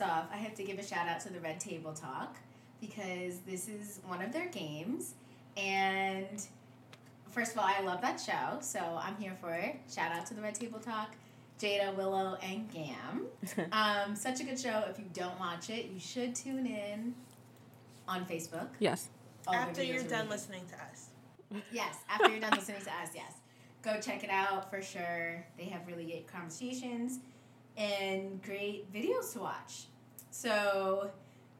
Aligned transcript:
first 0.00 0.10
off, 0.10 0.28
I 0.32 0.36
have 0.36 0.54
to 0.54 0.62
give 0.62 0.78
a 0.78 0.82
shout 0.82 1.08
out 1.08 1.20
to 1.20 1.32
the 1.32 1.40
Red 1.40 1.60
Table 1.60 1.92
Talk 1.92 2.36
because 2.80 3.40
this 3.40 3.68
is 3.68 4.00
one 4.06 4.22
of 4.22 4.32
their 4.32 4.48
games, 4.48 5.14
and 5.56 6.42
first 7.30 7.52
of 7.52 7.58
all, 7.58 7.66
I 7.66 7.82
love 7.82 8.00
that 8.00 8.18
show, 8.18 8.58
so 8.60 8.80
I'm 8.80 9.16
here 9.16 9.36
for 9.40 9.52
it. 9.52 9.76
Shout 9.92 10.12
out 10.12 10.24
to 10.26 10.34
the 10.34 10.40
Red 10.40 10.54
Table 10.54 10.78
Talk. 10.78 11.14
Jada, 11.58 11.94
Willow, 11.94 12.38
and 12.42 12.70
Gam. 12.70 13.26
Um, 13.72 14.16
such 14.16 14.40
a 14.40 14.44
good 14.44 14.58
show. 14.58 14.84
If 14.88 14.98
you 14.98 15.04
don't 15.12 15.38
watch 15.38 15.68
it, 15.68 15.90
you 15.92 16.00
should 16.00 16.34
tune 16.34 16.66
in 16.66 17.14
on 18.08 18.24
Facebook. 18.24 18.68
Yes. 18.78 19.08
All 19.46 19.54
After 19.54 19.82
you're 19.82 20.02
done 20.02 20.20
really 20.20 20.28
listening 20.30 20.62
to 20.68 20.74
us. 20.76 21.62
Yes, 21.72 21.96
after 22.08 22.30
you're 22.30 22.40
done 22.40 22.56
listening 22.56 22.80
to 22.80 22.90
us, 22.90 23.10
yes. 23.14 23.34
Go 23.82 24.00
check 24.00 24.24
it 24.24 24.30
out 24.30 24.70
for 24.70 24.80
sure. 24.80 25.44
They 25.58 25.64
have 25.64 25.86
really 25.86 26.04
great 26.04 26.26
conversations 26.26 27.18
and 27.76 28.42
great 28.42 28.92
videos 28.92 29.32
to 29.34 29.40
watch. 29.40 29.86
So, 30.30 31.10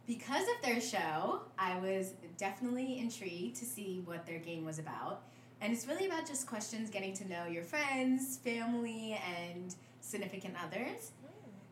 because 0.06 0.45
of 0.45 0.63
their 0.63 0.80
show, 0.80 1.40
I 1.59 1.79
was 1.80 2.13
definitely 2.38 2.99
intrigued 2.99 3.57
to 3.57 3.65
see 3.65 4.02
what 4.04 4.26
their 4.26 4.38
game 4.38 4.65
was 4.65 4.79
about. 4.79 5.23
And 5.60 5.73
it's 5.73 5.87
really 5.87 6.07
about 6.07 6.26
just 6.26 6.46
questions, 6.46 6.88
getting 6.91 7.13
to 7.15 7.29
know 7.29 7.46
your 7.46 7.65
friends, 7.65 8.38
family, 8.38 9.18
and 9.37 9.74
significant 10.01 10.54
others. 10.65 11.13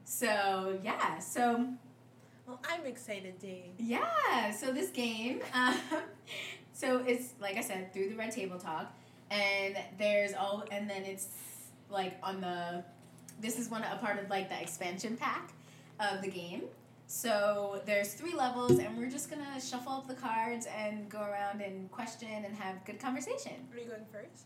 So, 0.05 0.79
yeah. 0.83 1.19
So, 1.19 1.69
Well, 2.47 2.61
I'm 2.69 2.85
excited, 2.87 3.39
D. 3.39 3.63
yeah, 3.79 4.51
so 4.51 4.73
this 4.73 4.91
game, 4.91 5.41
um, 5.55 5.77
so 6.73 7.03
it's 7.07 7.35
like 7.41 7.57
I 7.57 7.61
said 7.61 7.93
through 7.93 8.11
the 8.11 8.17
Red 8.17 8.31
Table 8.33 8.59
Talk, 8.59 8.93
and 9.31 9.77
there's 9.99 10.33
all, 10.35 10.65
and 10.71 10.89
then 10.89 11.05
it's 11.05 11.29
like 11.91 12.17
on 12.23 12.41
the, 12.41 12.83
this 13.41 13.59
is 13.59 13.69
one 13.71 13.83
a 13.83 13.97
part 13.97 14.23
of 14.23 14.29
like 14.31 14.49
the 14.49 14.61
expansion 14.61 15.17
pack 15.17 15.53
of 16.01 16.23
the 16.23 16.29
game. 16.29 16.63
So 17.11 17.81
there's 17.87 18.13
three 18.13 18.35
levels, 18.35 18.79
and 18.79 18.97
we're 18.99 19.11
just 19.11 19.31
gonna 19.31 19.59
shuffle 19.61 19.93
up 19.93 20.07
the 20.07 20.15
cards 20.15 20.67
and 20.67 21.09
go 21.09 21.23
around 21.23 21.63
and 21.63 21.91
question 21.91 22.29
and 22.45 22.55
have 22.55 22.85
good 22.85 23.01
conversation. 23.01 23.55
Are 23.73 23.79
you 23.79 23.87
going 23.87 24.05
first? 24.13 24.45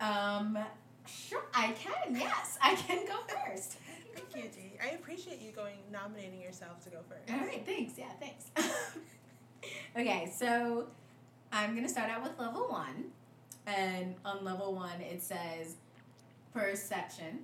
Um, 0.00 0.58
sure, 1.06 1.44
I 1.54 1.72
can. 1.72 2.16
Yes, 2.16 2.56
I 2.62 2.76
can 2.76 3.04
go 3.06 3.18
first. 3.28 3.76
Thank 4.14 4.34
you, 4.34 4.50
D. 4.50 4.72
I 4.82 4.94
appreciate 4.94 5.42
you 5.42 5.52
going 5.52 5.76
nominating 5.92 6.40
yourself 6.40 6.82
to 6.84 6.90
go 6.90 6.98
first. 7.08 7.30
All 7.30 7.46
right, 7.46 7.62
thanks. 7.64 7.98
Yeah, 7.98 8.10
thanks. 8.18 8.46
okay, 9.96 10.32
so 10.34 10.86
I'm 11.52 11.72
going 11.72 11.84
to 11.84 11.88
start 11.88 12.10
out 12.10 12.22
with 12.22 12.38
level 12.38 12.68
one. 12.68 13.04
And 13.66 14.16
on 14.24 14.44
level 14.44 14.74
one, 14.74 15.00
it 15.00 15.22
says 15.22 15.76
perception. 16.52 17.40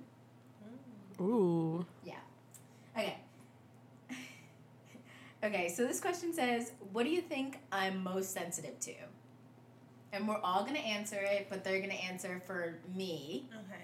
Mm. 1.19 1.23
Ooh. 1.23 1.85
Yeah. 2.03 2.13
Okay. 2.95 3.17
Okay, 5.43 5.69
so 5.69 5.85
this 5.85 5.99
question 5.99 6.33
says, 6.33 6.71
What 6.91 7.03
do 7.03 7.09
you 7.09 7.21
think 7.21 7.59
I'm 7.71 8.03
most 8.03 8.33
sensitive 8.33 8.79
to? 8.81 8.93
And 10.11 10.27
we're 10.27 10.39
all 10.41 10.63
going 10.63 10.75
to 10.75 10.81
answer 10.81 11.17
it, 11.21 11.47
but 11.49 11.63
they're 11.63 11.77
going 11.79 11.91
to 11.91 12.03
answer 12.03 12.41
for 12.47 12.79
me. 12.95 13.47
Okay. 13.53 13.83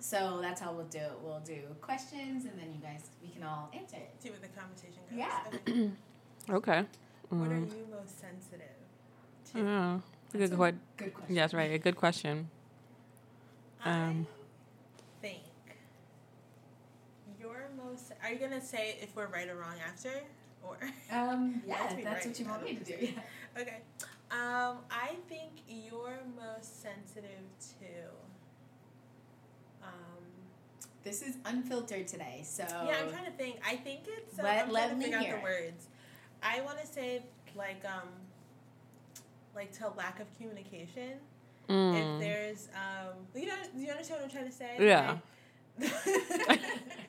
So 0.00 0.38
that's 0.42 0.60
how 0.60 0.72
we'll 0.72 0.84
do 0.86 0.98
it. 0.98 1.12
We'll 1.22 1.40
do 1.40 1.60
questions, 1.80 2.44
and 2.44 2.52
then 2.58 2.72
you 2.74 2.80
guys, 2.82 3.08
we 3.22 3.28
can 3.30 3.42
all 3.42 3.70
answer 3.74 3.96
it. 3.96 4.14
See 4.18 4.28
where 4.30 4.38
the 4.38 4.48
conversation 4.48 5.00
goes. 5.10 5.18
Yeah. 5.18 5.40
Okay. 5.68 5.90
Okay. 6.48 6.84
What 7.30 7.48
are 7.48 7.54
Mm. 7.54 7.70
you 7.70 7.86
most 7.90 8.20
sensitive 8.20 8.68
to? 9.52 9.58
Yeah. 9.58 9.98
That's 10.32 10.50
Good, 10.50 10.60
a 10.60 10.72
que- 10.72 10.78
good 10.96 11.14
question. 11.14 11.34
yes, 11.34 11.52
right. 11.54 11.72
A 11.72 11.78
good 11.78 11.96
question. 11.96 12.48
Um, 13.84 14.26
I 14.98 15.22
think 15.22 15.42
you're 17.40 17.68
most. 17.84 18.12
Are 18.22 18.30
you 18.30 18.38
gonna 18.38 18.60
say 18.60 18.96
if 19.02 19.14
we're 19.16 19.26
right 19.26 19.48
or 19.48 19.56
wrong 19.56 19.74
after, 19.88 20.10
or? 20.62 20.78
Um, 21.12 21.62
yeah, 21.66 21.74
Let's 21.80 21.92
if 21.92 21.98
be 21.98 22.04
that's 22.04 22.26
right, 22.26 22.26
what 22.26 22.40
you 22.40 22.46
want 22.46 22.64
me 22.64 22.74
to 22.74 22.84
do. 22.84 22.94
Yeah. 23.00 23.62
Okay. 23.62 23.78
Um, 24.30 24.78
I 24.90 25.14
think 25.28 25.52
you're 25.68 26.18
most 26.36 26.82
sensitive 26.82 27.46
to. 27.80 27.86
Um, 29.82 30.24
This 31.04 31.22
is 31.22 31.36
unfiltered 31.44 32.06
today, 32.08 32.42
so 32.44 32.64
yeah, 32.64 32.96
I'm 33.02 33.10
trying 33.10 33.24
to 33.26 33.30
think. 33.32 33.60
I 33.64 33.76
think 33.76 34.00
it's. 34.06 34.38
Um, 34.38 34.44
Let- 34.44 34.64
I'm 34.66 34.72
let 34.72 34.80
trying 34.88 34.90
to 34.90 34.96
me 34.96 35.04
figure 35.04 35.18
hear 35.20 35.34
out 35.36 35.40
the 35.40 35.44
words. 35.44 35.88
I 36.42 36.60
want 36.62 36.80
to 36.80 36.86
say 36.86 37.22
like 37.54 37.82
um. 37.84 38.08
Like 39.54 39.72
to 39.78 39.88
lack 39.96 40.20
of 40.20 40.26
communication. 40.36 41.12
If 41.68 41.74
mm. 41.74 42.20
there's 42.20 42.68
um, 42.74 43.14
you 43.34 43.46
know, 43.46 43.54
do 43.74 43.80
you 43.80 43.90
understand 43.90 44.20
what 44.20 44.24
I'm 44.26 44.30
trying 44.30 44.46
to 44.50 44.52
say? 44.52 44.76
Yeah. 44.78 45.12
Like- 45.12 45.18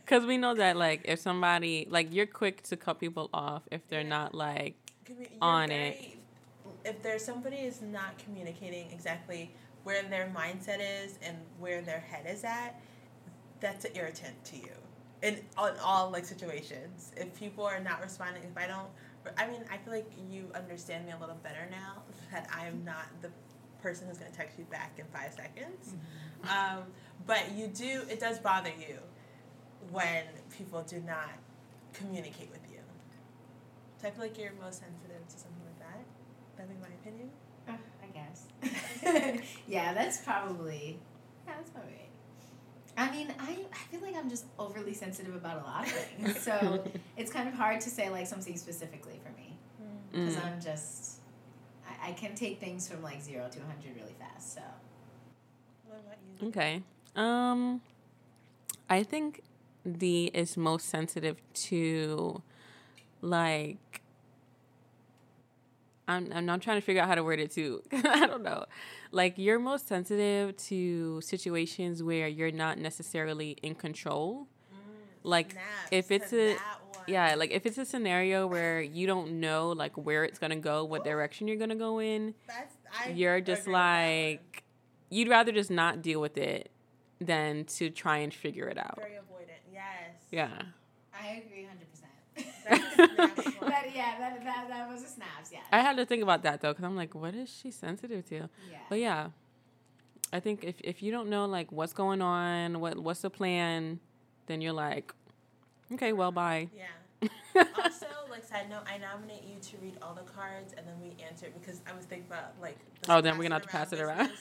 Because 0.05 0.25
we 0.25 0.37
know 0.37 0.55
that, 0.55 0.77
like, 0.77 1.01
if 1.03 1.19
somebody, 1.19 1.85
like, 1.89 2.13
you're 2.13 2.25
quick 2.25 2.63
to 2.63 2.77
cut 2.77 2.97
people 2.97 3.29
off 3.33 3.63
if 3.71 3.85
they're 3.89 4.05
not, 4.05 4.33
like, 4.33 4.75
on 5.41 5.69
it. 5.69 6.17
If 6.85 7.03
there's 7.03 7.25
somebody 7.25 7.57
is 7.57 7.81
not 7.81 8.17
communicating 8.17 8.89
exactly 8.89 9.51
where 9.83 10.03
their 10.03 10.31
mindset 10.33 10.79
is 10.79 11.19
and 11.21 11.35
where 11.59 11.81
their 11.81 11.99
head 11.99 12.25
is 12.25 12.45
at, 12.45 12.79
that's 13.59 13.85
an 13.85 13.91
irritant 13.95 14.43
to 14.45 14.55
you. 14.55 14.71
In 15.23 15.39
on 15.57 15.73
all 15.83 16.11
like 16.11 16.25
situations, 16.25 17.11
if 17.17 17.33
people 17.37 17.65
are 17.65 17.79
not 17.79 18.01
responding, 18.01 18.43
if 18.43 18.57
I 18.57 18.67
don't, 18.67 18.87
I 19.37 19.47
mean, 19.47 19.61
I 19.71 19.77
feel 19.77 19.93
like 19.93 20.11
you 20.29 20.51
understand 20.53 21.05
me 21.05 21.11
a 21.11 21.17
little 21.19 21.37
better 21.41 21.67
now 21.71 22.03
that 22.31 22.47
I'm 22.53 22.83
not 22.85 23.05
the 23.21 23.31
person 23.81 24.07
who's 24.07 24.17
gonna 24.17 24.31
text 24.31 24.59
you 24.59 24.65
back 24.65 24.93
in 24.99 25.05
five 25.05 25.33
seconds. 25.33 25.95
Um, 26.43 26.83
but 27.25 27.51
you 27.55 27.67
do, 27.67 28.03
it 28.09 28.19
does 28.19 28.39
bother 28.39 28.71
you 28.79 28.97
when 29.91 30.23
people 30.57 30.81
do 30.83 30.99
not 31.01 31.29
communicate 31.93 32.49
with 32.51 32.61
you. 32.71 32.79
So 34.01 34.07
I 34.07 34.11
feel 34.11 34.21
like 34.23 34.37
you're 34.37 34.51
most 34.61 34.79
sensitive 34.81 35.25
to 35.27 35.37
something 35.37 35.63
like 35.65 35.79
that. 35.79 36.05
That'd 36.57 36.71
be 36.71 36.81
my 36.81 36.93
opinion. 37.01 37.29
Uh, 37.67 37.73
I 38.03 38.07
guess. 38.13 39.41
yeah, 39.67 39.93
that's 39.93 40.19
probably. 40.19 40.99
Yeah, 41.47 41.53
that's 41.57 41.69
probably. 41.71 41.91
Right. 41.93 43.09
I 43.09 43.11
mean, 43.15 43.33
I, 43.39 43.57
I 43.73 43.77
feel 43.91 44.01
like 44.01 44.15
I'm 44.15 44.29
just 44.29 44.45
overly 44.57 44.93
sensitive 44.93 45.35
about 45.35 45.61
a 45.61 45.63
lot 45.63 45.85
of 45.85 45.91
things, 45.91 46.41
so 46.41 46.83
it's 47.17 47.31
kind 47.31 47.47
of 47.47 47.53
hard 47.53 47.79
to 47.81 47.89
say 47.89 48.09
like 48.09 48.25
something 48.27 48.57
specifically 48.57 49.19
for 49.23 49.31
me 49.39 49.57
because 50.11 50.35
Mm. 50.35 50.45
I'm 50.45 50.61
just. 50.61 51.19
I, 51.87 52.09
I 52.09 52.11
can 52.13 52.33
take 52.35 52.59
things 52.59 52.87
from 52.89 53.03
like 53.03 53.21
zero 53.21 53.47
to 53.49 53.59
100 53.59 53.95
really 53.95 54.15
fast, 54.19 54.55
so. 54.55 54.61
What 55.85 55.99
about 55.99 56.17
you? 56.41 56.47
Okay. 56.49 56.81
Um, 57.17 57.81
I 58.89 59.03
think 59.03 59.41
D 59.89 60.25
is 60.33 60.55
most 60.55 60.87
sensitive 60.87 61.37
to, 61.69 62.41
like, 63.21 64.01
I'm 66.07 66.31
I'm 66.33 66.45
not 66.45 66.61
trying 66.61 66.77
to 66.77 66.81
figure 66.85 67.01
out 67.01 67.07
how 67.09 67.15
to 67.15 67.23
word 67.23 67.39
it 67.39 67.51
too. 67.51 67.81
I 67.91 68.25
don't 68.27 68.43
know. 68.43 68.65
Like 69.11 69.33
you're 69.37 69.59
most 69.59 69.87
sensitive 69.87 70.55
to 70.67 71.19
situations 71.21 72.01
where 72.01 72.27
you're 72.27 72.51
not 72.51 72.77
necessarily 72.77 73.57
in 73.61 73.75
control. 73.75 74.47
Like 75.23 75.51
Snaps 75.51 75.65
if 75.91 76.11
it's 76.11 76.31
a- 76.31 76.55
yeah, 77.07 77.35
like 77.35 77.51
if 77.51 77.65
it's 77.65 77.77
a 77.77 77.83
scenario 77.85 78.47
where 78.47 78.81
you 78.81 79.05
don't 79.07 79.39
know 79.41 79.69
like 79.71 79.97
where 79.97 80.23
it's 80.23 80.39
gonna 80.39 80.55
go, 80.55 80.85
what 80.85 81.03
direction 81.03 81.47
you're 81.47 81.57
gonna 81.57 81.75
go 81.75 81.99
in, 81.99 82.33
That's, 82.47 82.75
I 83.05 83.09
you're 83.09 83.41
just 83.41 83.63
agree 83.63 83.73
with 83.73 83.81
that 83.81 84.01
one. 84.05 84.29
like 84.31 84.63
you'd 85.09 85.27
rather 85.29 85.51
just 85.51 85.71
not 85.71 86.01
deal 86.01 86.21
with 86.21 86.37
it 86.37 86.69
than 87.19 87.65
to 87.65 87.89
try 87.89 88.17
and 88.17 88.33
figure 88.33 88.67
it 88.67 88.77
out. 88.77 88.97
very 88.97 89.13
avoidant. 89.13 89.73
Yes. 89.73 90.15
Yeah. 90.31 90.49
I 91.13 91.43
agree 91.45 91.65
100%. 91.65 92.45
That's 92.69 92.83
a 92.83 93.01
snaps 93.15 93.45
one. 93.61 93.69
that, 93.71 93.95
yeah, 93.95 94.15
that, 94.19 94.43
that, 94.43 94.67
that 94.69 94.89
was 94.89 95.03
a 95.03 95.07
snaps, 95.07 95.51
yeah. 95.51 95.59
I 95.71 95.81
had 95.81 95.97
to 95.97 96.05
think 96.05 96.21
about 96.21 96.43
that 96.43 96.61
though, 96.61 96.71
because 96.71 96.83
I'm 96.85 96.95
like, 96.95 97.15
what 97.15 97.33
is 97.33 97.49
she 97.49 97.71
sensitive 97.71 98.25
to? 98.29 98.35
yeah. 98.35 98.77
But 98.89 98.99
yeah, 98.99 99.29
I 100.31 100.39
think 100.39 100.63
if, 100.63 100.75
if 100.83 101.01
you 101.01 101.11
don't 101.11 101.29
know 101.29 101.45
like 101.45 101.71
what's 101.71 101.93
going 101.93 102.21
on, 102.21 102.79
what 102.79 102.99
what's 102.99 103.21
the 103.21 103.29
plan, 103.29 103.99
then 104.47 104.61
you're 104.61 104.73
like, 104.73 105.13
okay, 105.93 106.13
well, 106.13 106.31
bye. 106.31 106.69
Yeah. 106.75 107.29
also, 107.83 108.05
like 108.29 108.45
side 108.45 108.69
note, 108.69 108.83
I 108.87 108.97
nominate 108.99 109.43
you 109.43 109.59
to 109.59 109.77
read 109.77 109.97
all 110.01 110.13
the 110.13 110.21
cards 110.21 110.73
and 110.77 110.85
then 110.87 110.95
we 111.01 111.15
answer 111.23 111.47
because 111.59 111.81
I 111.89 111.95
was 111.95 112.05
thinking 112.05 112.27
about 112.27 112.53
like. 112.61 112.77
Oh, 113.09 113.21
then 113.21 113.37
we're 113.37 113.43
gonna 113.43 113.55
have 113.55 113.63
to 113.63 113.69
pass 113.69 113.91
it 113.93 113.99
around. 113.99 114.31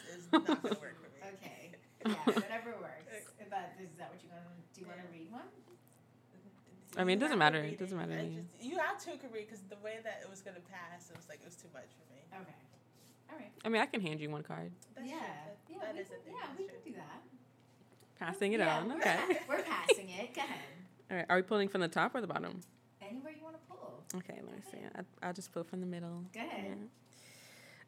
Yeah, 2.08 2.14
whatever 2.32 2.74
works. 2.80 3.12
Is 3.40 3.50
that 3.98 4.10
what 4.10 4.22
you 4.22 4.28
want 4.30 4.44
to 4.44 4.50
do? 4.74 4.80
You 4.80 4.86
want 4.86 5.00
to 5.00 5.08
read 5.12 5.30
one? 5.32 5.48
I 6.96 7.04
mean, 7.04 7.18
it 7.18 7.20
doesn't 7.20 7.38
matter. 7.38 7.58
It 7.58 7.78
doesn't 7.78 7.96
matter 7.96 8.12
to 8.16 8.20
I 8.20 8.22
me. 8.24 8.38
just- 8.40 8.64
you 8.64 8.78
have 8.78 8.98
to 9.04 9.12
agree 9.12 9.44
because 9.44 9.60
the 9.68 9.76
way 9.84 9.98
that 10.02 10.20
it 10.22 10.30
was 10.30 10.40
gonna 10.40 10.64
pass, 10.70 11.10
it 11.10 11.16
was 11.16 11.28
like 11.28 11.40
it 11.40 11.44
was 11.44 11.56
too 11.56 11.68
much 11.74 11.88
for 11.92 12.06
me. 12.14 12.20
Okay. 12.32 12.54
All 13.30 13.36
right. 13.38 13.52
I 13.64 13.68
mean, 13.68 13.82
I 13.82 13.86
can 13.86 14.00
hand 14.00 14.20
you 14.20 14.30
one 14.30 14.42
card. 14.42 14.72
That's 14.94 15.06
yeah. 15.08 15.18
true. 15.66 15.76
That, 15.80 15.80
yeah, 15.80 15.80
that 15.86 15.94
we 15.94 16.00
is 16.00 16.08
can, 16.08 16.16
a 16.16 16.30
yeah, 16.30 16.36
that's 16.46 16.58
we 16.58 16.64
true. 16.64 16.74
can 16.84 16.92
do 16.92 16.98
that. 16.98 17.22
Passing 18.18 18.52
it 18.54 18.60
yeah, 18.60 18.78
on. 18.78 18.88
we're 18.88 18.96
Okay. 18.96 19.18
we're 19.48 19.62
passing 19.62 20.08
it. 20.08 20.34
Go 20.34 20.40
ahead. 20.40 20.58
All 21.10 21.16
right. 21.18 21.26
Are 21.28 21.36
we 21.36 21.42
pulling 21.42 21.68
from 21.68 21.82
the 21.82 21.88
top 21.88 22.14
or 22.14 22.20
the 22.22 22.26
bottom? 22.26 22.60
Anywhere 23.02 23.32
you 23.36 23.44
want 23.44 23.56
to 23.56 23.62
pull. 23.68 24.02
Okay, 24.16 24.40
let 24.42 24.54
me 24.54 24.62
see. 24.70 24.78
I, 24.96 25.26
I'll 25.26 25.34
just 25.34 25.52
pull 25.52 25.64
from 25.64 25.80
the 25.80 25.86
middle. 25.86 26.24
Go 26.32 26.40
ahead. 26.40 26.78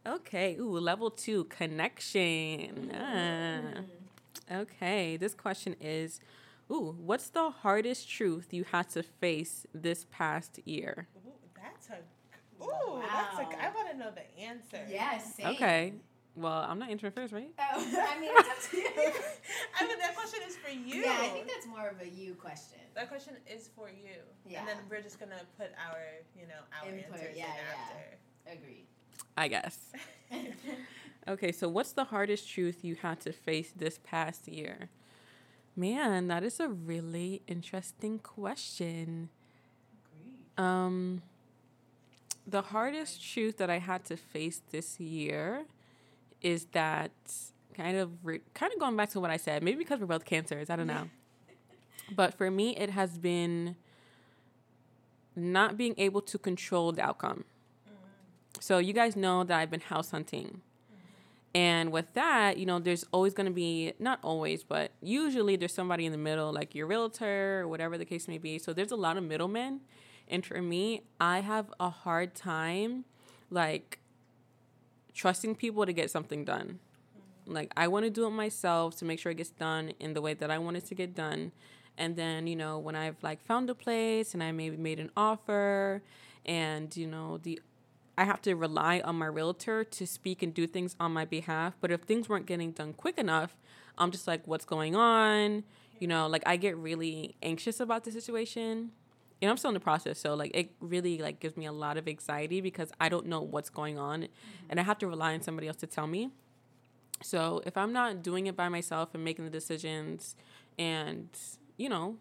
Yeah. 0.04 0.12
Okay. 0.14 0.56
Ooh, 0.60 0.78
level 0.78 1.10
two 1.10 1.44
connection. 1.44 2.90
Ah. 2.94 3.80
Okay. 4.50 5.16
This 5.16 5.34
question 5.34 5.76
is, 5.80 6.20
ooh, 6.70 6.94
what's 6.98 7.30
the 7.30 7.50
hardest 7.50 8.08
truth 8.08 8.48
you 8.52 8.64
had 8.64 8.88
to 8.90 9.02
face 9.02 9.66
this 9.74 10.06
past 10.10 10.60
year? 10.64 11.08
Ooh, 11.26 11.32
that's 11.56 11.88
a. 11.90 12.64
Ooh, 12.64 13.00
that's 13.00 13.38
a. 13.38 13.42
Wow. 13.42 13.50
I 13.60 13.70
want 13.70 13.90
to 13.90 13.96
know 13.96 14.10
the 14.10 14.42
answer. 14.42 14.84
Yes. 14.88 15.34
Same. 15.34 15.46
Okay. 15.48 15.92
Well, 16.38 16.64
I'm 16.68 16.78
not 16.78 16.90
answering 16.90 17.12
first, 17.12 17.32
right? 17.32 17.50
Oh, 17.58 17.64
I 18.08 18.20
mean, 18.20 18.30
it's 18.32 18.48
up 18.48 18.70
to 18.70 18.76
you. 18.76 18.84
I 19.80 19.88
mean, 19.88 19.98
that 19.98 20.14
question 20.14 20.40
is 20.46 20.56
for 20.56 20.70
you. 20.70 21.02
Yeah, 21.02 21.16
I 21.20 21.28
think 21.28 21.48
that's 21.48 21.66
more 21.66 21.88
of 21.88 22.00
a 22.00 22.08
you 22.08 22.34
question. 22.34 22.78
that 22.94 23.08
question 23.08 23.34
is 23.52 23.68
for 23.74 23.88
you. 23.88 24.22
Yeah. 24.46 24.60
And 24.60 24.68
then 24.68 24.76
we're 24.88 25.02
just 25.02 25.18
gonna 25.18 25.40
put 25.58 25.70
our, 25.88 25.98
you 26.38 26.46
know, 26.46 26.60
our 26.80 26.88
Input, 26.88 27.12
answers 27.12 27.36
yeah, 27.36 27.44
in 27.44 27.50
yeah. 27.50 28.52
after. 28.52 28.62
Agreed. 28.62 28.86
I 29.36 29.48
guess. 29.48 29.78
Okay, 31.26 31.52
so 31.52 31.68
what's 31.68 31.92
the 31.92 32.04
hardest 32.04 32.48
truth 32.48 32.78
you 32.82 32.96
had 32.96 33.20
to 33.20 33.32
face 33.32 33.72
this 33.74 33.98
past 34.02 34.48
year? 34.48 34.88
Man, 35.76 36.28
that 36.28 36.42
is 36.42 36.58
a 36.58 36.68
really 36.68 37.42
interesting 37.46 38.18
question. 38.18 39.28
Agreed. 40.16 40.64
Um, 40.64 41.22
the 42.46 42.62
hardest 42.62 43.22
truth 43.22 43.58
that 43.58 43.70
I 43.70 43.78
had 43.78 44.04
to 44.06 44.16
face 44.16 44.62
this 44.70 44.98
year 44.98 45.64
is 46.40 46.66
that 46.72 47.12
kind 47.74 47.96
of 47.96 48.10
re- 48.24 48.40
kind 48.54 48.72
of 48.72 48.80
going 48.80 48.96
back 48.96 49.10
to 49.10 49.20
what 49.20 49.30
I 49.30 49.36
said. 49.36 49.62
Maybe 49.62 49.78
because 49.78 50.00
we're 50.00 50.06
both 50.06 50.24
cancers, 50.24 50.70
I 50.70 50.76
don't 50.76 50.86
know. 50.86 51.10
but 52.16 52.34
for 52.34 52.50
me, 52.50 52.76
it 52.76 52.90
has 52.90 53.18
been 53.18 53.76
not 55.36 55.76
being 55.76 55.94
able 55.98 56.20
to 56.22 56.38
control 56.38 56.92
the 56.92 57.02
outcome. 57.02 57.44
So 58.60 58.78
you 58.78 58.92
guys 58.92 59.14
know 59.14 59.44
that 59.44 59.56
I've 59.56 59.70
been 59.70 59.80
house 59.80 60.10
hunting. 60.10 60.62
And 61.58 61.90
with 61.90 62.14
that, 62.14 62.56
you 62.58 62.66
know, 62.66 62.78
there's 62.78 63.04
always 63.10 63.34
going 63.34 63.48
to 63.48 63.52
be, 63.52 63.92
not 63.98 64.20
always, 64.22 64.62
but 64.62 64.92
usually 65.02 65.56
there's 65.56 65.74
somebody 65.74 66.06
in 66.06 66.12
the 66.12 66.18
middle, 66.18 66.52
like 66.52 66.72
your 66.72 66.86
realtor 66.86 67.62
or 67.62 67.66
whatever 67.66 67.98
the 67.98 68.04
case 68.04 68.28
may 68.28 68.38
be. 68.38 68.60
So 68.60 68.72
there's 68.72 68.92
a 68.92 68.96
lot 68.96 69.16
of 69.16 69.24
middlemen. 69.24 69.80
And 70.28 70.46
for 70.46 70.62
me, 70.62 71.02
I 71.20 71.40
have 71.40 71.66
a 71.80 71.90
hard 71.90 72.36
time, 72.36 73.06
like, 73.50 73.98
trusting 75.14 75.56
people 75.56 75.84
to 75.84 75.92
get 75.92 76.12
something 76.12 76.44
done. 76.44 76.78
Like, 77.44 77.72
I 77.76 77.88
want 77.88 78.04
to 78.04 78.10
do 78.10 78.24
it 78.28 78.30
myself 78.30 78.94
to 78.98 79.04
make 79.04 79.18
sure 79.18 79.32
it 79.32 79.38
gets 79.38 79.50
done 79.50 79.94
in 79.98 80.14
the 80.14 80.22
way 80.22 80.34
that 80.34 80.52
I 80.52 80.58
want 80.58 80.76
it 80.76 80.86
to 80.86 80.94
get 80.94 81.12
done. 81.12 81.50
And 81.96 82.14
then, 82.14 82.46
you 82.46 82.54
know, 82.54 82.78
when 82.78 82.94
I've 82.94 83.20
like 83.20 83.44
found 83.44 83.68
a 83.68 83.74
place 83.74 84.32
and 84.32 84.44
I 84.44 84.52
maybe 84.52 84.76
made 84.76 85.00
an 85.00 85.10
offer 85.16 86.02
and, 86.46 86.96
you 86.96 87.08
know, 87.08 87.38
the 87.38 87.60
I 88.18 88.24
have 88.24 88.42
to 88.42 88.54
rely 88.56 89.00
on 89.04 89.16
my 89.16 89.26
realtor 89.26 89.84
to 89.84 90.06
speak 90.06 90.42
and 90.42 90.52
do 90.52 90.66
things 90.66 90.96
on 90.98 91.12
my 91.12 91.24
behalf. 91.24 91.74
But 91.80 91.92
if 91.92 92.02
things 92.02 92.28
weren't 92.28 92.46
getting 92.46 92.72
done 92.72 92.92
quick 92.92 93.16
enough, 93.16 93.56
I'm 93.96 94.10
just 94.10 94.26
like, 94.26 94.44
what's 94.46 94.64
going 94.64 94.96
on? 94.96 95.62
You 96.00 96.08
know, 96.08 96.26
like 96.26 96.42
I 96.44 96.56
get 96.56 96.76
really 96.76 97.36
anxious 97.44 97.78
about 97.78 98.02
the 98.02 98.10
situation. 98.10 98.90
And 99.40 99.48
I'm 99.48 99.56
still 99.56 99.70
in 99.70 99.74
the 99.74 99.80
process, 99.80 100.18
so 100.18 100.34
like 100.34 100.50
it 100.52 100.72
really 100.80 101.18
like 101.18 101.38
gives 101.38 101.56
me 101.56 101.66
a 101.66 101.70
lot 101.70 101.96
of 101.96 102.08
anxiety 102.08 102.60
because 102.60 102.90
I 103.00 103.08
don't 103.08 103.26
know 103.26 103.40
what's 103.40 103.70
going 103.70 103.96
on, 103.96 104.26
and 104.68 104.80
I 104.80 104.82
have 104.82 104.98
to 104.98 105.06
rely 105.06 105.32
on 105.32 105.42
somebody 105.42 105.68
else 105.68 105.76
to 105.76 105.86
tell 105.86 106.08
me. 106.08 106.30
So 107.22 107.62
if 107.64 107.76
I'm 107.76 107.92
not 107.92 108.24
doing 108.24 108.48
it 108.48 108.56
by 108.56 108.68
myself 108.68 109.10
and 109.14 109.22
making 109.22 109.44
the 109.44 109.50
decisions, 109.52 110.34
and 110.76 111.28
you 111.76 111.88
know, 111.88 112.16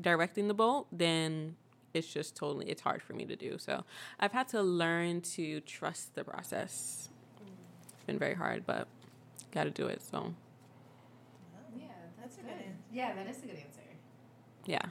directing 0.00 0.48
the 0.48 0.54
boat, 0.54 0.86
then 0.90 1.56
it's 1.94 2.12
just 2.12 2.36
totally 2.36 2.66
it's 2.68 2.82
hard 2.82 3.00
for 3.02 3.12
me 3.14 3.24
to 3.26 3.36
do. 3.36 3.56
So 3.58 3.84
I've 4.20 4.32
had 4.32 4.48
to 4.48 4.62
learn 4.62 5.20
to 5.36 5.60
trust 5.60 6.14
the 6.14 6.24
process. 6.24 7.08
It's 7.94 8.04
been 8.04 8.18
very 8.18 8.34
hard, 8.34 8.66
but 8.66 8.88
got 9.52 9.64
to 9.64 9.70
do 9.70 9.86
it. 9.86 10.02
So 10.02 10.34
Yeah, 11.76 11.86
that's, 12.20 12.36
That's 12.36 12.38
a 12.38 12.40
good. 12.40 12.48
good 12.48 12.66
answer. 12.66 12.76
Yeah, 12.92 13.14
that 13.14 13.26
is 13.28 13.38
a 13.38 13.46
good 13.46 13.56
answer. 13.56 13.80
yeah. 14.66 14.82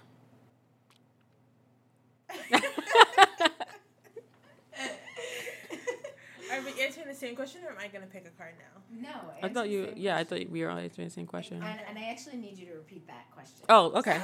Are 6.52 6.62
we 6.62 6.80
answering 6.84 7.08
the 7.08 7.16
same 7.16 7.36
question, 7.36 7.62
or 7.66 7.72
am 7.72 7.78
I 7.80 7.88
gonna 7.88 8.06
pick 8.06 8.28
a 8.28 8.30
card 8.38 8.54
now? 8.60 9.10
No, 9.10 9.10
I 9.10 9.46
answer 9.48 9.54
thought 9.54 9.64
the 9.64 9.70
you 9.72 9.86
same 9.88 9.94
yeah 9.98 10.18
I 10.18 10.24
thought 10.24 10.50
we 10.50 10.62
were 10.64 10.70
all 10.70 10.78
answering 10.78 11.08
the 11.08 11.14
same 11.14 11.26
question. 11.26 11.58
And, 11.64 11.80
and 11.90 11.98
I 11.98 12.10
actually 12.12 12.38
need 12.38 12.58
you 12.60 12.68
to 12.68 12.74
repeat 12.74 13.08
that 13.08 13.32
question. 13.34 13.66
Oh, 13.70 13.92
okay. 14.00 14.22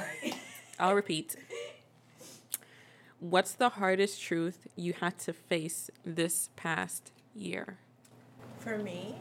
I'll 0.78 0.94
repeat. 0.94 1.36
What's 3.20 3.52
the 3.52 3.68
hardest 3.68 4.22
truth 4.22 4.66
you 4.76 4.94
had 4.94 5.18
to 5.20 5.34
face 5.34 5.90
this 6.04 6.48
past 6.56 7.12
year? 7.34 7.78
For 8.58 8.78
me, 8.78 9.16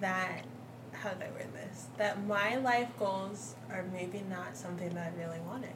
that 0.00 0.44
how 0.92 1.10
did 1.10 1.22
I 1.22 1.30
word 1.30 1.52
this? 1.52 1.86
That 1.98 2.24
my 2.26 2.56
life 2.56 2.88
goals 2.98 3.56
are 3.70 3.84
maybe 3.92 4.22
not 4.28 4.56
something 4.56 4.90
that 4.90 5.12
I 5.12 5.20
really 5.20 5.40
wanted. 5.40 5.74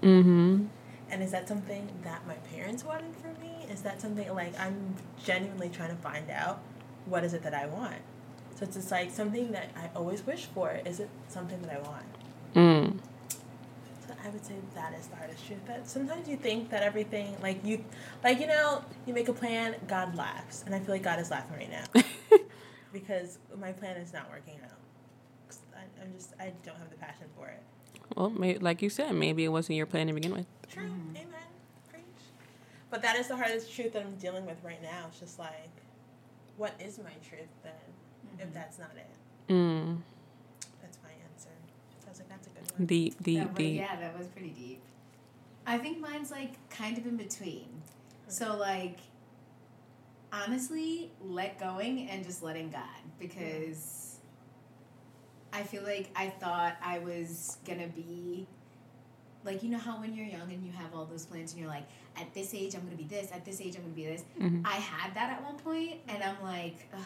Mm-hmm. 0.00 0.66
And 1.10 1.22
is 1.22 1.30
that 1.30 1.46
something 1.46 1.88
that 2.02 2.26
my 2.26 2.34
parents 2.34 2.84
wanted 2.84 3.14
for 3.16 3.28
me? 3.40 3.66
Is 3.70 3.82
that 3.82 4.00
something 4.00 4.34
like 4.34 4.58
I'm 4.58 4.96
genuinely 5.22 5.68
trying 5.68 5.90
to 5.90 6.02
find 6.02 6.30
out 6.30 6.60
what 7.06 7.22
is 7.22 7.34
it 7.34 7.42
that 7.42 7.54
I 7.54 7.66
want? 7.66 8.00
So 8.56 8.64
it's 8.64 8.76
just 8.76 8.90
like 8.90 9.10
something 9.10 9.52
that 9.52 9.70
I 9.76 9.90
always 9.94 10.26
wish 10.26 10.46
for. 10.46 10.80
Is 10.84 11.00
it 11.00 11.10
something 11.28 11.60
that 11.62 11.72
I 11.72 11.80
want? 11.80 12.04
Mm. 12.54 12.98
So 14.22 14.28
I 14.28 14.30
would 14.32 14.44
say 14.44 14.54
that 14.74 14.94
is 14.98 15.06
the 15.08 15.16
hardest 15.16 15.46
truth. 15.46 15.58
That 15.66 15.88
sometimes 15.88 16.28
you 16.28 16.36
think 16.36 16.70
that 16.70 16.82
everything 16.82 17.36
like 17.42 17.64
you 17.64 17.84
like 18.22 18.40
you 18.40 18.46
know, 18.46 18.84
you 19.06 19.14
make 19.14 19.28
a 19.28 19.32
plan, 19.32 19.76
God 19.88 20.14
laughs. 20.14 20.62
And 20.64 20.74
I 20.74 20.80
feel 20.80 20.94
like 20.94 21.02
God 21.02 21.18
is 21.20 21.30
laughing 21.30 21.56
right 21.56 21.70
now. 21.70 22.02
because 22.92 23.38
my 23.58 23.72
plan 23.72 23.96
is 23.96 24.12
not 24.12 24.30
working 24.30 24.58
out. 24.64 25.56
I, 25.76 26.02
I'm 26.02 26.12
just 26.14 26.34
I 26.40 26.52
don't 26.64 26.76
have 26.76 26.90
the 26.90 26.96
passion 26.96 27.26
for 27.36 27.48
it. 27.48 27.62
well, 28.16 28.30
may, 28.30 28.58
like 28.58 28.82
you 28.82 28.90
said, 28.90 29.12
maybe 29.14 29.44
it 29.44 29.48
wasn't 29.48 29.76
your 29.76 29.86
plan 29.86 30.06
to 30.08 30.12
begin 30.12 30.32
with. 30.32 30.46
True. 30.70 30.84
Amen. 30.84 31.26
Preach. 31.90 32.02
But 32.90 33.02
that 33.02 33.16
is 33.16 33.28
the 33.28 33.36
hardest 33.36 33.74
truth 33.74 33.92
that 33.94 34.02
I'm 34.02 34.16
dealing 34.16 34.46
with 34.46 34.62
right 34.62 34.82
now. 34.82 35.06
It's 35.08 35.20
just 35.20 35.38
like, 35.38 35.70
what 36.56 36.74
is 36.80 36.98
my 36.98 37.12
truth 37.28 37.48
then? 37.62 37.72
If 38.38 38.52
that's 38.54 38.78
not 38.78 38.90
it, 38.96 39.52
Mm. 39.52 39.98
that's 40.80 40.98
my 41.02 41.10
answer. 41.10 41.50
So 42.00 42.08
I 42.08 42.12
was 42.78 42.80
like, 42.80 42.88
that's 42.88 43.20
a 43.20 43.22
good 43.22 43.24
one. 43.24 43.24
Deep, 43.24 43.46
That 43.46 43.54
deep, 43.54 43.54
deep. 43.54 43.76
yeah, 43.76 43.96
that 44.00 44.18
was 44.18 44.26
pretty 44.28 44.50
deep. 44.50 44.82
I 45.66 45.78
think 45.78 46.00
mine's 46.00 46.30
like 46.30 46.68
kind 46.70 46.98
of 46.98 47.06
in 47.06 47.16
between. 47.16 47.66
So 48.28 48.56
like 48.56 48.98
honestly, 50.32 51.10
let 51.22 51.58
going 51.58 52.08
and 52.08 52.24
just 52.24 52.42
letting 52.42 52.70
God 52.70 52.82
because 53.18 54.16
I 55.52 55.62
feel 55.62 55.82
like 55.82 56.10
I 56.16 56.28
thought 56.30 56.76
I 56.82 56.98
was 57.00 57.58
gonna 57.66 57.88
be 57.88 58.46
like 59.44 59.62
you 59.62 59.70
know 59.70 59.78
how 59.78 60.00
when 60.00 60.14
you're 60.14 60.26
young 60.26 60.50
and 60.52 60.64
you 60.64 60.72
have 60.72 60.94
all 60.94 61.04
those 61.04 61.26
plans 61.26 61.52
and 61.52 61.60
you're 61.60 61.68
like 61.70 61.84
at 62.16 62.32
this 62.32 62.54
age 62.54 62.74
I'm 62.74 62.82
gonna 62.84 62.96
be 62.96 63.04
this 63.04 63.30
at 63.32 63.44
this 63.44 63.60
age 63.60 63.76
I'm 63.76 63.82
gonna 63.82 63.94
be 63.94 64.06
this 64.06 64.24
Mhm. 64.40 64.62
I 64.64 64.76
had 64.76 65.14
that 65.14 65.30
at 65.32 65.44
one 65.44 65.56
point, 65.58 66.00
and 66.08 66.22
I'm 66.22 66.42
like, 66.42 66.88
Ugh, 66.94 67.00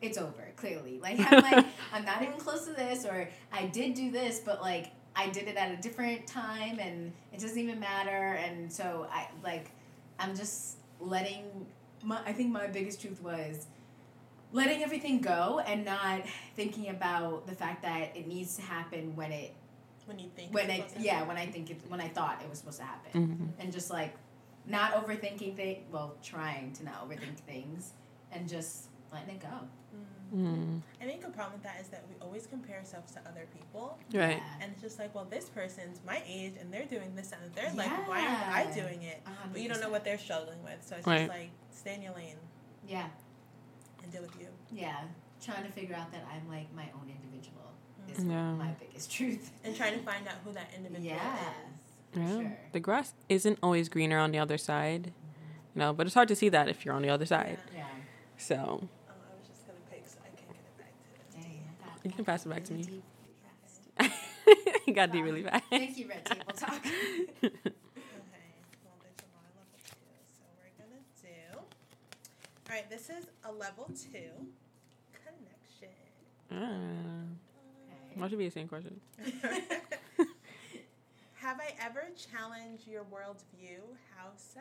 it's 0.00 0.18
over. 0.18 0.52
Clearly, 0.56 0.98
like 1.00 1.18
I'm 1.20 1.42
like, 1.42 1.66
I'm 1.92 2.04
not 2.04 2.22
even 2.22 2.34
close 2.38 2.64
to 2.66 2.72
this, 2.72 3.04
or 3.04 3.28
I 3.52 3.66
did 3.66 3.94
do 3.94 4.10
this, 4.10 4.40
but 4.40 4.60
like 4.60 4.92
I 5.16 5.28
did 5.28 5.48
it 5.48 5.56
at 5.56 5.72
a 5.72 5.76
different 5.76 6.26
time, 6.26 6.78
and 6.78 7.12
it 7.32 7.40
doesn't 7.40 7.58
even 7.58 7.80
matter. 7.80 8.34
And 8.34 8.72
so 8.72 9.06
I 9.12 9.28
like, 9.42 9.70
I'm 10.18 10.34
just 10.36 10.76
letting. 11.00 11.44
My, 12.04 12.20
I 12.24 12.32
think 12.32 12.52
my 12.52 12.68
biggest 12.68 13.00
truth 13.00 13.20
was 13.22 13.66
letting 14.52 14.82
everything 14.82 15.20
go 15.20 15.60
and 15.66 15.84
not 15.84 16.22
thinking 16.56 16.88
about 16.88 17.46
the 17.46 17.54
fact 17.54 17.82
that 17.82 18.16
it 18.16 18.26
needs 18.26 18.56
to 18.56 18.62
happen 18.62 19.14
when 19.16 19.30
it 19.32 19.52
When 20.06 20.18
you 20.18 20.28
think. 20.34 20.54
when 20.54 20.70
it's 20.70 20.78
it 20.78 20.88
supposed 20.90 20.96
to 20.96 21.02
yeah 21.02 21.22
when 21.24 21.36
I 21.36 21.46
think 21.46 21.70
it 21.70 21.80
when 21.88 22.00
I 22.00 22.08
thought 22.08 22.40
it 22.42 22.48
was 22.48 22.58
supposed 22.60 22.78
to 22.78 22.84
happen 22.84 23.52
Mhm. 23.58 23.62
and 23.62 23.72
just 23.72 23.90
like 23.90 24.14
not 24.64 24.92
overthinking 24.94 25.54
things 25.56 25.78
well 25.92 26.14
trying 26.22 26.72
to 26.74 26.84
not 26.84 27.06
overthink 27.06 27.36
things 27.46 27.92
and 28.32 28.48
just 28.48 28.86
letting 29.12 29.36
it 29.36 29.40
go 29.40 29.48
Mm. 30.34 30.42
Mm. 30.44 30.82
I 31.00 31.04
think 31.06 31.24
a 31.24 31.30
problem 31.30 31.54
with 31.54 31.62
that 31.62 31.80
is 31.80 31.88
that 31.88 32.04
we 32.06 32.14
always 32.20 32.46
compare 32.46 32.76
ourselves 32.76 33.12
to 33.12 33.20
other 33.20 33.46
people. 33.56 33.96
Right. 34.12 34.36
Yeah. 34.36 34.40
And 34.60 34.72
it's 34.72 34.82
just 34.82 34.98
like, 34.98 35.14
well, 35.14 35.24
this 35.24 35.48
person's 35.48 36.00
my 36.06 36.20
age 36.28 36.52
and 36.60 36.70
they're 36.70 36.84
doing 36.84 37.16
this 37.16 37.32
and 37.32 37.40
they're 37.54 37.72
like, 37.74 37.88
why 38.06 38.20
aren't 38.26 38.70
I 38.70 38.70
doing 38.74 39.00
it? 39.04 39.22
A 39.24 39.30
hundred 39.30 39.52
But 39.54 39.62
you 39.62 39.70
don't 39.70 39.80
know 39.80 39.88
what 39.88 40.04
they're 40.04 40.18
struggling 40.18 40.62
with. 40.62 40.76
So 40.84 40.96
it's 40.96 41.06
Right. 41.06 41.26
just 41.26 41.30
like, 41.30 41.50
stay 41.70 41.94
in 41.94 42.02
your 42.02 42.12
lane 42.14 42.36
yeah 42.86 43.06
and 44.02 44.12
deal 44.12 44.20
with 44.20 44.38
you. 44.38 44.48
yeah 44.70 45.00
trying 45.42 45.64
to 45.64 45.70
figure 45.72 45.94
out 45.96 46.10
that 46.12 46.24
i'm 46.32 46.46
like 46.48 46.66
my 46.74 46.84
own 46.94 47.08
individual 47.08 47.72
is 48.12 48.22
Yeah. 48.24 48.52
my 48.52 48.72
biggest 48.80 49.10
truth 49.16 49.50
And 49.64 49.74
trying 49.74 49.94
to 49.98 50.04
find 50.04 50.26
out 50.28 50.34
who 50.44 50.52
that 50.52 50.68
individual 50.76 51.08
Yeah. 51.16 51.38
is. 52.14 52.18
Yeah. 52.18 52.28
sure 52.40 52.58
The 52.72 52.80
grass 52.80 53.14
isn't 53.30 53.58
always 53.62 53.88
greener 53.88 54.18
on 54.18 54.30
the 54.32 54.38
other 54.38 54.58
side. 54.58 55.12
You 55.74 55.80
know, 55.80 55.92
but 55.94 56.04
it's 56.06 56.14
hard 56.14 56.28
to 56.28 56.36
see 56.36 56.50
that 56.50 56.68
if 56.68 56.84
you're 56.84 56.94
on 56.94 57.00
the 57.02 57.10
other 57.10 57.24
side. 57.26 57.58
Yeah. 57.72 57.78
yeah 57.78 57.86
So 58.36 58.54
Oh, 58.56 58.88
I 59.12 59.34
was 59.38 59.46
just 59.48 59.66
gonna 59.66 59.78
pick, 59.90 60.06
so 60.06 60.18
I 60.24 60.28
can't 60.28 60.48
get 60.48 60.64
it 60.64 60.78
back 60.78 60.92
to 61.32 61.36
Dang, 61.40 61.60
I 61.84 61.88
got- 61.88 61.97
You 62.08 62.14
can 62.14 62.24
pass 62.24 62.46
it 62.46 62.48
back 62.48 62.64
to 62.64 62.72
me. 62.72 62.82
deep 62.82 63.02
fast. 64.00 64.10
it 64.86 64.92
got 64.94 65.12
deep 65.12 65.24
really 65.24 65.42
fast. 65.42 65.64
Thank 65.70 65.98
you, 65.98 66.08
Red 66.08 66.24
Table 66.24 66.44
Talk. 66.56 66.84
Okay. 67.42 67.54
Well, 68.84 68.96
there's 69.02 69.20
a 69.20 69.28
level 69.36 69.64
two, 69.84 69.94
so 70.38 70.44
we're 70.58 70.72
gonna 70.78 71.02
do. 71.22 71.58
All 71.58 72.74
right, 72.74 72.88
this 72.90 73.10
is 73.10 73.26
a 73.44 73.52
level 73.52 73.86
two 73.94 74.48
connection. 75.12 75.94
Ah, 76.50 77.28
why 78.14 78.28
should 78.28 78.38
be 78.38 78.46
the 78.46 78.50
same 78.50 78.68
question? 78.68 79.00
Have 81.34 81.60
I 81.60 81.74
ever 81.84 82.04
challenged 82.16 82.86
your 82.88 83.02
worldview? 83.04 83.80
How 84.16 84.30
so? 84.36 84.60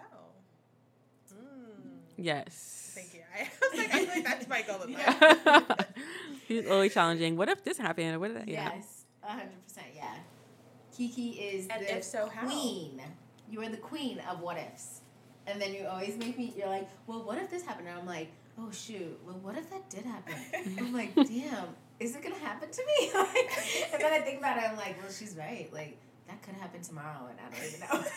Mm. 1.33 1.97
Yes. 2.17 2.91
Thank 2.95 3.13
you. 3.13 3.21
I 3.37 3.47
was 3.71 3.79
like, 3.79 3.93
I 3.93 3.99
feel 4.05 4.09
like 4.15 4.23
that's 4.25 4.47
my 4.47 4.61
goal 4.63 4.81
in 4.83 4.93
life. 4.93 5.87
He's 6.47 6.67
always 6.67 6.93
challenging. 6.93 7.37
What 7.37 7.49
if 7.49 7.63
this 7.63 7.77
happened? 7.77 8.19
What 8.19 8.31
if 8.31 8.37
that? 8.37 8.47
Yeah. 8.47 8.71
Yes, 8.75 9.05
hundred 9.21 9.49
percent. 9.63 9.87
Yeah. 9.95 10.13
Kiki 10.95 11.29
is 11.31 11.67
And 11.67 11.85
the 11.85 11.97
if 11.97 12.03
so, 12.03 12.27
how? 12.33 12.47
queen. 12.47 13.01
You 13.49 13.61
are 13.61 13.69
the 13.69 13.77
queen 13.77 14.19
of 14.29 14.41
what 14.41 14.57
ifs, 14.57 15.01
and 15.45 15.61
then 15.61 15.73
you 15.73 15.85
always 15.85 16.17
make 16.17 16.37
me. 16.37 16.53
You're 16.57 16.67
like, 16.67 16.89
well, 17.05 17.23
what 17.23 17.37
if 17.37 17.49
this 17.49 17.63
happened? 17.63 17.87
And 17.87 17.97
I'm 17.99 18.05
like, 18.07 18.29
oh 18.59 18.69
shoot. 18.71 19.17
Well, 19.25 19.39
what 19.41 19.55
if 19.57 19.69
that 19.69 19.89
did 19.89 20.03
happen? 20.05 20.35
I'm 20.79 20.93
like, 20.93 21.13
damn. 21.15 21.67
Is 21.99 22.15
it 22.15 22.21
gonna 22.23 22.35
happen 22.35 22.69
to 22.71 22.81
me? 22.85 23.11
And 23.93 24.01
then 24.01 24.13
I 24.13 24.19
think 24.19 24.39
about 24.39 24.57
it. 24.57 24.63
I'm 24.69 24.75
like, 24.77 25.01
well, 25.01 25.11
she's 25.11 25.35
right. 25.37 25.69
Like 25.71 25.97
that 26.27 26.41
could 26.43 26.55
happen 26.55 26.81
tomorrow, 26.81 27.29
and 27.29 27.39
I 27.39 27.49
don't 27.57 27.67
even 27.67 27.79
know. 27.79 28.09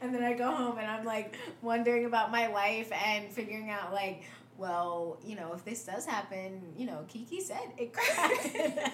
And 0.00 0.14
then 0.14 0.22
I 0.22 0.34
go 0.34 0.50
home 0.50 0.78
and 0.78 0.86
I'm 0.86 1.04
like 1.04 1.36
wondering 1.62 2.04
about 2.04 2.30
my 2.30 2.46
life 2.48 2.90
and 2.92 3.30
figuring 3.30 3.70
out 3.70 3.92
like, 3.92 4.24
well, 4.58 5.18
you 5.24 5.36
know, 5.36 5.52
if 5.52 5.64
this 5.64 5.84
does 5.84 6.06
happen, 6.06 6.62
you 6.76 6.86
know, 6.86 7.04
Kiki 7.08 7.40
said 7.40 7.72
it 7.76 7.92
could 7.92 8.04
happen. 8.14 8.90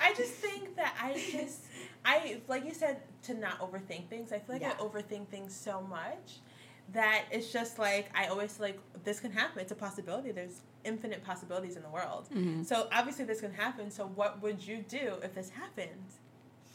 I 0.00 0.14
just 0.14 0.32
think 0.32 0.76
that 0.76 0.94
I 1.00 1.12
just 1.30 1.60
I 2.04 2.40
like 2.48 2.64
you 2.64 2.72
said 2.74 3.00
to 3.24 3.34
not 3.34 3.60
overthink 3.60 4.08
things. 4.08 4.32
I 4.32 4.38
feel 4.38 4.56
like 4.56 4.64
I 4.64 4.72
overthink 4.82 5.28
things 5.28 5.54
so 5.54 5.82
much 5.82 6.38
that 6.92 7.24
it's 7.30 7.52
just 7.52 7.78
like 7.78 8.10
I 8.14 8.26
always 8.26 8.58
like 8.60 8.78
this 9.04 9.20
can 9.20 9.30
happen. 9.32 9.60
It's 9.60 9.72
a 9.72 9.76
possibility. 9.76 10.32
There's 10.32 10.60
infinite 10.84 11.24
possibilities 11.24 11.76
in 11.76 11.82
the 11.82 11.88
world. 11.88 12.28
Mhm. 12.34 12.64
So 12.66 12.88
obviously 12.92 13.24
this 13.24 13.40
can 13.40 13.52
happen. 13.52 13.90
So 13.90 14.06
what 14.06 14.42
would 14.42 14.66
you 14.66 14.84
do 14.88 15.14
if 15.22 15.34
this 15.34 15.50
happened? 15.50 16.12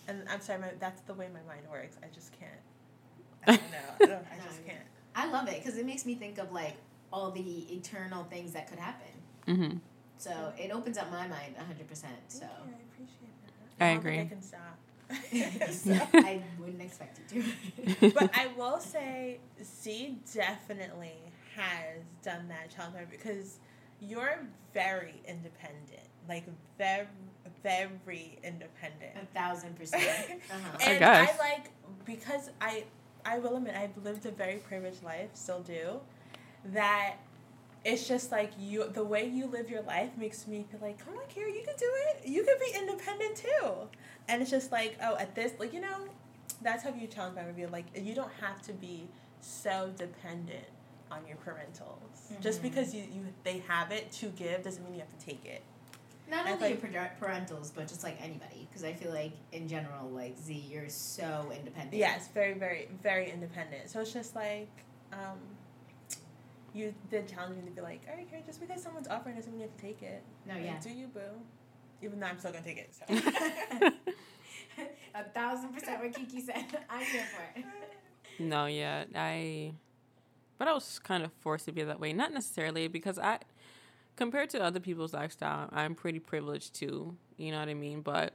And 0.09 0.23
I'm 0.27 0.41
sorry, 0.41 0.59
my, 0.59 0.67
that's 0.79 1.01
the 1.01 1.13
way 1.13 1.27
my 1.27 1.41
mind 1.53 1.67
works. 1.71 1.97
I 2.01 2.07
just 2.13 2.33
can't. 2.39 2.51
I 3.47 3.55
don't 3.55 3.71
know. 3.71 3.77
I, 4.01 4.05
don't, 4.05 4.27
I 4.33 4.45
just 4.45 4.65
can't. 4.65 4.79
I 5.15 5.29
love 5.29 5.47
it 5.47 5.63
because 5.63 5.77
it 5.77 5.85
makes 5.85 6.05
me 6.05 6.15
think 6.15 6.39
of 6.39 6.51
like 6.51 6.75
all 7.13 7.31
the 7.31 7.73
eternal 7.73 8.23
things 8.23 8.53
that 8.53 8.67
could 8.67 8.79
happen. 8.79 9.11
Mm-hmm. 9.47 9.77
So 10.17 10.51
it 10.57 10.71
opens 10.71 10.97
up 10.97 11.11
my 11.11 11.27
mind 11.27 11.55
100%. 11.57 11.95
So 12.27 12.39
Thank 12.39 12.41
you, 12.41 12.73
I 12.73 12.83
appreciate 12.93 13.77
that. 13.77 13.85
I 13.85 13.89
don't 13.89 13.97
agree. 13.99 14.19
I 14.19 14.25
can 14.25 14.41
stop. 14.41 14.77
I 15.11 15.15
can 15.57 15.73
stop. 15.73 16.09
I 16.13 16.41
wouldn't 16.59 16.81
expect 16.81 17.19
you 17.33 17.43
to. 17.99 18.11
but 18.19 18.31
I 18.37 18.47
will 18.57 18.79
say, 18.79 19.39
C 19.61 20.17
definitely 20.33 21.17
has 21.55 22.01
done 22.23 22.47
that 22.49 22.69
challenge 22.75 23.09
because 23.09 23.59
you're 24.01 24.39
very 24.73 25.21
independent, 25.27 26.07
like 26.27 26.45
very, 26.77 27.07
very 27.63 28.39
independent. 28.43 29.13
a 29.21 29.25
thousand 29.37 29.75
percent. 29.77 30.03
Uh-huh. 30.51 30.77
I 30.79 30.83
And 30.91 30.99
guess. 30.99 31.29
I 31.29 31.37
like 31.37 31.69
because 32.05 32.49
I, 32.61 32.83
I 33.25 33.39
will 33.39 33.57
admit 33.57 33.75
I've 33.75 33.97
lived 34.03 34.25
a 34.25 34.31
very 34.31 34.57
privileged 34.57 35.03
life, 35.03 35.29
still 35.33 35.61
do, 35.61 35.99
that. 36.65 37.15
It's 37.85 38.05
just 38.09 38.29
like 38.29 38.51
you, 38.59 38.89
the 38.89 39.03
way 39.05 39.25
you 39.25 39.45
live 39.45 39.69
your 39.69 39.83
life 39.83 40.09
makes 40.17 40.45
me 40.47 40.65
feel 40.69 40.81
like, 40.81 41.03
come 41.03 41.13
on, 41.13 41.23
Kira, 41.33 41.47
you 41.47 41.63
can 41.63 41.75
do 41.77 41.89
it. 42.09 42.27
You 42.27 42.43
can 42.43 42.55
be 42.59 42.77
independent 42.77 43.37
too. 43.37 43.71
And 44.27 44.41
it's 44.41 44.51
just 44.51 44.69
like, 44.69 44.97
oh, 45.01 45.15
at 45.15 45.33
this, 45.33 45.53
like 45.59 45.71
you 45.73 45.79
know, 45.79 45.97
that's 46.61 46.83
how 46.83 46.93
you 46.93 47.07
challenge 47.07 47.37
my 47.37 47.45
review. 47.45 47.67
Like 47.71 47.85
you 47.95 48.13
don't 48.13 48.31
have 48.41 48.61
to 48.63 48.73
be 48.73 49.07
so 49.39 49.91
dependent 49.95 50.65
on 51.09 51.21
your 51.25 51.37
parentals. 51.37 52.41
Just 52.41 52.59
Mhm. 52.59 52.63
because 52.63 52.93
you, 52.93 53.03
you 53.03 53.25
they 53.45 53.59
have 53.69 53.91
it 53.93 54.11
to 54.13 54.25
give 54.27 54.61
doesn't 54.63 54.83
mean 54.83 54.95
you 54.95 54.99
have 54.99 55.17
to 55.17 55.25
take 55.25 55.45
it. 55.45 55.63
Not 56.29 56.45
I 56.45 56.51
only 56.53 56.69
like- 56.75 56.91
your 56.93 57.11
parentals, 57.21 57.71
but 57.73 57.87
just 57.87 58.03
like 58.03 58.21
anybody. 58.21 58.67
Because 58.69 58.83
I 58.83 58.93
feel 58.93 59.11
like 59.11 59.33
in 59.51 59.67
general, 59.67 60.09
like 60.09 60.37
Z, 60.37 60.53
you're 60.69 60.89
so 60.89 61.51
independent. 61.55 61.95
Yes, 61.95 62.29
very, 62.33 62.53
very, 62.53 62.89
very 63.01 63.31
independent. 63.31 63.89
So 63.89 64.01
it's 64.01 64.13
just 64.13 64.35
like, 64.35 64.69
um, 65.11 65.39
you 66.73 66.93
did 67.09 67.27
challenge 67.27 67.57
me 67.57 67.63
to 67.67 67.71
be 67.75 67.81
like, 67.81 68.01
all 68.09 68.15
right, 68.15 68.29
Karen, 68.29 68.43
just 68.45 68.59
because 68.61 68.81
someone's 68.81 69.07
offering 69.07 69.35
doesn't 69.35 69.51
mean 69.51 69.61
you 69.61 69.67
have 69.67 69.75
to 69.75 69.81
take 69.81 70.03
it. 70.03 70.21
No, 70.47 70.53
Like, 70.53 70.63
yeah. 70.65 70.79
Do 70.81 70.89
you, 70.91 71.07
boo? 71.07 71.19
Even 72.01 72.19
though 72.19 72.27
I'm 72.27 72.37
still 72.39 72.51
gonna 72.51 72.63
take 72.63 72.77
it. 72.77 72.93
So. 72.95 73.03
a 75.15 75.23
thousand 75.33 75.73
percent 75.73 76.01
what 76.01 76.13
Kiki 76.13 76.41
said. 76.41 76.65
I'm 76.89 77.03
here 77.05 77.25
for 77.25 77.59
it. 77.59 77.65
No, 78.39 78.67
yeah, 78.67 79.03
I. 79.15 79.73
But 80.57 80.67
I 80.67 80.73
was 80.73 80.99
kind 80.99 81.23
of 81.23 81.31
forced 81.39 81.65
to 81.65 81.71
be 81.71 81.83
that 81.83 81.99
way. 81.99 82.13
Not 82.13 82.33
necessarily 82.33 82.87
because 82.87 83.17
I, 83.17 83.39
compared 84.19 84.49
to 84.49 84.61
other 84.61 84.81
people's 84.81 85.13
lifestyle, 85.13 85.69
I'm 85.71 85.95
pretty 85.95 86.19
privileged 86.19 86.75
too. 86.75 87.15
You 87.37 87.51
know 87.51 87.59
what 87.59 87.69
I 87.69 87.73
mean? 87.73 88.01
But 88.01 88.33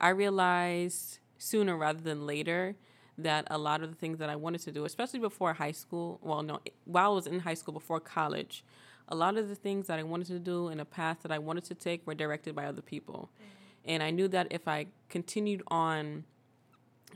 I 0.00 0.10
realized 0.10 1.18
sooner 1.38 1.76
rather 1.76 2.00
than 2.00 2.24
later 2.24 2.76
that 3.18 3.48
a 3.50 3.58
lot 3.58 3.82
of 3.82 3.90
the 3.90 3.96
things 3.96 4.18
that 4.18 4.30
I 4.30 4.36
wanted 4.36 4.60
to 4.62 4.70
do, 4.70 4.84
especially 4.84 5.18
before 5.18 5.54
high 5.54 5.72
school, 5.72 6.20
well, 6.22 6.40
no, 6.44 6.60
while 6.84 7.10
I 7.10 7.14
was 7.14 7.26
in 7.26 7.40
high 7.40 7.54
school, 7.54 7.74
before 7.74 7.98
college, 7.98 8.64
a 9.08 9.16
lot 9.16 9.36
of 9.36 9.48
the 9.48 9.56
things 9.56 9.88
that 9.88 9.98
I 9.98 10.04
wanted 10.04 10.28
to 10.28 10.38
do 10.38 10.68
and 10.68 10.80
a 10.80 10.84
path 10.84 11.18
that 11.22 11.32
I 11.32 11.40
wanted 11.40 11.64
to 11.64 11.74
take 11.74 12.06
were 12.06 12.14
directed 12.14 12.54
by 12.54 12.66
other 12.66 12.80
people. 12.80 13.28
Mm-hmm. 13.34 13.90
And 13.90 14.02
I 14.04 14.10
knew 14.10 14.28
that 14.28 14.46
if 14.52 14.68
I 14.68 14.86
continued 15.08 15.64
on 15.66 16.22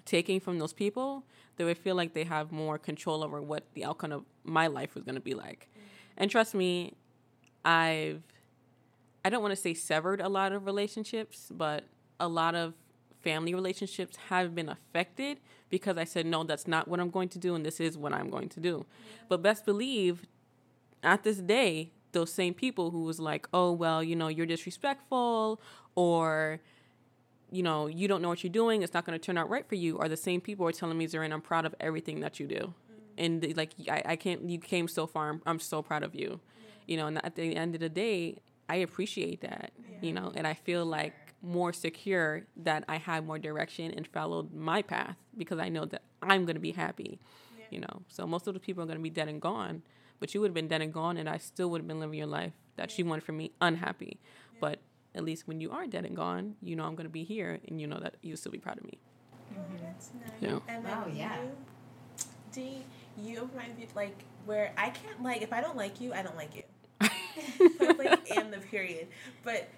taking 0.05 0.41
from 0.41 0.59
those 0.59 0.73
people, 0.73 1.25
they 1.57 1.63
would 1.63 1.79
feel 1.79 1.95
like 1.95 2.15
they 2.15 2.25
have 2.25 2.51
more 2.51 2.79
control 2.79 3.23
over 3.23 3.41
what 3.41 3.63
the 3.75 3.85
outcome 3.85 4.11
of 4.11 4.25
my 4.43 4.67
life 4.67 4.97
was 4.97 5.05
going 5.05 5.15
to 5.15 5.21
be 5.21 5.35
like. 5.35 5.69
And 6.17 6.31
trust 6.31 6.55
me, 6.55 6.95
I've 7.65 8.23
I 9.25 9.31
don't 9.31 9.43
want 9.43 9.53
to 9.53 9.61
say 9.61 9.75
severed 9.75 10.21
a 10.21 10.29
lot 10.29 10.53
of 10.53 10.67
relationships, 10.67 11.51
but 11.51 11.85
a 12.21 12.29
lot 12.29 12.55
of 12.55 12.75
family 13.23 13.55
relationships 13.55 14.17
have 14.29 14.55
been 14.55 14.69
affected 14.69 15.41
because 15.69 15.99
I 15.99 16.05
said 16.05 16.27
no, 16.27 16.45
that's 16.45 16.69
not 16.69 16.87
what 16.87 17.01
I'm 17.01 17.11
going 17.11 17.29
to 17.31 17.39
do 17.39 17.55
and 17.55 17.67
this 17.67 17.81
is 17.81 17.99
what 17.99 18.13
I'm 18.13 18.31
going 18.31 18.49
to 18.51 18.61
do. 18.61 18.87
But 19.29 19.43
best 19.43 19.65
believe 19.65 20.27
at 21.03 21.25
this 21.25 21.39
day, 21.39 21.91
those 22.13 22.33
same 22.33 22.55
people 22.55 22.93
who 22.93 23.03
was 23.03 23.21
like, 23.21 23.47
"Oh, 23.53 23.73
well, 23.73 24.03
you 24.03 24.17
know, 24.17 24.29
you're 24.29 24.47
disrespectful 24.47 25.61
or 25.95 26.61
you 27.51 27.63
know, 27.63 27.87
you 27.87 28.09
don't 28.09 28.23
know 28.23 28.29
what 28.29 28.43
you're 28.43 28.53
doing. 28.53 28.83
It's 28.83 28.93
not 28.95 29.05
going 29.05 29.19
to 29.19 29.25
turn 29.25 29.39
out 29.39 29.49
right 29.49 29.67
for 29.69 29.77
you. 29.77 29.99
Are 29.99 30.09
the 30.09 30.17
same 30.17 30.41
people 30.41 30.65
who 30.65 30.69
are 30.69 30.73
telling 30.73 30.99
me, 30.99 31.07
Zorin, 31.07 31.33
I'm 31.33 31.41
proud 31.41 31.65
of 31.65 31.75
everything 31.81 32.21
that 32.21 32.41
you 32.41 32.47
do, 32.47 32.75
and 33.19 33.41
they- 33.43 33.55
like 33.55 33.73
I, 33.91 34.03
I 34.05 34.17
can't. 34.17 34.49
You 34.49 34.59
came 34.59 34.89
so 34.89 35.07
far. 35.07 35.31
I'm, 35.31 35.43
I'm 35.47 35.61
so 35.61 35.83
proud 35.83 36.03
of 36.03 36.15
you. 36.15 36.41
You 36.87 36.97
know, 36.99 37.07
and 37.09 37.25
at 37.25 37.35
the 37.35 37.57
end 37.57 37.75
of 37.75 37.81
the 37.81 37.89
day, 37.89 38.39
I 38.69 38.77
appreciate 38.77 39.41
that. 39.41 39.73
You 40.01 40.13
know, 40.13 40.33
and 40.35 40.47
I 40.47 40.55
feel 40.55 40.85
like 40.85 41.15
more 41.43 41.73
secure 41.73 42.43
that 42.57 42.85
I 42.89 42.97
had 42.97 43.27
more 43.27 43.39
direction 43.39 43.93
and 43.93 44.07
followed 44.07 44.53
my 44.53 44.83
path 44.83 45.17
because 45.37 45.59
I 45.59 45.69
know 45.69 45.85
that 45.87 46.03
I'm 46.23 46.45
going 46.45 46.55
to 46.57 46.61
be 46.61 46.73
happy. 46.73 47.19
You 47.71 47.81
know, 47.81 48.03
so 48.09 48.27
most 48.27 48.47
of 48.47 48.55
the 48.55 48.61
people 48.61 48.83
are 48.83 48.87
going 48.87 48.99
to 48.99 49.03
be 49.03 49.11
dead 49.11 49.29
and 49.29 49.41
gone, 49.41 49.83
but 50.21 50.33
you 50.35 50.41
would 50.41 50.49
have 50.51 50.55
been 50.55 50.69
dead 50.69 50.83
and 50.83 50.93
gone, 50.93 51.17
and 51.17 51.29
I 51.29 51.39
still 51.39 51.69
would 51.71 51.81
have 51.81 51.89
been 51.89 51.99
living 51.99 52.17
your 52.19 52.27
life 52.29 52.53
that 52.77 52.97
you 52.97 53.05
wanted 53.05 53.25
from 53.25 53.37
me 53.39 53.51
unhappy. 53.61 54.21
But 54.61 54.79
at 55.17 55.25
least 55.25 55.49
when 55.49 55.61
you 55.61 55.73
are 55.73 55.87
dead 55.87 56.05
and 56.05 56.15
gone, 56.15 56.55
you 56.63 56.77
know 56.77 56.85
I'm 56.85 56.95
going 56.95 57.07
to 57.09 57.13
be 57.13 57.25
here, 57.25 57.59
and 57.67 57.81
you 57.81 57.87
know 57.89 57.99
that 57.99 58.15
you'll 58.23 58.37
still 58.37 58.53
be 58.53 58.59
proud 58.59 58.79
of 58.79 58.85
me. 58.85 58.99
Oh, 59.53 59.61
that's 59.83 60.11
nice. 60.21 60.31
Yeah. 60.41 60.59
And 60.69 60.85
then 60.85 60.93
Wow, 60.93 61.07
yeah. 61.13 61.37
you, 61.43 61.51
D, 62.53 62.61
you 62.63 62.83
might 63.19 63.77
be 63.77 63.87
like 63.95 64.25
where 64.45 64.73
I 64.77 64.91
can't 64.91 65.23
like 65.23 65.43
if 65.43 65.53
I 65.53 65.61
don't 65.61 65.77
like 65.77 66.01
you, 66.01 66.13
I 66.13 66.23
don't 66.23 66.37
like 66.37 66.55
you. 66.57 66.63
Point 67.79 67.97
blank 67.99 68.21
and 68.37 68.53
the 68.53 68.59
period. 68.59 69.09
But 69.45 69.69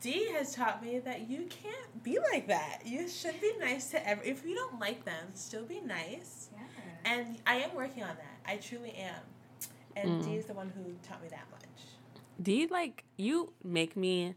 D 0.00 0.28
has 0.32 0.54
taught 0.54 0.82
me 0.84 0.98
that 1.00 1.28
you 1.30 1.46
can't 1.48 2.02
be 2.02 2.18
like 2.32 2.48
that. 2.48 2.80
You 2.84 3.08
should 3.08 3.40
be 3.40 3.52
nice 3.58 3.90
to 3.90 4.08
every. 4.08 4.28
If 4.28 4.44
you 4.44 4.54
don't 4.54 4.78
like 4.80 5.04
them, 5.04 5.28
still 5.34 5.64
be 5.64 5.80
nice. 5.80 6.50
Yeah. 6.54 7.12
And 7.12 7.38
I 7.46 7.56
am 7.56 7.74
working 7.74 8.02
on 8.02 8.16
that. 8.16 8.38
I 8.50 8.56
truly 8.56 8.92
am. 8.92 9.20
And 9.96 10.22
D 10.22 10.30
Mm. 10.30 10.38
is 10.38 10.44
the 10.46 10.54
one 10.54 10.70
who 10.70 10.94
taught 11.08 11.22
me 11.22 11.28
that 11.28 11.46
much. 11.50 11.64
Do 12.40 12.52
you 12.52 12.68
like 12.68 13.04
you 13.16 13.52
make 13.64 13.96
me? 13.96 14.34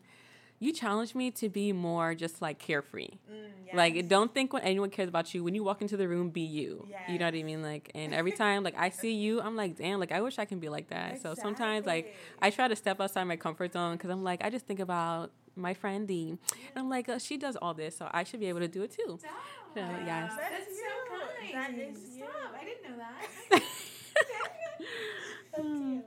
You 0.62 0.72
challenge 0.74 1.16
me 1.16 1.32
to 1.32 1.50
be 1.50 1.74
more 1.74 2.16
just 2.16 2.42
like 2.42 2.60
carefree. 2.60 3.10
Mm, 3.32 3.74
Like 3.74 4.08
don't 4.08 4.34
think 4.34 4.54
when 4.54 4.62
anyone 4.64 4.92
cares 4.92 5.10
about 5.10 5.34
you. 5.34 5.44
When 5.44 5.56
you 5.56 5.64
walk 5.64 5.82
into 5.82 5.98
the 5.98 6.08
room, 6.08 6.30
be 6.30 6.42
you. 6.42 6.88
You 7.08 7.18
know 7.20 7.26
what 7.26 7.36
I 7.36 7.44
mean? 7.44 7.64
Like 7.64 7.92
and 7.96 8.14
every 8.14 8.32
time 8.44 8.64
like 8.64 8.76
I 8.78 8.90
see 8.90 9.14
you, 9.14 9.42
I'm 9.42 9.56
like, 9.56 9.78
damn, 9.78 10.00
like 10.00 10.12
I 10.12 10.22
wish 10.22 10.40
I 10.40 10.46
can 10.46 10.60
be 10.60 10.70
like 10.70 10.90
that. 10.90 11.22
So 11.22 11.34
sometimes 11.36 11.86
like 11.88 12.14
I 12.42 12.52
try 12.52 12.68
to 12.68 12.76
step 12.76 13.02
outside 13.02 13.26
my 13.26 13.38
comfort 13.38 13.74
zone 13.74 13.94
because 13.98 14.12
I'm 14.12 14.24
like 14.24 14.44
I 14.46 14.50
just 14.52 14.68
think 14.68 14.80
about 14.80 15.32
my 15.56 15.74
friend 15.74 16.08
D, 16.08 16.30
and 16.30 16.40
I'm 16.78 16.90
like 16.90 17.10
uh, 17.10 17.20
she 17.20 17.38
does 17.38 17.56
all 17.58 17.74
this, 17.74 17.98
so 17.98 18.08
I 18.12 18.24
should 18.24 18.40
be 18.40 18.48
able 18.48 18.62
to 18.62 18.70
do 18.70 18.84
it 18.84 18.92
too. 18.92 19.18
Stop. 19.20 19.32
Yeah, 19.76 20.06
yes. 20.06 20.34
That's 20.38 20.52
That's 20.52 20.66
so 20.66 20.84
you. 20.84 21.62
kind. 21.62 21.80
That 21.80 21.90
is 21.90 22.18
you. 22.18 22.26
I 22.60 22.64
didn't 22.64 22.84
know 22.90 22.98
that. 22.98 23.64
That's 25.56 25.68
you. 25.68 26.04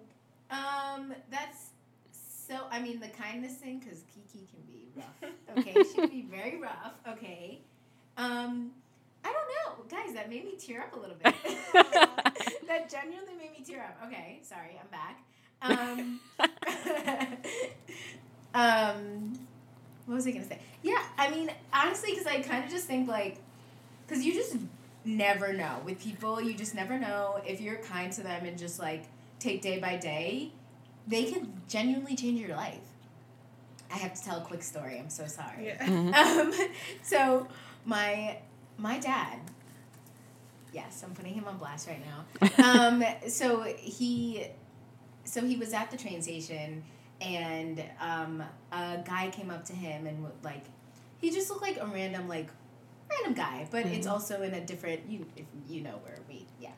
Um, 0.50 1.14
that's 1.30 1.70
So 2.46 2.54
I 2.70 2.80
mean 2.80 3.00
the 3.00 3.08
kindness 3.08 3.54
thing, 3.54 3.78
because 3.78 4.02
Kiki 4.14 4.46
can 4.52 4.60
be 4.66 4.88
rough. 4.96 5.30
Okay, 5.58 5.74
she 5.82 5.94
can 5.94 6.08
be 6.08 6.22
very 6.30 6.60
rough. 6.60 6.94
Okay, 7.08 7.60
um, 8.16 8.70
I 9.24 9.32
don't 9.32 9.48
know, 9.48 9.84
guys. 9.96 10.12
That 10.14 10.28
made 10.28 10.44
me 10.44 10.54
tear 10.58 10.82
up 10.82 10.94
a 10.94 10.98
little 10.98 11.16
bit. 11.16 11.34
that 11.72 12.90
genuinely 12.90 13.34
made 13.38 13.52
me 13.52 13.64
tear 13.64 13.82
up. 13.82 13.98
Okay, 14.06 14.40
sorry, 14.42 14.78
I'm 14.80 14.88
back. 14.90 15.22
Um, 15.62 16.20
um, 18.54 19.38
what 20.04 20.16
was 20.16 20.26
I 20.26 20.32
gonna 20.32 20.44
say? 20.44 20.58
Yeah, 20.82 21.02
I 21.16 21.30
mean, 21.30 21.50
honestly, 21.72 22.10
because 22.10 22.26
I 22.26 22.42
kind 22.42 22.62
of 22.64 22.70
just 22.70 22.86
think 22.86 23.08
like, 23.08 23.38
because 24.06 24.22
you 24.22 24.34
just 24.34 24.56
never 25.06 25.54
know 25.54 25.80
with 25.84 25.98
people. 25.98 26.42
You 26.42 26.52
just 26.54 26.74
never 26.74 26.98
know 26.98 27.40
if 27.46 27.60
you're 27.60 27.76
kind 27.76 28.12
to 28.12 28.22
them 28.22 28.44
and 28.44 28.58
just 28.58 28.78
like 28.78 29.04
take 29.38 29.62
day 29.62 29.78
by 29.78 29.96
day, 29.96 30.52
they 31.06 31.24
can 31.24 31.52
genuinely 31.68 32.16
change 32.16 32.40
your 32.40 32.56
life. 32.56 32.78
I 33.92 33.96
have 33.98 34.14
to 34.14 34.24
tell 34.24 34.38
a 34.38 34.44
quick 34.44 34.62
story. 34.62 34.98
I'm 34.98 35.10
so 35.10 35.26
sorry. 35.26 35.66
Yeah. 35.66 35.86
Mhm. 35.86 36.14
Um, 36.60 36.68
so 37.02 37.46
my 37.84 38.38
my 38.78 38.98
dad. 38.98 39.38
Yes, 40.72 41.02
I'm 41.06 41.14
putting 41.14 41.34
him 41.34 41.44
on 41.46 41.58
blast 41.58 41.88
right 41.88 42.02
now. 42.04 42.48
Um, 42.64 43.04
so 43.28 43.62
he, 43.78 44.46
so 45.24 45.40
he 45.46 45.56
was 45.56 45.72
at 45.72 45.90
the 45.90 45.96
train 45.96 46.20
station, 46.22 46.82
and 47.20 47.82
um, 48.00 48.42
a 48.72 48.98
guy 49.04 49.30
came 49.30 49.50
up 49.50 49.64
to 49.66 49.72
him 49.72 50.06
and 50.06 50.16
w- 50.16 50.34
like, 50.42 50.64
he 51.20 51.30
just 51.30 51.48
looked 51.48 51.62
like 51.62 51.76
a 51.80 51.86
random 51.86 52.26
like, 52.28 52.48
random 53.08 53.34
guy, 53.34 53.68
but 53.70 53.86
it's 53.86 54.06
Mhm. 54.06 54.10
also 54.10 54.42
in 54.42 54.54
a 54.54 54.60
different 54.60 55.00
you 55.08 55.24
if 55.36 55.44
you 55.68 55.80
know 55.82 56.00
where 56.04 56.18
we 56.28 56.44
yeah. 56.60 56.70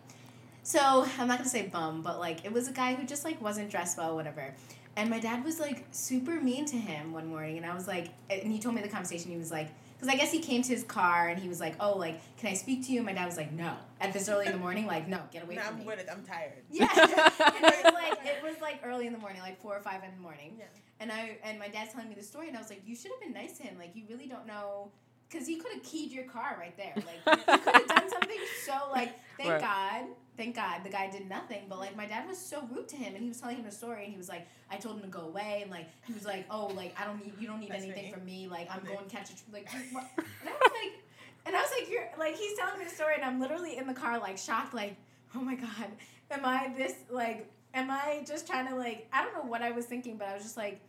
So 0.66 1.06
I'm 1.16 1.28
not 1.28 1.38
gonna 1.38 1.48
say 1.48 1.68
bum, 1.68 2.02
but 2.02 2.18
like 2.18 2.44
it 2.44 2.52
was 2.52 2.66
a 2.66 2.72
guy 2.72 2.94
who 2.96 3.06
just 3.06 3.24
like 3.24 3.40
wasn't 3.40 3.70
dressed 3.70 3.96
well, 3.98 4.16
whatever. 4.16 4.52
And 4.96 5.08
my 5.08 5.20
dad 5.20 5.44
was 5.44 5.60
like 5.60 5.84
super 5.92 6.40
mean 6.40 6.64
to 6.66 6.76
him 6.76 7.12
one 7.12 7.28
morning, 7.28 7.56
and 7.56 7.64
I 7.64 7.72
was 7.72 7.86
like, 7.86 8.08
and 8.28 8.50
he 8.50 8.58
told 8.58 8.74
me 8.74 8.82
the 8.82 8.88
conversation. 8.88 9.30
He 9.30 9.36
was 9.36 9.52
like, 9.52 9.68
because 9.94 10.12
I 10.12 10.16
guess 10.16 10.32
he 10.32 10.40
came 10.40 10.62
to 10.62 10.68
his 10.72 10.82
car 10.82 11.28
and 11.28 11.38
he 11.38 11.48
was 11.48 11.60
like, 11.60 11.76
oh, 11.78 11.96
like, 11.96 12.20
can 12.36 12.50
I 12.50 12.54
speak 12.54 12.84
to 12.86 12.92
you? 12.92 12.98
And 12.98 13.06
my 13.06 13.12
dad 13.12 13.26
was 13.26 13.36
like, 13.36 13.52
no. 13.52 13.74
At 14.00 14.12
this 14.12 14.28
early 14.28 14.46
in 14.46 14.52
the 14.52 14.58
morning, 14.58 14.86
like, 14.86 15.06
no, 15.06 15.20
get 15.32 15.44
away 15.44 15.54
No, 15.54 15.62
from 15.62 15.74
I'm 15.74 15.80
me. 15.80 15.86
with 15.86 16.00
it. 16.00 16.08
I'm 16.10 16.24
tired. 16.24 16.52
Yeah, 16.70 16.88
and 16.92 17.64
it 17.64 17.84
was 17.84 17.94
like 17.94 18.18
it 18.24 18.42
was 18.42 18.56
like 18.60 18.80
early 18.82 19.06
in 19.06 19.12
the 19.12 19.20
morning, 19.20 19.42
like 19.42 19.60
four 19.62 19.76
or 19.76 19.80
five 19.80 20.02
in 20.02 20.10
the 20.16 20.20
morning. 20.20 20.56
Yeah. 20.58 20.64
And 20.98 21.12
I 21.12 21.38
and 21.44 21.60
my 21.60 21.68
dad's 21.68 21.92
telling 21.92 22.08
me 22.08 22.16
the 22.16 22.24
story, 22.24 22.48
and 22.48 22.56
I 22.56 22.60
was 22.60 22.70
like, 22.70 22.82
you 22.84 22.96
should 22.96 23.12
have 23.12 23.20
been 23.20 23.32
nice 23.34 23.56
to 23.58 23.62
him. 23.62 23.78
Like, 23.78 23.94
you 23.94 24.02
really 24.10 24.26
don't 24.26 24.48
know, 24.48 24.90
because 25.30 25.46
he 25.46 25.56
could 25.58 25.72
have 25.74 25.84
keyed 25.84 26.10
your 26.10 26.24
car 26.24 26.56
right 26.58 26.76
there. 26.76 26.92
Like, 26.96 27.38
he 27.38 27.44
could 27.58 27.74
have 27.74 27.86
done 27.86 28.10
something 28.10 28.38
so 28.64 28.72
like. 28.90 29.12
Thank 29.36 29.50
Right. 29.50 29.60
God, 29.60 30.04
thank 30.36 30.56
God, 30.56 30.82
the 30.84 30.90
guy 30.90 31.10
did 31.10 31.28
nothing. 31.28 31.62
But 31.68 31.78
like, 31.78 31.96
my 31.96 32.06
dad 32.06 32.28
was 32.28 32.38
so 32.38 32.66
rude 32.72 32.88
to 32.88 32.96
him, 32.96 33.14
and 33.14 33.22
he 33.22 33.28
was 33.28 33.40
telling 33.40 33.56
him 33.56 33.66
a 33.66 33.72
story, 33.72 34.04
and 34.04 34.12
he 34.12 34.18
was 34.18 34.28
like, 34.28 34.46
I 34.70 34.76
told 34.76 34.96
him 34.96 35.02
to 35.02 35.08
go 35.08 35.20
away, 35.20 35.60
and 35.62 35.70
like, 35.70 35.86
he 36.06 36.12
was 36.12 36.24
like, 36.24 36.46
oh, 36.50 36.66
like 36.68 36.94
I 37.00 37.04
don't 37.04 37.24
need, 37.24 37.34
you 37.40 37.46
don't 37.46 37.60
need 37.60 37.70
That's 37.70 37.84
anything 37.84 38.06
me. 38.06 38.12
from 38.12 38.24
me. 38.24 38.48
Like, 38.50 38.68
I'm 38.70 38.84
going 38.84 39.08
to 39.08 39.16
catch 39.16 39.30
a 39.30 39.36
tr- 39.36 39.52
like. 39.52 39.68
what? 39.92 40.06
And 40.16 40.48
I 40.48 40.52
was 40.52 40.72
like. 40.82 41.02
And 41.46 41.54
I 41.54 41.60
was 41.60 41.70
like, 41.78 41.88
you're 41.88 42.08
like, 42.18 42.34
he's 42.34 42.58
telling 42.58 42.76
me 42.76 42.84
the 42.86 42.90
story, 42.90 43.14
and 43.14 43.24
I'm 43.24 43.40
literally 43.40 43.76
in 43.76 43.86
the 43.86 43.94
car, 43.94 44.18
like, 44.18 44.36
shocked, 44.36 44.74
like, 44.74 44.96
oh 45.36 45.40
my 45.40 45.54
God, 45.54 45.86
am 46.32 46.44
I 46.44 46.72
this, 46.76 46.94
like, 47.08 47.48
am 47.72 47.88
I 47.88 48.24
just 48.26 48.48
trying 48.48 48.66
to, 48.66 48.74
like, 48.74 49.06
I 49.12 49.22
don't 49.22 49.32
know 49.32 49.48
what 49.48 49.62
I 49.62 49.70
was 49.70 49.84
thinking, 49.86 50.16
but 50.16 50.26
I 50.26 50.34
was 50.34 50.42
just 50.42 50.56
like, 50.56 50.80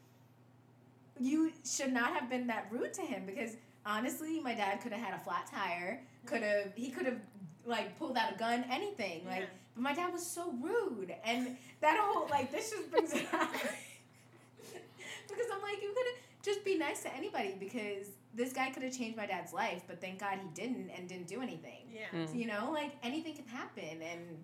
you 1.19 1.51
should 1.63 1.93
not 1.93 2.13
have 2.13 2.27
been 2.27 2.47
that 2.47 2.67
rude 2.71 2.91
to 2.95 3.01
him 3.03 3.23
because 3.27 3.51
honestly, 3.85 4.39
my 4.39 4.55
dad 4.55 4.81
could 4.81 4.91
have 4.91 5.01
had 5.01 5.13
a 5.13 5.23
flat 5.23 5.47
tire, 5.51 6.01
could 6.25 6.41
have, 6.41 6.73
he 6.75 6.89
could 6.89 7.05
have, 7.05 7.19
like, 7.67 7.97
pulled 7.99 8.17
out 8.17 8.33
a 8.33 8.37
gun, 8.37 8.65
anything. 8.71 9.25
Like, 9.25 9.39
Yeah. 9.41 9.45
but 9.75 9.81
my 9.83 9.93
dad 9.93 10.11
was 10.13 10.25
so 10.25 10.51
rude. 10.61 11.13
And 11.23 11.57
that 11.81 11.97
whole, 11.99 12.27
like, 12.29 12.51
this 12.51 12.71
just 12.71 12.89
brings 12.89 13.13
it 13.13 13.27
up. 13.33 13.51
because 15.27 15.45
I'm 15.53 15.61
like, 15.61 15.81
you 15.81 15.93
could 15.95 16.05
just 16.43 16.63
be 16.63 16.77
nice 16.77 17.03
to 17.03 17.13
anybody 17.15 17.55
because 17.59 18.07
this 18.33 18.53
guy 18.53 18.69
could 18.69 18.83
have 18.83 18.95
changed 18.97 19.17
my 19.17 19.25
dad's 19.25 19.53
life, 19.53 19.83
but 19.87 19.99
thank 19.99 20.19
God 20.19 20.37
he 20.41 20.47
didn't 20.53 20.89
and 20.95 21.07
didn't 21.07 21.27
do 21.27 21.41
anything. 21.41 21.81
Yeah. 21.93 22.17
Mm. 22.19 22.27
So, 22.27 22.33
you 22.35 22.45
know, 22.47 22.69
like 22.71 22.91
anything 23.03 23.35
can 23.35 23.47
happen, 23.47 24.01
and 24.01 24.43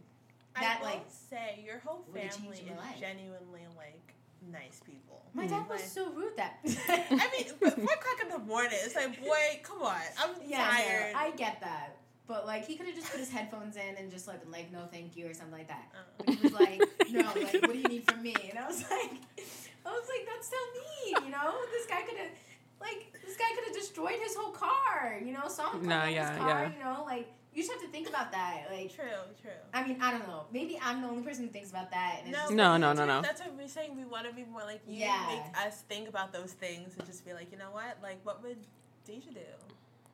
I 0.56 0.62
that 0.62 0.80
will 0.82 0.88
like 0.88 1.06
say 1.10 1.64
your 1.66 1.80
whole 1.80 2.04
family 2.14 2.58
is 2.58 2.78
life. 2.78 3.00
genuinely 3.00 3.62
like 3.78 4.14
nice 4.52 4.82
people. 4.86 5.24
my 5.34 5.46
dad 5.48 5.70
was 5.70 5.80
Like- 5.80 5.90
so 5.90 6.12
rude 6.12 6.36
that. 6.38 6.60
I 6.66 7.30
mean, 7.32 7.54
but 7.62 7.74
four 7.76 7.84
o'clock 7.86 8.20
in 8.24 8.30
the 8.30 8.40
morning, 8.40 8.72
it's 8.84 8.96
like, 8.96 9.22
boy, 9.24 9.60
come 9.64 9.82
on, 9.84 9.96
I'm 10.20 10.32
yeah, 10.46 10.58
no, 10.58 10.64
tired. 10.72 11.14
I 11.16 11.32
get 11.32 11.62
that, 11.62 11.96
but 12.28 12.46
like 12.46 12.66
he 12.66 12.76
could 12.76 12.86
have 12.88 12.96
just 12.96 13.12
put 13.12 13.20
his 13.20 13.30
headphones 13.30 13.76
in 13.76 13.96
and 13.98 14.12
just 14.12 14.28
like 14.28 14.42
been 14.42 14.52
like, 14.52 14.72
no, 14.72 14.88
thank 14.92 15.16
you, 15.16 15.28
or 15.28 15.34
something 15.34 15.58
like 15.58 15.68
that. 15.68 15.92
Oh. 15.94 16.24
But 16.26 16.36
he 16.36 16.42
was 16.42 16.54
like, 16.54 16.82
no, 17.12 17.22
like, 17.22 17.54
what 17.62 17.74
do 17.74 17.80
you 17.80 17.88
need 17.88 18.10
from 18.10 18.22
me? 18.22 18.36
And 18.50 18.58
I 18.60 18.68
was 18.68 18.82
like, 18.82 19.12
I 19.86 19.90
was 19.90 20.08
like, 20.08 20.28
that's 20.28 20.50
so 20.50 20.56
mean, 20.74 21.26
you 21.26 21.32
know? 21.32 21.56
This 21.72 21.86
guy 21.88 22.02
could 22.04 22.18
have, 22.18 22.32
like, 22.80 23.14
this 23.26 23.36
guy 23.36 23.46
could 23.56 23.66
have 23.66 23.74
destroyed 23.74 24.20
his 24.22 24.36
whole 24.36 24.52
car, 24.52 25.20
you 25.24 25.34
know? 25.34 25.48
Saw 25.50 25.72
him 25.72 25.84
No, 25.84 26.00
no, 26.00 26.06
yeah, 26.06 26.30
his 26.30 26.40
car, 26.40 26.64
yeah. 26.64 26.72
you 26.72 26.84
know? 26.84 27.04
Like, 27.06 27.28
you 27.54 27.62
just 27.62 27.72
have 27.72 27.82
to 27.82 27.90
think 27.90 28.08
about 28.08 28.32
that. 28.32 28.68
Like, 28.72 28.96
true, 28.96 29.04
true. 29.42 29.52
I 29.74 29.86
mean, 29.86 29.98
I 30.02 30.12
don't 30.12 30.26
know. 30.28 30.46
Maybe 30.52 30.80
I'm 30.82 31.02
the 31.02 31.08
only 31.08 31.22
person 31.22 31.46
who 31.46 31.52
thinks 31.52 31.70
about 31.70 31.92
that. 31.92 32.22
No, 32.26 32.32
just, 32.32 32.54
No, 32.54 32.78
no, 32.78 32.94
no, 32.94 33.06
no. 33.06 33.22
That's 33.22 33.42
what 33.42 33.54
we're 33.58 33.68
saying. 33.68 33.96
We 33.96 34.06
want 34.06 34.26
to 34.28 34.34
be 34.34 34.46
more 34.46 34.62
like 34.62 34.82
you. 34.88 35.02
Yeah. 35.02 35.24
Make 35.28 35.68
us 35.68 35.82
think 35.82 36.08
about 36.08 36.34
those 36.34 36.54
things 36.54 36.96
and 36.98 37.06
just 37.06 37.26
be 37.26 37.34
like, 37.34 37.52
you 37.52 37.58
know 37.58 37.70
what? 37.72 37.98
Like, 38.02 38.20
what 38.24 38.42
would 38.42 38.58
Deja 39.06 39.32
do? 39.32 39.40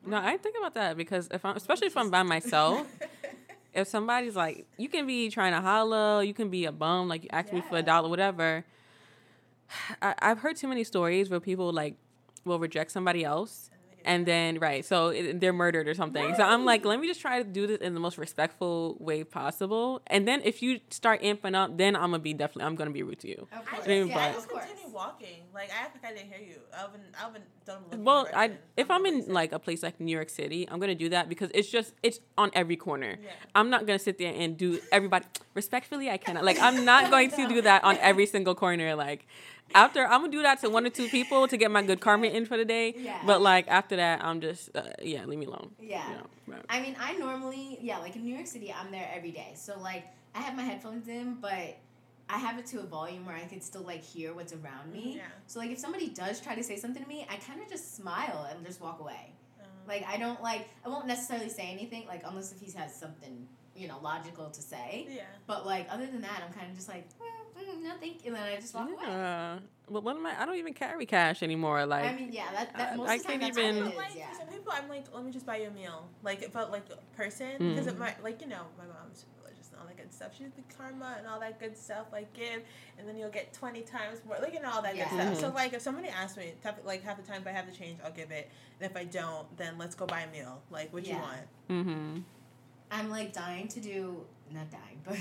No, 0.06 0.18
I 0.18 0.38
think 0.38 0.56
about 0.58 0.74
that 0.76 0.98
because 0.98 1.28
if 1.32 1.44
I'm, 1.46 1.56
especially 1.56 1.88
if 1.88 1.98
I'm 1.98 2.10
by 2.10 2.24
myself, 2.24 2.88
if 3.74 3.88
somebody's 3.88 4.36
like, 4.36 4.66
you 4.78 4.90
can 4.90 5.06
be 5.06 5.30
trying 5.30 5.54
to 5.54 5.62
holler, 5.62 6.24
you 6.24 6.34
can 6.34 6.50
be 6.50 6.66
a 6.66 6.72
bum, 6.72 7.08
like 7.08 7.24
you 7.24 7.30
ask 7.32 7.52
me 7.52 7.62
for 7.62 7.78
a 7.78 7.84
dollar, 7.84 8.10
whatever. 8.10 8.66
I, 10.02 10.16
I've 10.20 10.40
heard 10.40 10.56
too 10.56 10.68
many 10.68 10.84
stories 10.84 11.30
where 11.30 11.40
people 11.40 11.72
like 11.72 11.96
will 12.46 12.60
reject 12.60 12.92
somebody 12.92 13.24
else 13.24 13.70
and 14.06 14.26
then 14.26 14.60
right 14.60 14.86
so 14.86 15.08
it, 15.10 15.40
they're 15.40 15.54
murdered 15.54 15.88
or 15.88 15.94
something 15.94 16.34
so 16.36 16.44
i'm 16.44 16.66
like 16.66 16.86
let 16.86 17.00
me 17.00 17.08
just 17.08 17.22
try 17.22 17.42
to 17.42 17.48
do 17.50 17.68
this 17.68 17.78
in 17.80 17.94
the 17.94 18.00
most 18.00 18.18
respectful 18.18 18.96
way 19.00 19.24
possible 19.24 20.02
and 20.08 20.28
then 20.28 20.42
if 20.44 20.62
you 20.62 20.80
start 20.90 21.22
amping 21.22 21.56
up 21.56 21.78
then 21.78 21.96
i'm 21.96 22.12
gonna 22.12 22.20
be 22.20 22.34
definitely 22.34 22.64
i'm 22.64 22.76
gonna 22.76 22.92
be 22.92 23.04
rude 23.04 23.20
to 23.20 23.28
you 23.28 23.48
Of 23.52 23.60
I 23.60 23.62
course. 23.62 23.76
just, 23.78 23.88
mean, 23.88 24.08
yeah, 24.08 24.18
I 24.20 24.32
just 24.34 24.50
continue 24.50 24.94
walking. 24.94 25.44
Like 25.54 25.70
I 25.72 25.84
act 25.86 25.96
like 26.02 26.12
I 26.12 26.16
didn't 26.16 26.30
hear 26.32 26.40
you. 26.40 26.56
Alvin, 26.74 27.02
Alvin, 27.22 27.42
don't 27.66 27.92
look. 27.92 28.06
well 28.06 28.28
i 28.34 28.52
if 28.78 28.90
i'm 28.90 29.06
in 29.06 29.26
like 29.28 29.52
a 29.52 29.60
place 29.60 29.84
like 29.84 30.00
new 30.00 30.12
york 30.12 30.30
city 30.30 30.68
i'm 30.70 30.80
gonna 30.80 30.96
do 30.96 31.10
that 31.10 31.30
because 31.30 31.50
it's 31.54 31.70
just 31.70 31.94
it's 32.04 32.20
on 32.38 32.50
every 32.54 32.76
corner 32.76 33.18
Yeah. 33.22 33.32
i'm 33.56 33.70
not 33.70 33.86
gonna 33.86 34.00
sit 34.00 34.18
there 34.18 34.34
and 34.36 34.58
do 34.58 34.80
everybody 34.92 35.26
respectfully 35.54 36.10
i 36.10 36.18
cannot 36.18 36.44
like 36.46 36.58
i'm 36.60 36.86
not 36.86 37.10
going 37.12 37.30
to 37.32 37.48
do 37.48 37.62
that 37.62 37.84
on 37.84 37.98
every 37.98 38.26
single 38.26 38.56
corner 38.56 38.96
like 38.96 39.28
after 39.76 40.06
i'm 40.06 40.22
gonna 40.22 40.32
do 40.32 40.42
that 40.42 40.60
to 40.62 40.70
one 40.70 40.86
or 40.86 40.90
two 40.90 41.08
people 41.10 41.48
to 41.48 41.58
get 41.58 41.70
my 41.72 41.82
good 41.82 42.00
karma 42.00 42.28
in 42.28 42.46
for 42.46 42.58
the 42.58 42.66
day 42.66 42.94
Yeah. 42.98 43.20
but 43.26 43.42
like 43.42 43.68
after 43.68 43.96
that 43.98 44.24
i'm 44.24 44.42
just 44.42 44.76
uh, 44.76 44.84
yeah 45.02 45.26
leave 45.26 45.40
me 45.40 45.46
alone 45.46 45.72
Yeah. 45.80 46.08
you 46.10 46.16
know, 46.18 46.26
right. 46.48 46.66
I 46.70 46.82
mean, 46.82 46.96
I 47.00 47.14
normally, 47.18 47.78
yeah, 47.82 47.98
like 48.00 48.16
in 48.16 48.24
New 48.24 48.34
York 48.36 48.48
City, 48.48 48.74
I'm 48.74 48.92
there 48.92 49.10
every 49.16 49.32
day. 49.32 49.52
So, 49.56 49.80
like, 49.80 50.06
I 50.36 50.40
have 50.42 50.56
my 50.56 50.64
headphones 50.64 51.08
in, 51.08 51.36
but 51.42 51.78
I 52.30 52.38
have 52.38 52.58
it 52.60 52.66
to 52.68 52.80
a 52.80 52.84
volume 52.84 53.26
where 53.26 53.36
I 53.36 53.46
can 53.46 53.62
still, 53.62 53.82
like, 53.84 54.04
hear 54.04 54.34
what's 54.34 54.54
around 54.54 54.92
me. 54.92 55.16
Yeah. 55.18 55.24
So, 55.48 55.60
like, 55.60 55.72
if 55.72 55.80
somebody 55.80 56.10
does 56.10 56.40
try 56.42 56.56
to 56.56 56.64
say 56.64 56.76
something 56.78 57.02
to 57.04 57.10
me, 57.10 57.26
I 57.30 57.36
kind 57.38 57.62
of 57.62 57.70
just 57.70 57.96
smile 57.96 58.48
and 58.50 58.66
just 58.66 58.82
walk 58.82 59.00
away. 59.00 59.34
Um, 59.62 59.68
Like, 59.88 60.04
I 60.08 60.18
don't, 60.18 60.42
like, 60.42 60.68
I 60.86 60.90
won't 60.90 61.08
necessarily 61.08 61.50
say 61.50 61.70
anything, 61.72 62.06
like, 62.08 62.22
unless 62.26 62.52
if 62.52 62.60
he 62.62 62.72
has 62.78 62.94
something, 62.96 63.48
you 63.80 63.88
know, 63.88 63.98
logical 64.02 64.50
to 64.50 64.62
say. 64.62 65.08
yeah. 65.10 65.24
But, 65.48 65.66
like, 65.66 65.88
other 65.90 66.06
than 66.06 66.22
that, 66.22 66.44
I'm 66.46 66.54
kind 66.54 66.70
of 66.70 66.76
just 66.76 66.90
like, 66.90 67.08
well, 67.20 67.30
mm, 67.66 67.82
no, 67.84 67.92
thank 68.00 68.24
you. 68.26 68.28
And 68.28 68.36
then 68.36 68.44
I 68.44 68.56
just 68.58 68.74
walk 68.76 68.88
away. 68.90 68.98
Yeah. 69.02 69.60
But 69.90 70.04
what 70.04 70.16
am 70.16 70.26
I? 70.26 70.42
I 70.42 70.46
don't 70.46 70.58
even 70.58 70.74
carry 70.74 71.06
cash 71.06 71.42
anymore. 71.42 71.86
Like, 71.86 72.06
I 72.06 72.16
mean, 72.16 72.30
yeah, 72.32 72.52
that, 72.52 72.78
that 72.78 72.94
I- 72.94 72.96
most 72.96 73.10
I 73.10 73.16
of 73.16 73.22
the 73.24 73.28
time 73.30 73.40
can't 73.40 73.58
even- 73.58 73.76
what 73.86 73.86
But 73.86 73.94
it 73.94 73.98
like 73.98 74.16
yeah. 74.18 74.38
some 74.38 74.48
people, 74.48 74.72
I'm 74.76 74.88
like, 74.90 75.06
let 75.14 75.24
me 75.26 75.32
just 75.32 75.46
buy 75.46 75.58
you 75.58 75.68
a 75.70 75.72
meal. 75.72 76.08
Like 76.24 76.44
if 76.44 76.56
I 76.56 76.64
like 76.64 76.86
a 76.92 77.16
person 77.18 77.52
because 77.58 77.86
Mm. 77.88 77.90
it 77.94 77.98
might 78.00 78.24
like 78.24 78.40
you 78.42 78.48
know 78.48 78.64
my 78.78 78.86
mom's 78.86 79.26
religious 79.42 79.70
and 79.72 79.80
all 79.82 79.88
that 79.88 79.98
good 79.98 80.14
stuff. 80.14 80.32
She's 80.38 80.52
the 80.56 80.62
karma 80.78 81.16
and 81.18 81.26
all 81.28 81.40
that 81.40 81.60
good 81.60 81.76
stuff. 81.76 82.06
Like 82.12 82.32
give, 82.34 82.62
and 83.00 83.08
then 83.08 83.18
you'll 83.18 83.30
get 83.32 83.52
twenty 83.54 83.82
times 83.82 84.20
more. 84.28 84.38
Like 84.40 84.54
you 84.54 84.62
know 84.62 84.70
all 84.72 84.84
that 84.84 84.96
Yeah. 84.96 85.10
good 85.10 85.20
stuff. 85.36 85.40
So 85.40 85.50
Mhm. 85.52 85.56
like 85.56 85.74
if 85.74 85.82
somebody 85.82 86.10
asks 86.10 86.38
me, 86.38 86.54
tough- 86.62 86.76
like 86.86 87.04
half 87.04 87.18
the 87.18 87.24
time 87.24 87.42
if 87.42 87.48
I 87.48 87.52
have 87.52 87.66
the 87.66 87.72
change, 87.76 87.98
I'll 88.06 88.12
give 88.12 88.30
it. 88.32 88.50
And 88.80 88.92
if 88.92 88.96
I 88.96 89.06
don't, 89.06 89.58
then 89.58 89.78
let's 89.80 89.96
go 89.96 90.06
buy 90.06 90.22
a 90.22 90.30
meal. 90.32 90.62
Like 90.70 90.94
what 90.94 91.06
you 91.08 91.16
want. 91.16 91.48
mm-hmm. 91.70 92.18
I'm 92.92 93.10
like 93.10 93.34
dying 93.34 93.68
to 93.70 93.80
do 93.80 94.26
not 94.52 94.70
dying, 94.72 95.02
but 95.06 95.18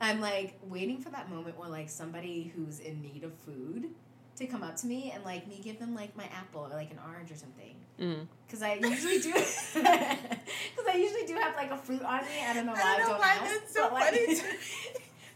I'm 0.00 0.20
like 0.20 0.58
waiting 0.64 0.98
for 0.98 1.10
that 1.10 1.30
moment 1.30 1.58
where 1.58 1.68
like 1.68 1.88
somebody 1.88 2.52
who's 2.54 2.80
in 2.80 3.00
need 3.02 3.24
of 3.24 3.32
food 3.34 3.88
to 4.36 4.46
come 4.46 4.62
up 4.62 4.76
to 4.76 4.86
me 4.86 5.12
and 5.14 5.22
like 5.24 5.46
me 5.46 5.60
give 5.62 5.78
them 5.78 5.94
like 5.94 6.16
my 6.16 6.24
apple 6.24 6.62
or 6.70 6.74
like 6.76 6.90
an 6.90 6.98
orange 7.06 7.30
or 7.30 7.36
something. 7.36 7.74
Mm. 8.00 8.26
Cause 8.50 8.62
I 8.62 8.74
usually 8.74 9.20
do, 9.20 9.32
cause 9.34 10.86
I 10.88 10.94
usually 10.96 11.26
do 11.26 11.34
have 11.34 11.54
like 11.54 11.70
a 11.70 11.76
fruit 11.76 12.02
on 12.02 12.22
me. 12.22 12.44
I 12.44 12.54
don't 12.54 12.66
know 12.66 12.72
I 12.72 12.76
why. 12.76 12.96
don't 12.96 13.00
know 13.00 13.08
don't 13.08 13.18
why 13.20 13.28
ask, 13.28 13.60
that's 13.60 13.74
so 13.74 13.82
but, 13.90 13.92
like, 13.92 14.14
funny 14.14 14.42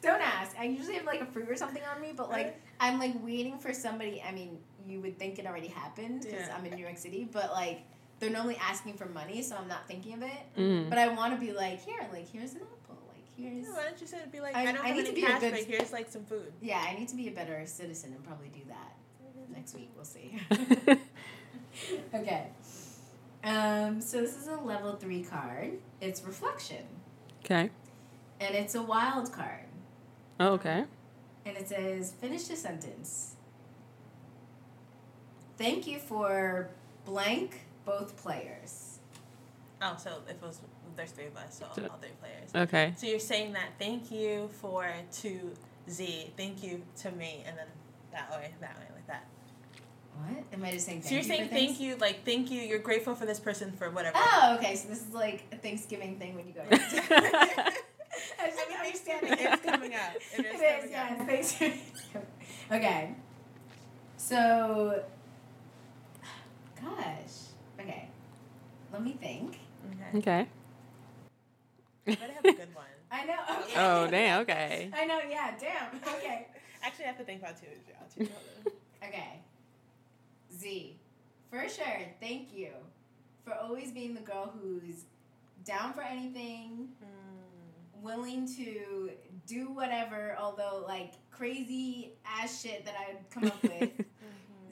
don't 0.03 0.21
ask. 0.21 0.57
I 0.59 0.65
usually 0.65 0.95
have 0.95 1.05
like 1.07 1.21
a 1.21 1.27
fruit 1.27 1.49
or 1.49 1.57
something 1.57 1.83
on 1.95 2.01
me, 2.01 2.13
but 2.17 2.31
like 2.31 2.61
I'm 2.81 2.99
like 2.99 3.13
waiting 3.23 3.59
for 3.59 3.73
somebody. 3.73 4.23
I 4.27 4.33
mean, 4.33 4.59
you 4.87 5.01
would 5.01 5.19
think 5.19 5.39
it 5.39 5.47
already 5.47 5.69
happened 5.69 6.23
because 6.23 6.47
Yeah. 6.47 6.57
I'm 6.57 6.65
in 6.65 6.75
New 6.75 6.83
York 6.83 6.99
City, 6.99 7.29
but 7.31 7.51
like 7.53 7.83
they're 8.19 8.31
normally 8.31 8.57
asking 8.61 8.95
for 8.95 9.07
money, 9.07 9.43
so 9.43 9.57
I'm 9.57 9.69
not 9.69 9.87
thinking 9.87 10.15
of 10.15 10.23
it. 10.23 10.31
Mm. 10.59 10.89
But 10.89 10.99
I 10.99 11.09
want 11.09 11.35
to 11.35 11.41
be 11.45 11.53
like, 11.53 11.85
here, 11.85 12.01
like 12.13 12.29
here's 12.31 12.53
an 12.55 12.61
apple, 12.63 12.99
like 13.09 13.25
here's. 13.37 13.67
Yeah, 13.67 13.73
why 13.75 13.83
don't 13.85 14.01
you 14.01 14.07
say 14.07 14.19
it? 14.19 14.33
be 14.33 14.41
like 14.41 14.57
I- 14.57 14.63
I, 14.63 14.65
don't 14.73 14.79
I 14.85 14.89
have 14.89 14.97
need 14.97 15.01
any 15.01 15.09
to 15.11 15.15
be 15.15 15.25
a 15.25 15.27
cash, 15.27 15.41
good- 15.41 15.51
but 15.53 15.61
here's 15.65 15.93
like 15.93 16.11
some 16.11 16.25
food. 16.25 16.53
Yeah, 16.63 16.83
I 16.87 16.95
need 16.99 17.09
to 17.09 17.17
be 17.17 17.29
a 17.29 17.33
better 17.33 17.63
citizen 17.67 18.13
and 18.15 18.25
probably 18.25 18.49
do 18.49 18.61
that. 18.69 18.97
next 19.55 19.75
week. 19.75 19.91
We'll 19.95 20.05
see. 20.05 20.39
okay. 22.15 22.47
Um, 23.45 24.01
so 24.01 24.21
this 24.21 24.37
is 24.37 24.49
a 24.49 24.57
level 24.57 24.97
three 24.97 25.23
card. 25.23 25.73
It's 26.01 26.23
reflection, 26.25 26.85
Okay. 27.45 27.71
and 28.41 28.55
it's 28.55 28.75
a 28.75 28.83
wild 28.83 29.33
card. 29.33 29.61
Oh, 30.41 30.49
okay. 30.55 30.85
And 31.45 31.57
it 31.57 31.69
says, 31.69 32.13
finish 32.21 32.45
the 32.45 32.57
sentence. 32.57 33.37
Thank 35.57 35.87
you 35.87 35.99
for 35.99 36.71
blank 37.05 37.61
both 37.87 38.17
players. 38.19 38.99
Oh, 39.81 39.97
so 39.99 40.11
if 40.29 40.37
it 40.37 40.43
was 40.43 40.61
there's 40.97 41.13
three 41.13 41.27
of 41.27 41.37
us, 41.37 41.59
so 41.59 41.67
So- 41.75 41.89
all 41.89 41.99
three 41.99 42.11
players. 42.21 42.55
Okay. 42.69 42.93
So 42.99 43.07
you're 43.07 43.19
saying 43.19 43.53
that 43.55 43.71
thank 43.79 44.11
you 44.11 44.49
for 44.61 44.87
to 45.23 45.55
Z, 45.89 46.33
thank 46.37 46.63
you 46.63 46.83
to 47.03 47.11
me, 47.13 47.43
and 47.47 47.57
then 47.57 47.67
that 48.13 48.31
way, 48.31 48.53
that 48.61 48.77
way, 48.79 48.87
like 48.95 49.07
that. 49.07 49.25
What? 50.19 50.45
Am 50.55 50.65
I 50.65 50.73
just 50.73 50.87
saying 50.87 51.03
thank 51.03 51.09
so 51.09 51.15
you're 51.15 51.23
you 51.23 51.29
saying 51.29 51.49
for 51.49 51.55
thank 51.55 51.79
you, 51.81 51.97
like 51.97 52.25
thank 52.25 52.51
you, 52.51 52.61
you're 52.63 52.79
grateful 52.79 53.15
for 53.15 53.27
this 53.27 53.39
person 53.39 53.73
for 53.73 53.91
whatever. 53.91 54.17
Oh, 54.19 54.57
okay. 54.59 54.75
So 54.77 54.89
this 54.89 55.03
is 55.07 55.13
like 55.15 55.45
a 55.53 55.57
Thanksgiving 55.57 56.19
thing 56.19 56.35
when 56.35 56.47
you 56.47 56.55
go 56.55 56.63
to 56.65 56.69
I 58.41 58.47
just 58.47 58.59
I 58.67 58.69
mean, 58.71 58.79
understand 58.79 59.21
Thanksgiving 59.29 59.53
is 59.53 59.61
coming 59.61 59.95
up. 59.95 60.17
It 60.17 60.23
It 60.39 60.47
is 60.47 60.55
is, 60.55 60.61
coming 60.61 60.91
yes. 60.91 61.21
up. 61.21 61.27
Thanksgiving. 61.27 61.81
Okay. 62.73 63.15
So, 64.17 65.03
gosh. 66.83 67.46
Okay. 68.97 69.05
Let 69.05 69.05
me 69.05 69.13
think. 69.21 69.59
Okay. 70.13 70.19
Okay. 70.19 70.47
You 72.07 72.17
better 72.17 72.33
have 72.33 72.45
a 72.45 72.53
good 72.53 72.75
one. 72.75 72.85
I 73.11 73.25
know. 73.25 73.35
Okay. 73.63 73.73
Oh, 73.77 74.11
damn. 74.11 74.41
Okay. 74.43 74.91
I 74.95 75.05
know. 75.07 75.21
Yeah. 75.29 75.55
Damn. 75.59 76.01
Okay. 76.17 76.47
Actually, 76.83 77.05
I 77.05 77.09
have 77.09 77.19
to 77.19 77.25
think 77.25 77.41
about 77.43 77.57
two. 77.61 77.67
Yeah, 77.89 78.27
two. 78.27 78.31
Okay. 79.03 79.41
Z. 80.59 80.97
For 81.51 81.69
sure. 81.69 82.03
Thank 82.21 82.55
you 82.55 82.71
for 83.45 83.55
always 83.55 83.91
being 83.93 84.15
the 84.15 84.21
girl 84.21 84.53
who's 84.61 85.05
down 85.65 85.93
for 85.93 86.03
anything, 86.03 86.89
Mm. 87.03 88.03
willing 88.03 88.47
to 88.57 89.11
do 89.47 89.71
whatever, 89.73 90.37
although 90.39 90.85
like 90.87 91.13
crazy 91.31 92.13
ass 92.25 92.63
shit 92.63 92.85
that 92.85 92.95
I'd 92.99 93.31
come 93.31 93.47
up 93.47 93.63
with. 93.63 93.91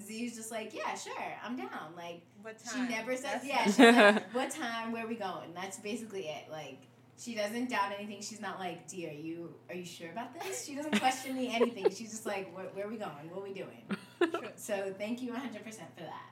Z's 0.05 0.37
just 0.37 0.51
like, 0.51 0.75
yeah, 0.75 0.95
sure, 0.95 1.15
I'm 1.45 1.57
down. 1.57 1.95
Like, 1.97 2.23
What 2.43 2.57
she 2.73 2.81
never 2.83 3.17
says, 3.17 3.43
That's 3.43 3.47
yeah, 3.47 3.65
she's 3.65 3.79
like, 3.79 4.33
what 4.35 4.51
time, 4.51 4.93
where 4.93 5.07
we 5.07 5.15
going? 5.15 5.53
That's 5.55 5.79
basically 5.79 6.29
it. 6.29 6.51
Like, 6.51 6.79
she 7.19 7.35
doesn't 7.35 7.71
doubt 7.71 7.93
anything. 7.97 8.21
She's 8.21 8.41
not 8.41 8.59
like, 8.59 8.89
D, 8.89 9.09
are 9.09 9.13
you, 9.13 9.55
are 9.69 9.75
you 9.75 9.85
sure 9.85 10.11
about 10.11 10.39
this? 10.41 10.65
She 10.65 10.75
doesn't 10.75 10.99
question 10.99 11.37
me 11.37 11.55
anything. 11.55 11.85
She's 11.91 12.11
just 12.11 12.27
like, 12.27 12.55
where, 12.55 12.67
where 12.67 12.89
we 12.89 12.97
going? 12.97 13.31
What 13.31 13.41
are 13.41 13.45
we 13.45 13.55
doing? 13.55 13.85
True. 14.19 14.49
So 14.57 14.95
thank 14.99 15.23
you 15.23 15.33
100% 15.33 15.63
for 15.63 16.03
that. 16.03 16.31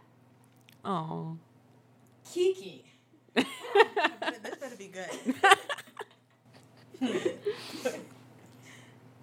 Oh. 0.85 1.39
Kiki. 2.31 2.85
this 3.35 3.47
better 4.61 4.77
be 4.77 4.89
good. 4.89 5.35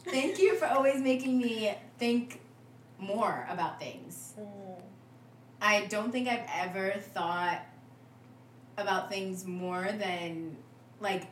Thank 0.06 0.40
you 0.40 0.56
for 0.56 0.66
always 0.66 1.02
making 1.02 1.38
me 1.38 1.76
think 1.98 2.42
more 3.00 3.48
about 3.50 3.80
things. 3.80 4.34
Mm. 4.40 4.82
I 5.62 5.86
don't 5.86 6.12
think 6.12 6.28
I've 6.28 6.48
ever 6.54 6.94
thought 7.14 7.62
about 8.78 9.10
things 9.10 9.46
more 9.46 9.90
than 9.92 10.56
like 11.02 11.28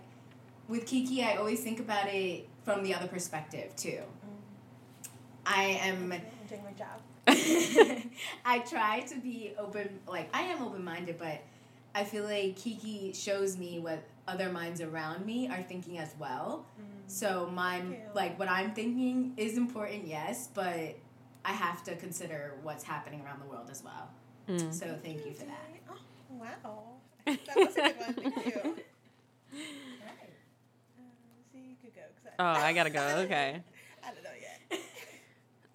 with 0.67 0.85
Kiki 0.85 1.23
I 1.23 1.35
always 1.35 1.61
think 1.61 1.79
about 1.79 2.07
it 2.07 2.47
from 2.63 2.83
the 2.83 2.93
other 2.93 3.07
perspective 3.07 3.75
too. 3.75 3.99
Mm. 3.99 5.09
I 5.45 5.63
am 5.63 6.11
I'm 6.11 6.21
doing 6.49 6.63
my 6.63 6.73
job. 6.73 7.01
I 8.45 8.59
try 8.59 9.01
to 9.01 9.15
be 9.19 9.53
open 9.57 9.99
like 10.07 10.29
I 10.33 10.43
am 10.43 10.61
open 10.61 10.83
minded 10.83 11.17
but 11.17 11.41
I 11.95 12.03
feel 12.03 12.25
like 12.25 12.55
Kiki 12.57 13.13
shows 13.13 13.57
me 13.57 13.79
what 13.79 14.03
other 14.27 14.51
minds 14.51 14.81
around 14.81 15.25
me 15.25 15.47
are 15.47 15.63
thinking 15.63 15.97
as 15.97 16.13
well. 16.19 16.65
Mm. 16.79 16.83
So 17.07 17.49
my 17.53 17.81
like 18.13 18.37
what 18.37 18.49
I'm 18.49 18.73
thinking 18.73 19.33
is 19.37 19.57
important, 19.57 20.05
yes, 20.05 20.49
but 20.53 20.95
I 21.47 21.53
have 21.53 21.83
to 21.85 21.95
consider 21.95 22.55
what's 22.63 22.83
happening 22.83 23.21
around 23.25 23.41
the 23.41 23.47
world 23.47 23.69
as 23.71 23.83
well. 23.83 24.09
Mm. 24.49 24.73
So 24.73 24.97
thank 25.03 25.25
you 25.25 25.33
for 25.33 25.45
that. 25.45 25.69
Oh, 25.89 26.35
wow. 26.37 27.01
That 27.25 27.55
was 27.57 27.77
a 27.77 27.81
good 27.81 27.95
one. 27.97 28.31
Thank 28.33 28.55
you. 28.55 28.75
Uh, 30.99 31.03
see, 31.51 31.59
you 31.69 31.75
could 31.81 31.95
go. 31.95 32.01
'cause 32.23 32.33
Oh, 32.39 32.45
I 32.45 32.73
gotta 32.73 32.89
go. 32.89 32.99
Okay. 33.25 33.61
I 34.03 34.11
don't 34.13 34.23
know 34.23 34.29
yet. 34.39 34.81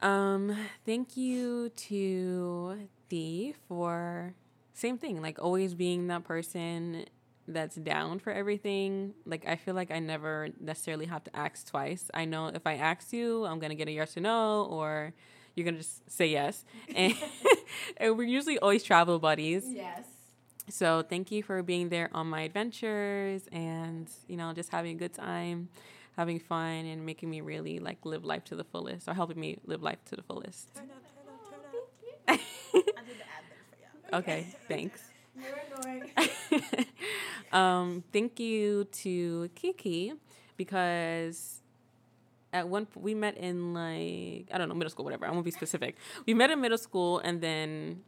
Um, 0.03 0.57
thank 0.85 1.17
you 1.17 1.69
to 1.71 2.89
D 3.09 3.55
for 3.69 4.35
same 4.75 4.99
thing, 4.99 5.23
like 5.23 5.41
always 5.41 5.75
being 5.75 6.09
that 6.09 6.25
person 6.25 7.07
that's 7.47 7.77
down 7.77 8.19
for 8.19 8.33
everything. 8.33 9.15
Like 9.27 9.47
I 9.47 9.57
feel 9.57 9.75
like 9.75 9.93
I 9.93 10.01
never 10.01 10.49
necessarily 10.61 11.07
have 11.07 11.25
to 11.25 11.37
ask 11.37 11.67
twice. 11.69 12.11
I 12.15 12.25
know 12.25 12.49
if 12.49 12.67
I 12.67 12.75
ask 12.75 13.13
you, 13.13 13.45
I'm 13.47 13.61
gonna 13.61 13.77
get 13.77 13.89
a 13.89 13.93
yes 13.93 14.17
or 14.17 14.21
no, 14.21 14.65
or 14.71 15.13
you're 15.55 15.65
gonna 15.65 15.79
just 15.79 16.11
say 16.11 16.27
yes. 16.27 16.65
And, 16.95 17.15
and 17.97 18.19
we're 18.19 18.29
usually 18.29 18.59
always 18.59 18.83
travel 18.83 19.19
buddies. 19.19 19.65
Yes. 19.67 20.05
So 20.69 21.03
thank 21.03 21.31
you 21.31 21.43
for 21.43 21.63
being 21.63 21.89
there 21.89 22.09
on 22.13 22.29
my 22.29 22.43
adventures 22.43 23.43
and 23.51 24.09
you 24.29 24.37
know 24.37 24.53
just 24.53 24.71
having 24.71 24.97
a 24.97 24.99
good 24.99 25.13
time, 25.15 25.69
having 26.17 26.39
fun 26.39 26.87
and 26.87 27.05
making 27.05 27.31
me 27.31 27.41
really 27.41 27.79
like 27.79 28.05
live 28.05 28.25
life 28.25 28.45
to 28.45 28.57
the 28.57 28.65
fullest 28.65 29.09
or 29.09 29.15
helping 29.15 29.41
me 29.41 29.59
live 29.67 29.83
life 29.83 29.99
to 30.07 30.17
the 30.17 30.23
fullest. 30.23 30.75
Turn 30.75 30.91
up, 30.91 31.03
turn 31.15 31.35
up, 31.35 31.51
turn 32.27 32.35
up. 32.35 32.41
I 32.79 33.05
did 33.05 33.19
the 33.19 33.25
ad 33.25 33.45
for 33.51 34.13
you. 34.15 34.19
okay, 34.19 34.47
thanks. 34.69 35.01
You're 35.35 35.61
annoying. 35.79 36.11
um, 37.53 38.05
thank 38.13 38.39
you 38.39 38.85
to 38.85 39.51
Kiki 39.55 40.13
because 40.57 41.62
at 42.53 42.69
one 42.69 42.87
we 42.95 43.15
met 43.15 43.37
in 43.37 43.75
like 43.75 44.49
I 44.53 44.59
don't 44.59 44.69
know 44.69 44.75
middle 44.75 44.91
school 44.91 45.05
whatever 45.05 45.27
I 45.27 45.31
won't 45.31 45.45
be 45.45 45.51
specific. 45.51 45.97
We 46.27 46.35
met 46.35 46.51
in 46.51 46.61
middle 46.61 46.79
school 46.79 47.19
and 47.21 47.41
then 47.41 48.03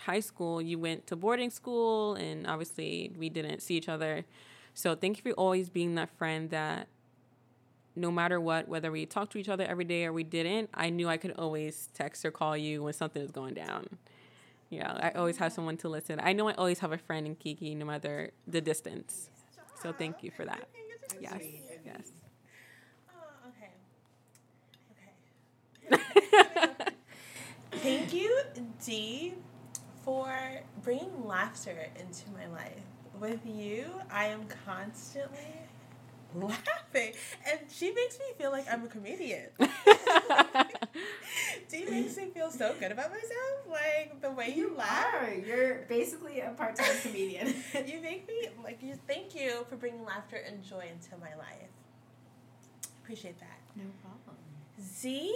high 0.00 0.20
school 0.20 0.60
you 0.60 0.78
went 0.78 1.06
to 1.08 1.16
boarding 1.16 1.50
school 1.50 2.14
and 2.14 2.46
obviously 2.46 3.12
we 3.18 3.28
didn't 3.28 3.60
see 3.60 3.76
each 3.76 3.88
other. 3.88 4.24
So 4.74 4.94
thank 4.94 5.16
you 5.18 5.22
for 5.22 5.30
always 5.38 5.68
being 5.70 5.94
that 5.94 6.10
friend 6.18 6.50
that 6.50 6.88
no 7.94 8.10
matter 8.10 8.38
what, 8.40 8.68
whether 8.68 8.90
we 8.92 9.06
talked 9.06 9.32
to 9.32 9.38
each 9.38 9.48
other 9.48 9.64
every 9.64 9.84
day 9.84 10.04
or 10.04 10.12
we 10.12 10.22
didn't, 10.24 10.68
I 10.74 10.90
knew 10.90 11.08
I 11.08 11.16
could 11.16 11.32
always 11.32 11.88
text 11.94 12.24
or 12.24 12.30
call 12.30 12.56
you 12.56 12.82
when 12.82 12.92
something 12.92 13.22
is 13.22 13.30
going 13.30 13.54
down. 13.54 13.86
Know, 14.70 14.98
I 15.00 15.10
always 15.12 15.38
have 15.38 15.52
someone 15.52 15.76
to 15.78 15.88
listen. 15.88 16.20
I 16.22 16.32
know 16.32 16.48
I 16.48 16.54
always 16.54 16.80
have 16.80 16.92
a 16.92 16.98
friend 16.98 17.26
in 17.26 17.36
Kiki, 17.36 17.74
no 17.74 17.86
matter 17.86 18.32
the 18.46 18.60
distance. 18.60 19.30
So 19.82 19.92
thank 19.92 20.22
you 20.22 20.30
for 20.30 20.44
that. 20.44 20.68
Yes, 21.20 21.42
yes. 21.84 22.02
Oh, 23.08 23.48
okay. 23.48 23.70
Okay. 25.92 26.02
Thank 27.72 28.12
you, 28.14 28.40
D, 28.84 29.34
for 30.04 30.32
bringing 30.82 31.26
laughter 31.26 31.88
into 31.98 32.30
my 32.32 32.46
life. 32.48 32.80
With 33.20 33.40
you, 33.46 33.86
I 34.10 34.26
am 34.26 34.44
constantly 34.66 35.38
laughing, 36.34 37.12
and 37.50 37.60
she 37.70 37.92
makes 37.92 38.18
me 38.18 38.26
feel 38.38 38.50
like 38.50 38.66
I'm 38.70 38.84
a 38.84 38.88
comedian. 38.88 39.46
D 41.70 41.84
makes 41.90 42.16
me 42.16 42.26
feel 42.26 42.50
so 42.50 42.74
good 42.78 42.92
about 42.92 43.10
myself, 43.10 43.66
like 43.70 44.20
the 44.20 44.30
way 44.30 44.52
you, 44.54 44.68
You 44.70 44.76
laugh. 44.76 45.14
are. 45.14 45.32
You're 45.34 45.74
basically 45.88 46.40
a 46.40 46.50
part 46.50 46.76
time 46.76 46.94
comedian. 47.02 47.54
you 47.86 48.00
make 48.00 48.26
me 48.28 48.48
like 48.62 48.82
you. 48.82 48.98
Thank 49.06 49.34
you 49.34 49.64
for 49.68 49.76
bringing 49.76 50.04
laughter 50.04 50.36
and 50.36 50.62
joy 50.62 50.84
into 50.92 51.16
my 51.20 51.34
life. 51.36 51.70
Appreciate 53.02 53.38
that. 53.40 53.58
no 53.76 53.84
problem. 54.02 54.36
Z, 54.82 55.32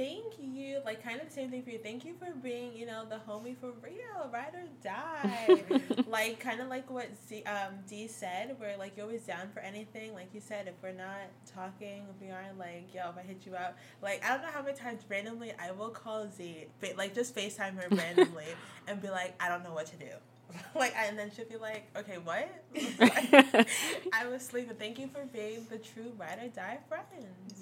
thank 0.00 0.38
you. 0.40 0.80
Like, 0.84 1.02
kind 1.02 1.20
of 1.20 1.28
the 1.28 1.32
same 1.32 1.50
thing 1.50 1.62
for 1.62 1.70
you. 1.70 1.78
Thank 1.78 2.04
you 2.04 2.14
for 2.18 2.32
being, 2.42 2.74
you 2.74 2.86
know, 2.86 3.04
the 3.04 3.20
homie 3.28 3.56
for 3.56 3.72
real, 3.82 4.30
ride 4.32 4.54
or 4.54 4.66
die. 4.82 5.62
like, 6.08 6.40
kind 6.40 6.60
of 6.60 6.68
like 6.68 6.90
what 6.90 7.08
Z, 7.28 7.42
um, 7.44 7.74
D 7.86 8.08
said, 8.08 8.58
where, 8.58 8.76
like, 8.78 8.96
you're 8.96 9.04
always 9.04 9.24
down 9.24 9.50
for 9.52 9.60
anything. 9.60 10.14
Like 10.14 10.32
you 10.32 10.40
said, 10.40 10.68
if 10.68 10.74
we're 10.82 10.92
not 10.92 11.28
talking, 11.54 12.04
if 12.08 12.20
we 12.20 12.30
aren't, 12.30 12.58
like, 12.58 12.94
yo, 12.94 13.10
if 13.10 13.18
I 13.18 13.22
hit 13.22 13.44
you 13.44 13.54
up, 13.54 13.76
like, 14.02 14.24
I 14.24 14.28
don't 14.28 14.42
know 14.42 14.52
how 14.52 14.62
many 14.62 14.76
times 14.76 15.02
randomly 15.08 15.52
I 15.58 15.72
will 15.72 15.90
call 15.90 16.28
Z, 16.30 16.66
but, 16.80 16.96
like, 16.96 17.14
just 17.14 17.36
FaceTime 17.36 17.74
her 17.74 17.94
randomly 17.94 18.46
and 18.88 19.02
be 19.02 19.10
like, 19.10 19.34
I 19.42 19.48
don't 19.48 19.62
know 19.62 19.74
what 19.74 19.86
to 19.86 19.96
do. 19.96 20.12
like, 20.74 20.94
and 20.96 21.18
then 21.18 21.30
she'll 21.34 21.46
be 21.46 21.56
like, 21.56 21.88
okay, 21.96 22.18
what? 22.18 22.48
I 24.12 24.26
was 24.26 24.44
sleeping. 24.44 24.76
Thank 24.76 24.98
you 24.98 25.08
for 25.08 25.24
being 25.26 25.66
the 25.70 25.78
true 25.78 26.12
ride 26.18 26.38
or 26.42 26.48
die 26.48 26.78
friend. 26.88 27.04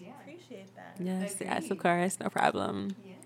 Yeah. 0.00 0.10
Appreciate 0.22 0.74
that. 0.76 0.96
yes, 1.00 1.36
yes, 1.40 1.70
of 1.70 1.78
course, 1.78 2.18
no 2.20 2.28
problem. 2.28 2.94
Yes. 3.04 3.16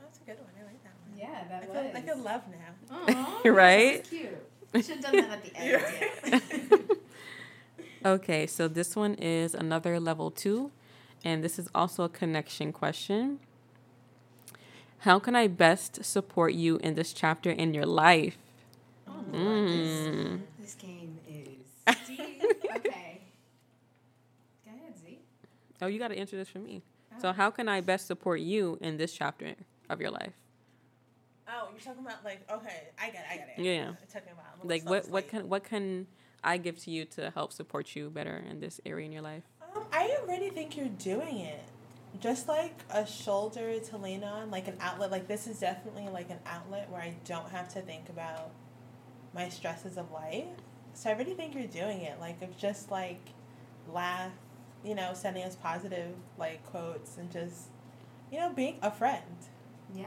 That's 0.00 0.18
a 0.18 0.24
good 0.24 0.38
one. 0.38 0.50
I 0.58 0.64
like 0.64 0.82
that 0.82 0.92
one. 1.00 1.18
Yeah, 1.18 1.44
that 1.48 1.62
I 1.62 1.66
was. 1.66 1.84
feel 1.84 1.94
like 1.94 2.16
in 2.16 2.24
love 2.24 2.42
now. 2.50 3.14
Aw, 3.14 3.40
Right? 3.50 3.96
That's 3.96 4.08
cute. 4.08 4.38
Should 4.74 4.84
have 4.96 5.00
done 5.02 5.16
that 5.16 5.30
at 5.30 5.42
the 5.44 5.56
end. 5.56 6.42
Yeah. 6.50 6.94
Okay, 8.06 8.46
so 8.46 8.68
this 8.68 8.94
one 8.94 9.14
is 9.14 9.54
another 9.54 9.98
level 9.98 10.30
two, 10.30 10.70
and 11.24 11.42
this 11.42 11.58
is 11.58 11.68
also 11.74 12.04
a 12.04 12.08
connection 12.10 12.70
question. 12.70 13.38
How 14.98 15.18
can 15.18 15.34
I 15.34 15.46
best 15.46 16.04
support 16.04 16.52
you 16.52 16.76
in 16.78 16.96
this 16.96 17.14
chapter 17.14 17.50
in 17.50 17.72
your 17.72 17.86
life? 17.86 18.36
Oh, 19.14 19.36
Mm. 19.36 20.40
This 20.58 20.74
game 20.74 21.18
is 21.28 21.96
deep. 22.06 22.42
okay. 22.76 23.20
Go 24.64 24.70
ahead, 24.70 24.98
Z. 24.98 25.18
Oh, 25.82 25.86
you 25.86 25.98
got 25.98 26.08
to 26.08 26.16
answer 26.18 26.36
this 26.36 26.48
for 26.48 26.58
me. 26.58 26.82
Oh. 27.12 27.16
So, 27.20 27.32
how 27.32 27.50
can 27.50 27.68
I 27.68 27.80
best 27.80 28.06
support 28.06 28.40
you 28.40 28.78
in 28.80 28.96
this 28.96 29.12
chapter 29.12 29.54
of 29.90 30.00
your 30.00 30.10
life? 30.10 30.32
Oh, 31.48 31.68
you're 31.72 31.80
talking 31.80 32.04
about 32.04 32.24
like 32.24 32.40
okay, 32.50 32.88
I 32.98 33.10
get, 33.10 33.20
it, 33.20 33.26
I 33.30 33.36
get 33.36 33.54
it. 33.58 33.62
Yeah. 33.62 33.88
I'm 33.88 33.96
talking 34.12 34.32
about 34.32 34.44
I'm 34.62 34.68
Like, 34.68 34.88
what 34.88 35.08
what 35.08 35.28
can 35.28 35.48
what 35.48 35.64
can 35.64 36.06
I 36.42 36.56
give 36.56 36.78
to 36.84 36.90
you 36.90 37.04
to 37.06 37.30
help 37.30 37.52
support 37.52 37.94
you 37.94 38.10
better 38.10 38.42
in 38.50 38.60
this 38.60 38.80
area 38.86 39.06
in 39.06 39.12
your 39.12 39.22
life? 39.22 39.42
Um, 39.74 39.84
I 39.92 40.16
already 40.22 40.50
think 40.50 40.76
you're 40.76 40.88
doing 40.88 41.38
it. 41.38 41.62
Just 42.20 42.48
like 42.48 42.74
a 42.90 43.04
shoulder 43.04 43.78
to 43.78 43.96
lean 43.98 44.22
on, 44.24 44.50
like 44.50 44.68
an 44.68 44.76
outlet. 44.80 45.10
Like 45.10 45.26
this 45.28 45.46
is 45.46 45.58
definitely 45.58 46.08
like 46.08 46.30
an 46.30 46.38
outlet 46.46 46.88
where 46.90 47.02
I 47.02 47.14
don't 47.24 47.50
have 47.50 47.68
to 47.74 47.80
think 47.80 48.08
about 48.08 48.50
my 49.34 49.48
stresses 49.48 49.96
of 49.96 50.10
life. 50.12 50.44
So 50.94 51.10
I 51.10 51.14
really 51.14 51.34
think 51.34 51.54
you're 51.54 51.66
doing 51.66 52.00
it. 52.02 52.20
Like 52.20 52.40
of 52.42 52.56
just 52.56 52.90
like 52.90 53.20
laugh, 53.92 54.32
you 54.84 54.94
know, 54.94 55.10
sending 55.14 55.42
us 55.42 55.56
positive 55.56 56.14
like 56.38 56.64
quotes 56.66 57.16
and 57.18 57.30
just 57.30 57.68
you 58.30 58.38
know 58.38 58.50
being 58.52 58.78
a 58.82 58.90
friend. 58.90 59.22
Yeah. 59.94 60.06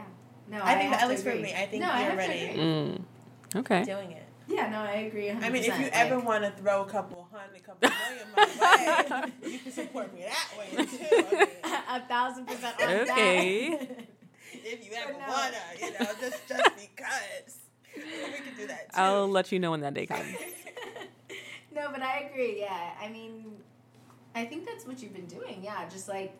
No, 0.50 0.60
I 0.62 0.74
think 0.76 0.90
have 0.92 1.00
at 1.02 1.04
to 1.04 1.08
least 1.08 1.24
for 1.24 1.34
me, 1.34 1.52
I 1.54 1.66
think 1.66 1.82
no, 1.82 1.88
you're 1.88 1.96
have 1.96 2.10
to 2.12 2.16
ready. 2.16 2.44
agree. 2.46 2.62
Mm. 2.62 3.02
Okay. 3.56 3.84
Doing 3.84 4.12
it. 4.12 4.22
Yeah, 4.48 4.70
no, 4.70 4.78
I 4.78 4.92
agree. 5.06 5.26
100%. 5.26 5.42
I 5.42 5.50
mean, 5.50 5.62
if 5.62 5.66
you 5.78 5.84
like, 5.84 5.90
ever 5.92 6.18
want 6.18 6.42
to 6.42 6.50
throw 6.52 6.80
a 6.80 6.86
couple 6.86 7.28
hundred, 7.30 7.58
a 7.58 7.60
couple 7.60 7.90
million 7.90 8.28
my 8.34 9.30
way, 9.44 9.52
you 9.52 9.58
can 9.58 9.70
support 9.72 10.14
me 10.14 10.22
that 10.22 10.48
way 10.58 10.84
too. 10.86 11.04
I 11.12 11.34
mean, 11.44 12.02
a 12.02 12.08
thousand 12.08 12.46
percent 12.46 12.80
on 12.80 12.88
Okay. 12.88 13.70
that. 13.76 13.90
if 14.64 14.84
you 14.86 14.92
ever 14.96 15.12
no. 15.12 15.18
wanna, 15.28 15.56
you 15.78 15.90
know, 15.92 16.06
just 16.18 16.48
just 16.48 16.70
because 16.76 17.58
we 17.94 18.02
can 18.02 18.54
do 18.56 18.66
that 18.67 18.67
too. 18.67 18.67
I'll 18.98 19.28
let 19.28 19.52
you 19.52 19.58
know 19.58 19.70
when 19.72 19.80
that 19.80 19.94
day 19.94 20.06
comes. 20.06 20.26
no, 21.74 21.88
but 21.90 22.02
I 22.02 22.28
agree. 22.30 22.60
Yeah, 22.60 22.90
I 23.00 23.08
mean, 23.08 23.44
I 24.34 24.44
think 24.44 24.66
that's 24.66 24.86
what 24.86 25.02
you've 25.02 25.14
been 25.14 25.26
doing. 25.26 25.60
Yeah, 25.62 25.88
just 25.88 26.08
like 26.08 26.32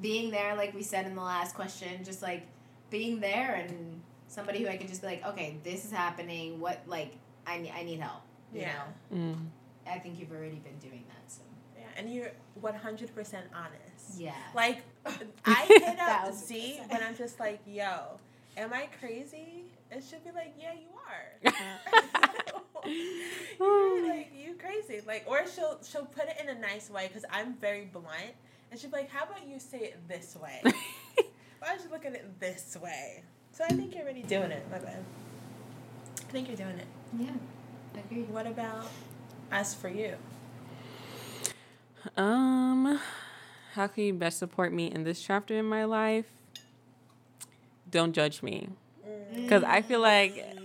being 0.00 0.30
there, 0.30 0.54
like 0.56 0.74
we 0.74 0.82
said 0.82 1.06
in 1.06 1.14
the 1.14 1.22
last 1.22 1.54
question, 1.54 2.04
just 2.04 2.22
like 2.22 2.46
being 2.90 3.20
there 3.20 3.54
and 3.54 4.00
somebody 4.28 4.62
who 4.62 4.68
I 4.68 4.76
can 4.76 4.88
just 4.88 5.02
be 5.02 5.06
like, 5.08 5.26
okay, 5.26 5.56
this 5.62 5.84
is 5.84 5.92
happening. 5.92 6.58
What 6.60 6.80
like 6.86 7.12
I 7.46 7.58
need, 7.58 7.72
I 7.76 7.82
need 7.82 8.00
help. 8.00 8.22
You 8.52 8.60
Yeah. 8.62 8.72
know, 9.10 9.16
Mm. 9.16 9.46
I 9.86 9.98
think 9.98 10.18
you've 10.18 10.30
already 10.32 10.56
been 10.60 10.78
doing 10.78 11.04
that. 11.08 11.30
So 11.30 11.42
yeah, 11.78 11.86
and 11.96 12.12
you're 12.12 12.30
one 12.60 12.74
hundred 12.74 13.14
percent 13.14 13.46
honest. 13.54 14.18
yeah. 14.20 14.32
Like 14.54 14.82
I 15.44 15.64
hit 15.66 15.98
up 15.98 16.24
Thousand 16.26 16.46
Z 16.46 16.70
percent. 16.78 16.92
when 16.92 17.02
I'm 17.02 17.16
just 17.16 17.40
like, 17.40 17.60
"Yo, 17.66 18.18
am 18.56 18.72
I 18.72 18.88
crazy?" 19.00 19.64
And 19.92 20.02
she'll 20.02 20.20
be 20.20 20.30
like, 20.34 20.54
"Yeah, 20.58 20.72
you 20.72 20.88
are." 21.06 21.52
You're 23.60 24.08
like 24.08 24.32
you 24.34 24.54
crazy, 24.54 25.00
like, 25.06 25.24
or 25.26 25.46
she'll 25.46 25.78
she'll 25.88 26.06
put 26.06 26.24
it 26.24 26.36
in 26.42 26.48
a 26.48 26.58
nice 26.58 26.90
way 26.90 27.06
because 27.06 27.24
I'm 27.30 27.54
very 27.54 27.84
blunt, 27.84 28.34
and 28.70 28.80
she'll 28.80 28.90
be 28.90 28.96
like, 28.96 29.10
"How 29.10 29.24
about 29.24 29.46
you 29.46 29.60
say 29.60 29.78
it 29.78 30.08
this 30.08 30.36
way?" 30.42 30.60
Why 30.64 31.68
don't 31.68 31.84
you 31.84 31.90
look 31.90 32.04
at 32.04 32.14
it 32.14 32.40
this 32.40 32.76
way? 32.82 33.22
So 33.52 33.64
I 33.64 33.68
think 33.68 33.94
you're 33.94 34.02
already 34.02 34.22
doing 34.22 34.50
it, 34.50 34.66
my 34.70 34.78
bad. 34.78 35.04
I 36.18 36.32
think 36.32 36.48
you're 36.48 36.56
doing 36.56 36.78
it. 36.78 36.86
Yeah. 37.16 37.30
Agreed. 37.94 38.30
What 38.30 38.46
about 38.46 38.86
as 39.52 39.74
for 39.74 39.88
you? 39.88 40.16
Um, 42.16 42.98
how 43.74 43.86
can 43.86 44.04
you 44.04 44.14
best 44.14 44.38
support 44.38 44.72
me 44.72 44.86
in 44.86 45.04
this 45.04 45.22
chapter 45.22 45.56
in 45.56 45.66
my 45.66 45.84
life? 45.84 46.26
Don't 47.88 48.12
judge 48.12 48.42
me, 48.42 48.70
because 49.34 49.62
I 49.64 49.82
feel 49.82 50.00
like 50.00 50.44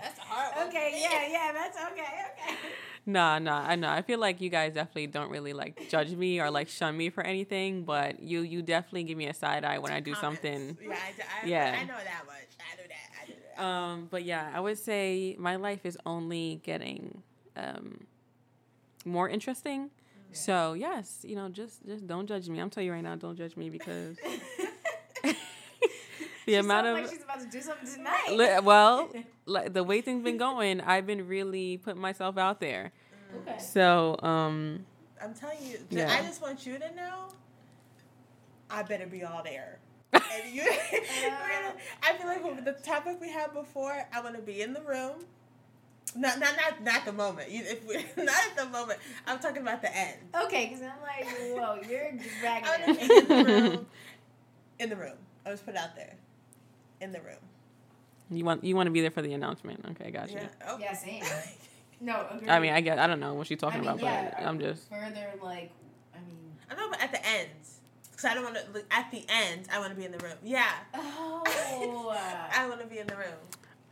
That's 0.00 0.18
a 0.18 0.22
hard 0.22 0.56
one. 0.56 0.68
Okay. 0.68 1.00
Yeah. 1.02 1.26
Yeah. 1.28 1.52
That's 1.52 1.76
okay. 1.92 2.02
Okay. 2.02 2.58
nah, 3.06 3.38
nah. 3.38 3.66
I 3.66 3.74
know. 3.76 3.88
I 3.88 4.02
feel 4.02 4.18
like 4.18 4.40
you 4.40 4.48
guys 4.50 4.74
definitely 4.74 5.08
don't 5.08 5.30
really 5.30 5.52
like 5.52 5.88
judge 5.88 6.10
me 6.14 6.40
or 6.40 6.50
like 6.50 6.68
shun 6.68 6.96
me 6.96 7.10
for 7.10 7.22
anything, 7.24 7.84
but 7.84 8.20
you 8.20 8.40
you 8.40 8.62
definitely 8.62 9.04
give 9.04 9.18
me 9.18 9.26
a 9.26 9.34
side 9.34 9.64
eye 9.64 9.78
when 9.78 9.92
I 9.92 10.00
do 10.00 10.12
Comments. 10.14 10.40
something. 10.40 10.78
Yeah, 10.80 10.94
I, 10.94 11.44
I, 11.44 11.48
Yeah. 11.48 11.78
I 11.80 11.84
know 11.84 11.94
that 11.96 12.24
much. 12.26 12.52
I 12.60 12.76
know 12.76 12.82
that. 12.88 13.10
I 13.20 13.28
know 13.28 13.36
that. 13.56 13.62
Um, 13.64 14.08
but 14.10 14.24
yeah, 14.24 14.50
I 14.54 14.60
would 14.60 14.78
say 14.78 15.34
my 15.38 15.56
life 15.56 15.84
is 15.84 15.98
only 16.06 16.60
getting 16.62 17.22
um 17.56 18.06
more 19.04 19.28
interesting. 19.28 19.90
So 20.32 20.74
yes, 20.74 21.20
you 21.24 21.34
know, 21.36 21.48
just 21.48 21.84
just 21.86 22.06
don't 22.06 22.26
judge 22.26 22.48
me. 22.48 22.58
I'm 22.60 22.68
telling 22.70 22.86
you 22.86 22.92
right 22.92 23.02
now, 23.02 23.14
don't 23.16 23.36
judge 23.36 23.56
me 23.56 23.70
because 23.70 24.18
the 26.46 26.52
She 26.52 26.58
amount 26.58 26.86
of 26.86 26.94
like 26.98 27.10
she's 27.10 27.22
about 27.22 27.40
to 27.40 27.46
do 27.48 27.60
something 27.60 27.88
tonight. 27.92 28.30
li- 28.32 28.60
well, 28.62 29.10
like 29.46 29.72
the 29.72 29.84
way 29.84 30.00
things 30.00 30.22
been 30.24 30.38
going, 30.38 30.80
I've 30.80 31.06
been 31.06 31.26
really 31.28 31.76
putting 31.78 32.00
myself 32.00 32.38
out 32.38 32.60
there. 32.60 32.92
okay. 33.42 33.58
So 33.58 34.16
um, 34.22 34.86
I'm 35.22 35.34
telling 35.34 35.58
you, 35.62 35.78
Yeah. 35.90 36.10
I 36.12 36.22
just 36.22 36.40
want 36.40 36.66
you 36.66 36.78
to 36.78 36.94
know. 36.94 37.28
I 38.70 38.82
better 38.82 39.06
be 39.06 39.22
all 39.24 39.42
there. 39.44 39.78
And 40.14 40.52
you, 40.52 40.62
we're 40.92 41.00
gonna- 41.00 41.74
I 42.02 42.12
feel 42.16 42.26
like 42.26 42.44
with 42.44 42.64
the 42.64 42.72
topic 42.72 43.18
we 43.20 43.30
had 43.30 43.52
before, 43.52 44.06
I 44.12 44.20
want 44.20 44.34
to 44.36 44.42
be 44.42 44.62
in 44.62 44.72
the 44.72 44.80
room. 44.82 45.24
Not, 46.14 46.38
not, 46.38 46.54
not, 46.56 46.82
not 46.82 47.04
the 47.04 47.12
moment. 47.12 47.50
You, 47.50 47.62
if 47.64 47.84
we, 47.86 47.96
not 48.24 48.34
at 48.50 48.56
the 48.56 48.66
moment. 48.66 48.98
I'm 49.26 49.38
talking 49.38 49.60
about 49.62 49.82
the 49.82 49.94
end. 49.94 50.16
Okay, 50.44 50.66
because 50.66 50.82
I'm 50.82 51.00
like, 51.02 51.28
whoa, 51.58 51.78
you're 51.88 52.12
dragging 52.40 52.68
I 52.68 52.86
want 52.86 53.00
to 53.00 53.06
be 53.08 53.16
in 53.16 53.28
the 53.28 53.44
room. 53.70 53.86
In 54.78 54.90
the 54.90 54.96
room. 54.96 55.16
I 55.44 55.50
was 55.50 55.60
put 55.60 55.76
out 55.76 55.94
there. 55.96 56.14
In 57.00 57.12
the 57.12 57.20
room. 57.20 57.36
you 58.30 58.44
want 58.44 58.64
you 58.64 58.74
want 58.76 58.86
to 58.86 58.90
be 58.90 59.00
there 59.00 59.10
for 59.10 59.22
the 59.22 59.32
announcement. 59.34 59.84
Okay, 59.92 60.10
gotcha. 60.10 60.32
Yeah. 60.32 60.48
Oh. 60.66 60.78
Yeah, 60.78 60.92
same. 60.94 61.22
No, 61.98 62.26
agreed. 62.30 62.50
I 62.50 62.60
mean, 62.60 62.74
I 62.74 62.82
get 62.82 62.98
I 62.98 63.06
don't 63.06 63.20
know 63.20 63.32
what 63.32 63.46
she's 63.46 63.56
talking 63.58 63.80
I 63.80 63.84
mean, 63.84 63.98
about, 63.98 64.02
yeah, 64.02 64.34
but 64.38 64.46
I'm 64.46 64.58
just 64.60 64.86
further 64.90 65.32
like, 65.42 65.70
I 66.14 66.18
mean, 66.18 66.52
I 66.70 66.74
know, 66.74 66.90
but 66.90 67.00
at 67.02 67.10
the 67.10 67.26
end. 67.26 67.48
Because 68.10 68.24
I 68.26 68.34
don't 68.34 68.44
want 68.44 68.56
to. 68.56 68.64
Look, 68.74 68.84
at 68.90 69.10
the 69.10 69.24
end, 69.30 69.68
I 69.72 69.78
want 69.78 69.92
to 69.92 69.96
be 69.96 70.04
in 70.04 70.12
the 70.12 70.18
room. 70.18 70.36
Yeah. 70.42 70.68
oh. 70.92 71.42
I 72.54 72.66
want 72.68 72.82
to 72.82 72.86
be 72.86 72.98
in 72.98 73.06
the 73.06 73.16
room. 73.16 73.38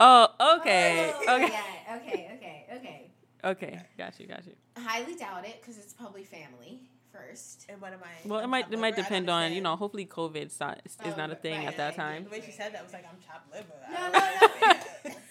oh 0.00 0.28
okay 0.58 1.12
Oh, 1.14 1.36
okay 1.36 1.48
Yeah, 1.52 1.96
okay, 1.96 2.30
okay, 2.36 2.66
okay. 2.76 3.10
okay 3.42 3.82
got 3.96 4.18
you 4.20 4.26
got 4.26 4.44
you. 4.46 4.52
Highly 4.76 5.14
doubt 5.14 5.46
it 5.46 5.60
because 5.62 5.78
it's 5.78 5.94
probably 5.94 6.24
family 6.24 6.80
first. 7.16 7.66
And 7.68 7.81
what 7.81 7.92
am 7.92 8.00
I? 8.03 8.29
Well, 8.29 8.40
it 8.40 8.46
might 8.48 8.66
it 8.72 8.79
might 8.79 8.79
liver? 8.79 8.87
I 8.87 8.90
don't 8.90 9.05
depend 9.05 9.31
on 9.31 9.53
you 9.53 9.61
know. 9.61 9.77
Hopefully, 9.77 10.07
COVID 10.07 10.46
is 10.46 10.59
not, 10.61 10.81
is 10.85 10.96
Oh, 11.05 11.14
not 11.16 11.31
a 11.31 11.33
oh, 11.35 11.37
thing 11.37 11.59
right, 11.59 11.68
at 11.68 11.77
that 11.77 11.96
right, 11.96 11.96
time. 11.96 12.24
The 12.24 12.31
way 12.31 12.42
she 12.44 12.53
said 12.53 12.74
that 12.74 12.83
was 12.83 12.92
like, 12.92 13.05
I'm 13.11 13.18
chopped 13.27 13.53
liver. 13.53 13.79
No, 13.92 14.03
no, 14.12 15.11
no. 15.11 15.14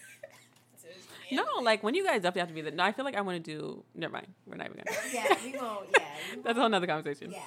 No, 1.31 1.45
like 1.63 1.81
when 1.81 1.95
you 1.95 2.03
guys 2.05 2.17
definitely 2.21 2.41
have 2.41 2.47
to 2.49 2.53
be 2.53 2.61
there. 2.61 2.71
No, 2.71 2.83
I 2.83 2.91
feel 2.91 3.05
like 3.05 3.15
I 3.15 3.21
want 3.21 3.43
to 3.43 3.51
do. 3.51 3.83
Never 3.95 4.13
mind. 4.13 4.27
We're 4.45 4.57
not 4.57 4.67
even 4.67 4.83
gonna. 4.85 4.97
Yeah, 5.11 5.35
we 5.43 5.57
won't. 5.57 5.87
Yeah. 5.97 6.05
we 6.35 6.41
That's 6.43 6.51
a 6.51 6.53
whole 6.53 6.61
won't- 6.63 6.71
nother 6.73 6.85
conversation. 6.85 7.31
Yeah. 7.31 7.39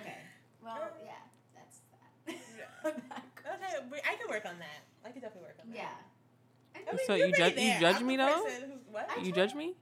Okay. 0.00 0.16
Well, 0.64 0.76
yeah. 1.04 1.12
That's 1.54 1.78
that. 2.82 2.96
Okay, 2.96 4.02
I 4.10 4.16
can 4.16 4.28
work 4.28 4.44
on 4.44 4.58
that. 4.58 4.82
I 5.04 5.10
can 5.12 5.20
definitely 5.20 5.42
work 5.48 5.56
on 5.62 5.70
that. 5.70 5.76
yeah. 5.76 5.88
I 6.74 6.96
mean, 6.96 7.06
So 7.06 7.14
you're 7.14 7.26
you 7.28 7.32
pretty 7.34 7.54
judge- 7.56 7.64
you 7.64 7.80
judge 7.80 7.96
I'm 8.00 8.06
me, 8.06 8.16
though? 8.16 8.42
person 8.44 8.72
what? 8.90 9.24
You 9.24 9.32
judge 9.32 9.54
me? 9.54 9.74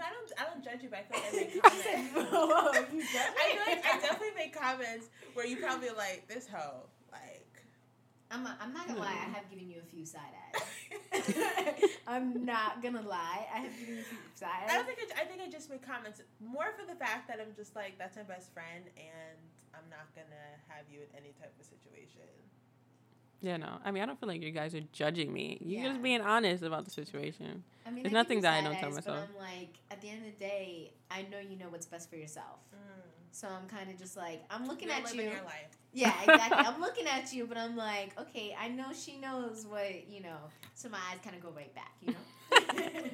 No, 0.00 0.06
I 0.08 0.16
don't. 0.16 0.32
I 0.40 0.44
don't 0.48 0.64
judge 0.64 0.82
you, 0.82 0.88
but 0.88 1.00
I 1.00 1.12
feel 1.12 1.20
like 1.20 1.28
I 1.28 1.36
make 1.36 1.62
comments. 1.68 2.32
whoa, 2.32 2.46
whoa, 2.48 2.72
you 2.88 3.04
judge 3.04 3.36
I 3.36 3.44
feel 3.52 3.66
like 3.68 3.84
I 3.84 4.00
definitely 4.00 4.34
make 4.34 4.56
comments 4.56 5.06
where 5.34 5.44
you 5.44 5.56
probably 5.60 5.90
like 5.92 6.24
this 6.26 6.48
hoe, 6.48 6.88
like. 7.12 7.44
I'm, 8.30 8.44
not- 8.44 8.62
I'm 8.62 8.72
not 8.72 8.86
gonna 8.86 9.00
lie. 9.00 9.10
I 9.10 9.26
hmm. 9.26 9.34
have 9.34 9.50
given 9.50 9.68
you 9.68 9.82
a 9.82 9.88
few 9.90 10.06
side 10.06 10.30
eyes. 10.54 10.62
I 11.12 11.74
I'm 12.06 12.46
not 12.46 12.80
gonna 12.80 13.02
lie. 13.02 13.44
I 13.52 13.58
have 13.66 13.74
given 13.76 13.98
you 13.98 14.00
a 14.00 14.06
few 14.06 14.22
side 14.38 14.70
I 14.70 14.78
don't 14.78 14.86
think 14.86 15.02
I, 15.02 15.22
I 15.22 15.24
think 15.26 15.42
I 15.42 15.50
just 15.50 15.68
make 15.68 15.82
comments 15.82 16.22
more 16.38 16.70
for 16.78 16.86
the 16.86 16.94
fact 16.94 17.26
that 17.26 17.42
I'm 17.42 17.50
just 17.58 17.74
like 17.74 17.98
that's 17.98 18.14
my 18.14 18.22
best 18.22 18.54
friend 18.54 18.86
and 18.94 19.38
I'm 19.74 19.90
not 19.90 20.14
gonna 20.14 20.46
have 20.70 20.86
you 20.86 21.02
in 21.02 21.10
any 21.10 21.34
type 21.42 21.50
of 21.58 21.66
situation. 21.66 22.30
Yeah, 23.42 23.56
no. 23.56 23.78
I 23.84 23.90
mean, 23.90 24.02
I 24.02 24.06
don't 24.06 24.20
feel 24.20 24.28
like 24.28 24.42
you 24.42 24.50
guys 24.50 24.74
are 24.74 24.82
judging 24.92 25.32
me. 25.32 25.58
You're 25.64 25.82
Yeah. 25.82 25.88
just 25.90 26.02
being 26.02 26.20
honest 26.20 26.62
about 26.62 26.84
the 26.84 26.90
situation. 26.90 27.64
I 27.86 27.90
mean, 27.90 28.02
There's 28.02 28.12
I 28.12 28.18
nothing 28.18 28.40
that 28.42 28.52
I 28.52 28.60
don't 28.62 28.78
tell 28.78 28.90
myself. 28.90 29.28
But 29.32 29.34
I'm 29.42 29.58
like, 29.58 29.78
at 29.90 30.00
the 30.02 30.08
end 30.10 30.26
of 30.26 30.32
the 30.32 30.38
day, 30.38 30.92
I 31.10 31.22
know 31.22 31.38
you 31.38 31.56
know 31.56 31.68
what's 31.70 31.86
best 31.86 32.10
for 32.10 32.16
yourself. 32.16 32.58
Mm. 32.74 32.78
So 33.32 33.48
I'm 33.48 33.66
kind 33.68 33.88
of 33.90 33.96
just 33.98 34.16
like, 34.16 34.42
I'm 34.50 34.66
looking 34.66 34.88
You're 34.88 34.96
at 34.98 35.14
you. 35.14 35.22
your 35.22 35.32
life. 35.44 35.76
Yeah, 35.92 36.12
exactly. 36.20 36.58
I'm 36.66 36.80
looking 36.86 37.06
at 37.06 37.32
you, 37.32 37.46
but 37.46 37.56
I'm 37.56 37.76
like, 37.76 38.18
okay, 38.20 38.54
I 38.60 38.68
know 38.68 38.92
she 38.92 39.16
knows 39.16 39.66
what 39.66 40.08
you 40.08 40.20
know. 40.20 40.36
So 40.74 40.88
my 40.88 40.98
eyes 41.10 41.18
kind 41.24 41.34
of 41.36 41.42
go 41.42 41.50
right 41.50 41.74
back, 41.74 41.92
you 42.02 42.12
know. 42.12 42.18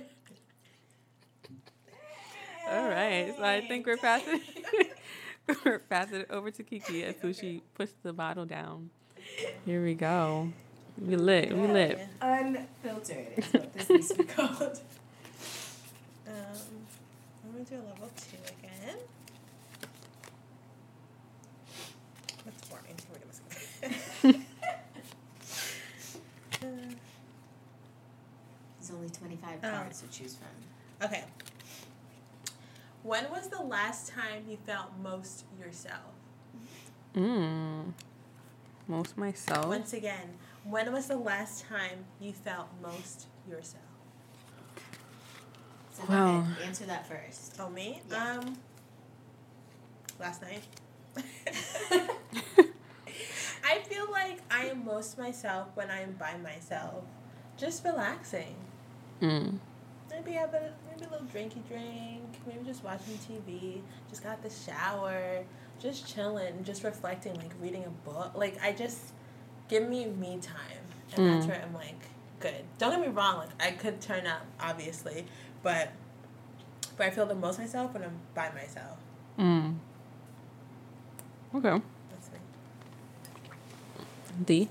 All 2.70 2.88
right. 2.88 3.32
So 3.36 3.44
I 3.44 3.60
think 3.60 3.86
we're 3.86 3.96
passing. 3.96 4.40
we're 5.64 5.78
passing 5.78 6.20
it 6.22 6.30
over 6.30 6.50
to 6.50 6.62
Kiki 6.64 7.04
as 7.04 7.14
soon 7.20 7.32
she 7.32 7.62
puts 7.74 7.94
the 8.02 8.12
bottle 8.12 8.44
down. 8.44 8.90
Here 9.64 9.82
we 9.82 9.94
go. 9.94 10.50
We 10.98 11.16
lit. 11.16 11.52
We 11.56 11.66
lit. 11.66 12.00
Unfiltered 12.20 13.26
is 13.36 13.44
what 13.52 13.72
this 13.74 13.88
needs 13.90 14.08
to 14.08 14.14
be 14.18 14.24
called. 14.24 14.80
Um, 16.28 16.32
I'm 17.44 17.52
gonna 17.52 17.64
do 17.64 17.76
a 17.76 17.86
level 17.88 18.10
two 18.16 18.36
again. 18.58 18.96
What's 22.42 22.66
boring? 22.68 22.96
We're 23.12 23.20
gonna 23.20 23.32
skip. 23.32 24.40
There's 28.80 28.90
only 28.92 29.08
25 29.10 29.58
Oh. 29.62 29.70
cards 29.70 30.02
to 30.02 30.08
choose 30.08 30.34
from. 30.36 31.06
okay. 31.06 31.24
When 33.02 33.30
was 33.30 33.48
the 33.48 33.62
last 33.62 34.08
time 34.08 34.44
you 34.48 34.56
felt 34.66 34.90
most 35.00 35.44
yourself? 35.60 36.12
Mm. 37.14 37.92
Most 38.88 39.16
myself. 39.16 39.66
Once 39.66 39.92
again, 39.92 40.34
when 40.64 40.92
was 40.92 41.06
the 41.08 41.16
last 41.16 41.64
time 41.66 42.04
you 42.20 42.32
felt 42.32 42.68
most 42.82 43.26
yourself? 43.48 43.82
So 45.92 46.04
go 46.04 46.12
Wow. 46.12 46.38
ahead, 46.40 46.62
answer 46.68 46.84
that 46.86 47.06
first. 47.08 47.56
Oh, 47.58 47.68
me? 47.68 48.00
Yeah. 48.10 48.38
Um, 48.38 48.56
last 50.20 50.42
night. 50.42 50.62
I 53.64 53.78
feel 53.80 54.10
like 54.12 54.38
I 54.50 54.66
am 54.66 54.84
most 54.84 55.18
myself 55.18 55.68
when 55.74 55.90
I'm 55.90 56.12
by 56.12 56.36
myself, 56.36 57.04
just 57.56 57.84
relaxing. 57.84 58.54
Mm. 59.20 59.58
Maybe 60.10 60.32
have 60.32 60.54
a 60.54 60.72
maybe 60.88 61.06
a 61.06 61.10
little 61.10 61.26
drinky 61.26 61.66
drink. 61.66 62.22
Maybe 62.46 62.64
just 62.64 62.84
watching 62.84 63.18
TV. 63.18 63.80
Just 64.08 64.22
got 64.22 64.42
the 64.42 64.50
shower. 64.50 65.42
Just 65.80 66.06
chilling. 66.12 66.64
Just 66.64 66.82
reflecting. 66.84 67.34
Like 67.34 67.52
reading 67.60 67.84
a 67.84 67.90
book. 68.08 68.32
Like 68.34 68.58
I 68.62 68.72
just 68.72 68.98
give 69.68 69.88
me 69.88 70.06
me 70.06 70.38
time, 70.40 70.82
and 71.16 71.26
that's 71.26 71.46
Mm. 71.46 71.48
where 71.50 71.62
I'm 71.62 71.74
like 71.74 72.00
good. 72.40 72.64
Don't 72.78 72.90
get 72.92 73.00
me 73.00 73.08
wrong. 73.08 73.38
Like 73.38 73.50
I 73.60 73.70
could 73.72 74.00
turn 74.00 74.26
up, 74.26 74.42
obviously, 74.60 75.26
but 75.62 75.90
but 76.96 77.06
I 77.06 77.10
feel 77.10 77.26
the 77.26 77.34
most 77.34 77.58
myself 77.58 77.92
when 77.92 78.02
I'm 78.04 78.18
by 78.34 78.50
myself. 78.54 78.98
Mm. 79.38 79.76
Okay. 81.54 81.80
That's 82.10 82.30
me. 82.32 82.38
D. 84.44 84.68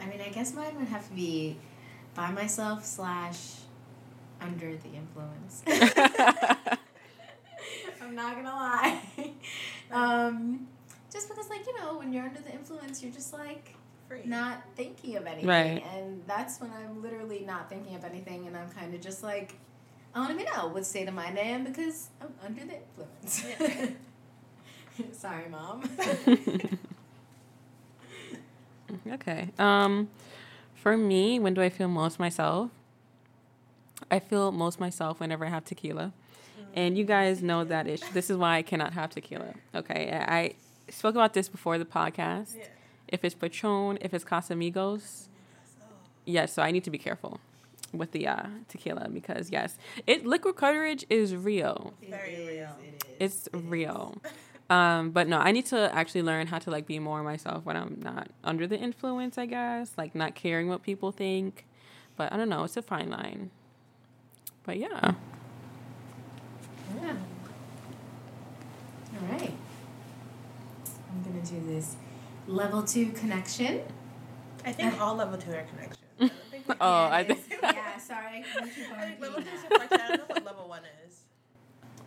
I 0.00 0.06
mean, 0.06 0.20
I 0.20 0.28
guess 0.30 0.52
mine 0.54 0.76
would 0.78 0.88
have 0.88 1.06
to 1.08 1.14
be 1.14 1.56
by 2.14 2.30
myself 2.30 2.84
slash 2.84 3.56
under 4.40 4.76
the 4.76 4.88
influence. 4.94 5.62
I'm 8.02 8.14
not 8.14 8.34
gonna 8.34 8.48
lie. 8.50 9.00
Um, 9.92 10.66
just 11.12 11.28
because, 11.28 11.48
like, 11.50 11.66
you 11.66 11.78
know, 11.78 11.98
when 11.98 12.12
you're 12.12 12.24
under 12.24 12.40
the 12.40 12.52
influence, 12.52 13.02
you're 13.02 13.12
just 13.12 13.32
like 13.32 13.74
Free. 14.08 14.22
not 14.24 14.62
thinking 14.76 15.16
of 15.16 15.26
anything. 15.26 15.48
Right. 15.48 15.84
And 15.94 16.22
that's 16.26 16.60
when 16.60 16.70
I'm 16.72 17.02
literally 17.02 17.44
not 17.46 17.68
thinking 17.68 17.94
of 17.94 18.04
anything 18.04 18.46
and 18.46 18.56
I'm 18.56 18.68
kind 18.70 18.94
of 18.94 19.00
just 19.00 19.22
like, 19.22 19.58
I 20.14 20.20
want 20.20 20.38
to 20.38 20.44
know 20.44 20.68
what 20.68 20.84
state 20.84 21.08
of 21.08 21.14
mind 21.14 21.38
I 21.38 21.42
am 21.42 21.64
because 21.64 22.08
I'm 22.20 22.34
under 22.44 22.62
the 22.64 22.76
influence. 22.76 23.96
Sorry, 25.18 25.48
mom. 25.48 25.82
okay. 29.12 29.48
Um, 29.58 30.08
for 30.74 30.96
me, 30.96 31.38
when 31.38 31.54
do 31.54 31.62
I 31.62 31.70
feel 31.70 31.88
most 31.88 32.18
myself? 32.18 32.70
I 34.10 34.18
feel 34.18 34.52
most 34.52 34.78
myself 34.78 35.20
whenever 35.20 35.46
I 35.46 35.48
have 35.48 35.64
tequila, 35.64 36.12
and 36.74 36.96
you 36.96 37.04
guys 37.04 37.42
know 37.42 37.64
that 37.64 37.86
ish. 37.86 38.00
This 38.12 38.30
is 38.30 38.36
why 38.36 38.56
I 38.56 38.62
cannot 38.62 38.92
have 38.92 39.10
tequila. 39.10 39.54
Okay, 39.74 40.10
I 40.12 40.38
I 40.38 40.54
spoke 40.90 41.14
about 41.14 41.34
this 41.34 41.48
before 41.48 41.78
the 41.78 41.84
podcast. 41.84 42.56
Yeah. 42.56 42.64
If 43.08 43.24
it's 43.24 43.34
Patron, 43.34 43.98
if 44.00 44.14
it's 44.14 44.24
Casamigos, 44.24 45.28
yes. 46.24 46.52
So 46.52 46.62
I 46.62 46.70
need 46.70 46.84
to 46.84 46.90
be 46.90 46.98
careful 46.98 47.40
with 47.92 48.12
the 48.12 48.26
uh, 48.26 48.46
tequila 48.68 49.08
because 49.10 49.50
yes, 49.50 49.76
it 50.06 50.24
liquid 50.26 50.56
courage 50.56 51.04
is 51.10 51.36
real. 51.36 51.94
Very 52.08 52.34
It 52.34 52.38
is, 52.38 52.48
real. 52.48 52.76
It 52.80 52.94
is. 52.94 53.12
It's 53.20 53.46
it 53.48 53.56
is. 53.56 53.62
real. 53.64 54.16
Um, 54.70 55.10
but 55.10 55.28
no, 55.28 55.38
I 55.38 55.52
need 55.52 55.66
to 55.66 55.94
actually 55.94 56.22
learn 56.22 56.46
how 56.46 56.58
to 56.58 56.70
like 56.70 56.86
be 56.86 56.98
more 56.98 57.22
myself 57.22 57.66
when 57.66 57.76
I'm 57.76 57.98
not 58.02 58.28
under 58.42 58.66
the 58.66 58.78
influence, 58.78 59.36
I 59.36 59.44
guess. 59.44 59.92
Like 59.98 60.14
not 60.14 60.34
caring 60.34 60.68
what 60.68 60.82
people 60.82 61.12
think. 61.12 61.66
But 62.16 62.32
I 62.32 62.38
don't 62.38 62.48
know, 62.48 62.64
it's 62.64 62.78
a 62.78 62.80
fine 62.82 63.10
line. 63.10 63.50
But 64.64 64.78
yeah. 64.78 65.12
Yeah. 67.00 67.16
All 69.14 69.38
right. 69.38 69.52
I'm 71.10 71.22
gonna 71.22 71.44
do 71.44 71.60
this 71.66 71.96
level 72.46 72.82
two 72.82 73.10
connection. 73.12 73.82
I 74.64 74.72
think 74.72 75.00
all 75.00 75.14
level 75.14 75.38
two 75.38 75.50
are 75.52 75.64
connections. 75.64 75.98
I 76.20 76.26
don't 76.26 76.32
think 76.50 76.64
Oh, 76.80 77.04
I 77.06 77.24
think- 77.24 77.40
yeah. 77.62 77.98
Sorry, 77.98 78.38
I 78.38 78.42
can 78.42 78.68
keep 78.68 78.90
on 78.92 78.98
I 78.98 79.06
think 79.06 79.20
level 79.20 79.42
two 79.42 79.48
repeating 79.50 79.58
is 79.58 79.64
important. 79.64 80.00
I 80.02 80.08
don't 80.08 80.18
know 80.18 80.34
what 80.34 80.44
level 80.44 80.68
one 80.68 80.82
is. 81.06 81.20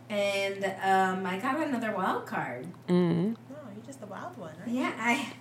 And 0.08 0.64
um, 0.82 1.26
I 1.26 1.38
got 1.38 1.60
another 1.66 1.92
wild 1.94 2.26
card. 2.26 2.66
Mm. 2.88 3.36
No, 3.50 3.56
you're 3.74 3.84
just 3.86 4.00
the 4.00 4.06
wild 4.06 4.36
one, 4.38 4.54
right? 4.60 4.68
Yeah, 4.68 4.92
I. 4.98 5.32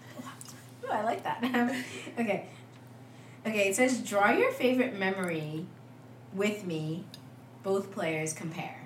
Ooh, 0.83 0.89
I 0.91 1.03
like 1.03 1.23
that. 1.23 1.43
okay. 2.19 2.47
Okay, 3.45 3.69
it 3.69 3.75
says 3.75 3.99
draw 4.01 4.31
your 4.31 4.51
favorite 4.51 4.97
memory 4.97 5.65
with 6.33 6.65
me. 6.65 7.05
Both 7.63 7.91
players 7.91 8.33
compare. 8.33 8.84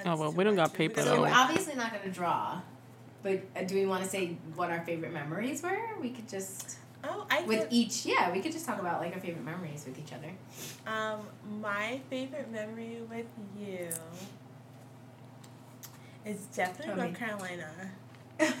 Okay. 0.00 0.04
that's 0.04 0.18
Oh, 0.18 0.22
well, 0.22 0.32
we 0.32 0.44
don't 0.44 0.56
much. 0.56 0.68
got 0.70 0.74
paper, 0.74 1.02
So 1.02 1.16
though. 1.16 1.22
we're 1.22 1.32
obviously 1.32 1.74
not 1.74 1.92
going 1.92 2.04
to 2.04 2.10
draw. 2.10 2.60
But 3.22 3.42
uh, 3.56 3.62
do 3.62 3.74
we 3.74 3.86
want 3.86 4.04
to 4.04 4.08
say 4.08 4.36
what 4.54 4.70
our 4.70 4.80
favorite 4.84 5.12
memories 5.12 5.62
were? 5.62 5.76
We 6.00 6.10
could 6.10 6.28
just 6.28 6.76
Oh, 7.04 7.26
I 7.30 7.42
with 7.42 7.60
could, 7.60 7.68
each. 7.72 8.06
Yeah, 8.06 8.32
we 8.32 8.40
could 8.40 8.52
just 8.52 8.66
talk 8.66 8.80
about 8.80 9.00
like 9.00 9.14
our 9.14 9.20
favorite 9.20 9.44
memories 9.44 9.84
with 9.86 9.98
each 9.98 10.12
other. 10.12 10.30
um 10.86 11.20
my 11.60 12.00
favorite 12.10 12.50
memory 12.50 12.98
with 13.08 13.26
you 13.58 13.88
is 16.24 16.38
definitely 16.54 16.86
Tell 16.86 16.96
North 16.96 17.10
me. 17.12 17.18
Carolina. 17.18 17.70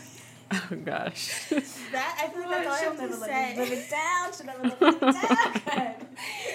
Oh 0.50 0.76
gosh. 0.82 1.50
That 1.92 2.18
I 2.24 2.28
feel 2.32 2.40
like 2.48 2.64
that's 2.64 2.66
all 2.68 2.72
I 2.72 2.78
have 2.78 3.10
to 3.10 3.16
say. 3.16 3.54
Live 3.58 3.70
it 3.72 3.90
down. 3.90 4.32
Should 4.32 4.46
never 4.46 4.62
live 4.62 4.78
it 4.80 5.00
down. 5.00 5.94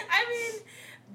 I 0.09 0.25
mean, 0.31 0.61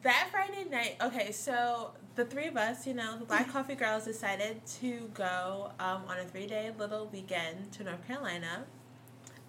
that 0.02 0.28
Friday 0.30 0.64
night. 0.70 0.96
Okay, 1.02 1.32
so 1.32 1.92
the 2.14 2.24
three 2.24 2.46
of 2.46 2.56
us, 2.56 2.86
you 2.86 2.94
know, 2.94 3.18
the 3.18 3.24
Black 3.24 3.50
Coffee 3.50 3.74
Girls, 3.74 4.04
decided 4.04 4.64
to 4.80 5.10
go 5.14 5.72
um, 5.80 6.02
on 6.08 6.18
a 6.18 6.24
three-day 6.24 6.72
little 6.78 7.06
weekend 7.12 7.72
to 7.72 7.84
North 7.84 8.06
Carolina. 8.06 8.64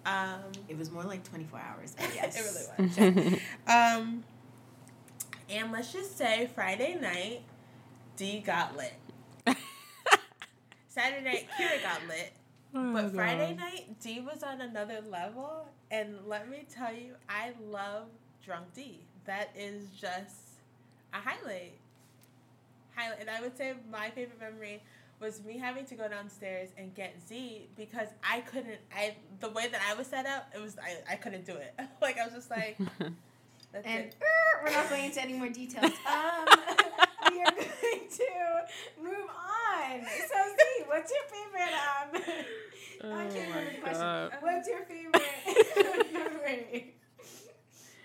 Um, 0.06 0.40
It 0.68 0.78
was 0.78 0.90
more 0.90 1.04
like 1.04 1.22
twenty 1.24 1.44
four 1.44 1.60
hours. 1.60 1.94
But 1.96 2.10
yes, 2.14 2.36
it 2.78 2.78
really 2.88 3.32
was. 3.32 3.40
Um, 3.68 4.24
and 5.50 5.72
let's 5.72 5.92
just 5.92 6.16
say 6.16 6.48
Friday 6.54 6.96
night, 7.00 7.42
D 8.16 8.40
got 8.40 8.76
lit. 8.76 8.94
Saturday 10.88 11.24
night, 11.24 11.46
Kira 11.58 11.82
got 11.82 12.06
lit. 12.08 12.32
Oh, 12.74 12.92
But 12.92 13.12
Friday 13.14 13.54
night, 13.54 14.00
D 14.00 14.20
was 14.20 14.42
on 14.42 14.60
another 14.60 15.00
level. 15.08 15.66
And 15.90 16.16
let 16.26 16.48
me 16.48 16.64
tell 16.72 16.94
you, 16.94 17.14
I 17.28 17.52
love 17.68 18.06
Drunk 18.44 18.66
D. 18.74 19.00
That 19.26 19.50
is 19.56 19.90
just 19.90 20.39
a 21.12 21.16
highlight. 21.18 21.72
Highlight. 22.96 23.20
And 23.20 23.30
I 23.30 23.40
would 23.40 23.56
say 23.56 23.74
my 23.90 24.10
favorite 24.10 24.40
memory 24.40 24.82
was 25.20 25.42
me 25.44 25.58
having 25.58 25.84
to 25.86 25.94
go 25.94 26.08
downstairs 26.08 26.70
and 26.78 26.94
get 26.94 27.14
Z 27.28 27.68
because 27.76 28.08
I 28.28 28.40
couldn't 28.40 28.78
I 28.94 29.16
the 29.40 29.50
way 29.50 29.68
that 29.68 29.80
I 29.88 29.94
was 29.94 30.06
set 30.06 30.26
up, 30.26 30.50
it 30.54 30.60
was 30.60 30.76
I, 30.78 31.12
I 31.12 31.16
couldn't 31.16 31.44
do 31.44 31.54
it. 31.56 31.74
like 32.02 32.18
I 32.18 32.24
was 32.24 32.34
just 32.34 32.50
like 32.50 32.78
that's 33.72 33.86
And 33.86 34.04
it. 34.06 34.16
er, 34.20 34.64
we're 34.64 34.72
not 34.72 34.88
going 34.88 35.04
into 35.04 35.20
any 35.20 35.34
more 35.34 35.48
details. 35.48 35.92
Um, 36.06 36.46
we 37.32 37.42
are 37.42 37.52
going 37.52 38.08
to 38.10 39.02
move 39.02 39.14
on. 39.14 40.00
So, 40.02 40.34
Z, 40.34 40.84
what's 40.86 41.12
your 41.12 41.24
favorite? 41.30 41.74
Um, 41.76 42.22
Oh 43.02 43.12
I 43.18 43.26
can't 43.28 43.48
remember 43.48 43.70
the 43.72 43.78
question. 43.80 44.00
God. 44.02 44.32
What's 44.40 44.68
your 44.68 44.82
favorite 44.82 46.12
memory? 46.12 46.94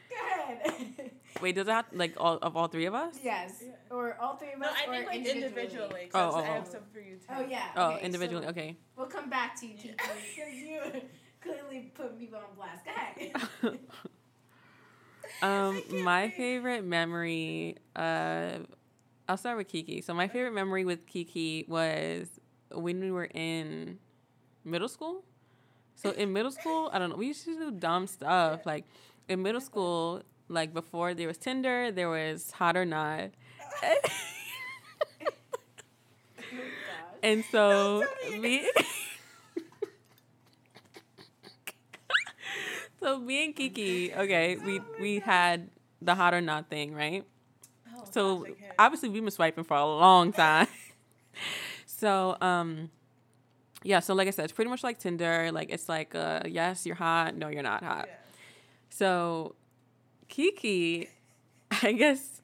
Go 0.10 0.16
ahead. 0.44 1.12
Wait, 1.42 1.56
does 1.56 1.68
it 1.68 1.72
have 1.72 1.86
like 1.92 2.14
all 2.18 2.38
of 2.42 2.56
all 2.56 2.68
three 2.68 2.86
of 2.86 2.94
us? 2.94 3.16
yes, 3.24 3.64
or 3.92 4.18
all 4.20 4.36
three 4.38 4.54
of 4.54 4.62
us. 4.62 4.68
No, 4.68 4.72
I 4.72 4.90
or 4.90 4.96
think 4.96 5.08
like 5.08 5.26
individually. 5.26 5.46
individually. 5.64 6.02
Oh, 6.14 6.20
'cause 6.20 6.34
oh, 6.36 6.38
I 6.40 6.42
have 6.56 6.66
oh. 6.68 6.72
some 6.72 6.82
for 6.92 7.00
you 7.00 7.16
too. 7.16 7.34
Oh 7.36 7.46
yeah. 7.50 7.64
Oh, 7.76 7.98
individually. 8.02 8.44
so 8.44 8.50
okay. 8.50 8.78
We'll 8.96 9.08
come 9.08 9.30
back 9.30 9.60
to 9.60 9.68
you, 9.68 9.76
Kiki, 9.76 9.96
because 9.98 10.54
you 10.64 10.80
clearly 11.42 11.92
put 11.94 12.18
people 12.18 12.40
on 12.40 12.56
blast. 12.56 12.86
Go 12.86 13.68
ahead. 13.68 13.80
Um, 15.42 15.84
my 15.90 16.24
wait. 16.24 16.34
favorite 16.36 16.84
memory, 16.86 17.78
uh, 17.96 18.60
I'll 19.28 19.38
start 19.38 19.58
with 19.58 19.68
Kiki. 19.68 20.02
So 20.02 20.14
my 20.14 20.28
favorite 20.28 20.54
memory 20.54 20.86
with 20.86 21.06
Kiki 21.06 21.66
was 21.68 22.28
when 22.72 23.00
we 23.00 23.12
were 23.12 23.26
in 23.34 24.00
middle 24.64 24.88
school. 24.88 25.24
So 25.96 26.12
in 26.12 26.34
middle 26.34 26.52
school, 26.52 26.90
I 26.94 27.00
don't 27.00 27.10
know, 27.10 27.16
we 27.16 27.28
used 27.28 27.46
to 27.46 27.58
do 27.58 27.72
dumb 27.72 28.08
stuff. 28.08 28.66
Like 28.66 28.86
in 29.28 29.42
middle 29.42 29.62
school, 29.62 30.22
like 30.50 30.74
before 30.74 31.14
there 31.14 31.28
was 31.28 31.38
Tinder, 31.38 31.92
there 31.92 32.10
was 32.10 32.52
Hot 32.52 32.76
or 32.78 32.86
Not. 32.86 33.32
and 37.24 37.44
so 37.52 38.06
me 38.40 38.70
so 43.00 43.20
me 43.20 43.46
and 43.46 43.56
Kiki, 43.56 44.14
okay, 44.14 44.58
we 44.58 44.82
we 45.00 45.20
had 45.20 45.70
the 46.02 46.16
hot 46.16 46.34
or 46.34 46.42
not 46.42 46.70
thing, 46.70 46.94
right? 46.94 47.24
Oh, 47.96 48.04
So 48.12 48.38
gosh, 48.40 48.50
obviously 48.78 49.10
we've 49.10 49.24
been 49.24 49.32
swiping 49.32 49.64
for 49.64 49.78
a 49.78 49.86
long 49.86 50.32
time. 50.34 50.68
so 51.86 52.36
um 52.42 52.90
Yeah, 53.84 54.00
so 54.00 54.14
like 54.14 54.28
I 54.28 54.32
said, 54.32 54.46
it's 54.46 54.54
pretty 54.54 54.70
much 54.70 54.84
like 54.84 55.00
Tinder. 55.00 55.52
Like 55.52 55.70
it's 55.70 55.90
like, 55.90 56.16
uh, 56.16 56.42
yes, 56.48 56.86
you're 56.86 56.96
hot. 56.96 57.36
No, 57.36 57.50
you're 57.50 57.64
not 57.64 57.84
hot. 57.84 58.06
Yeah. 58.08 58.16
So 58.90 59.56
Kiki, 60.28 61.10
I 61.84 61.92
guess, 61.94 62.42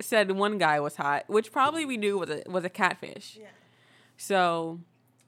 said 0.00 0.30
one 0.32 0.58
guy 0.58 0.80
was 0.80 0.96
hot, 0.96 1.24
which 1.28 1.52
probably 1.52 1.84
we 1.84 1.96
knew 1.96 2.18
was 2.18 2.30
a 2.30 2.42
was 2.46 2.64
a 2.64 2.68
catfish. 2.70 3.38
Yeah. 3.40 3.46
So 4.16 4.80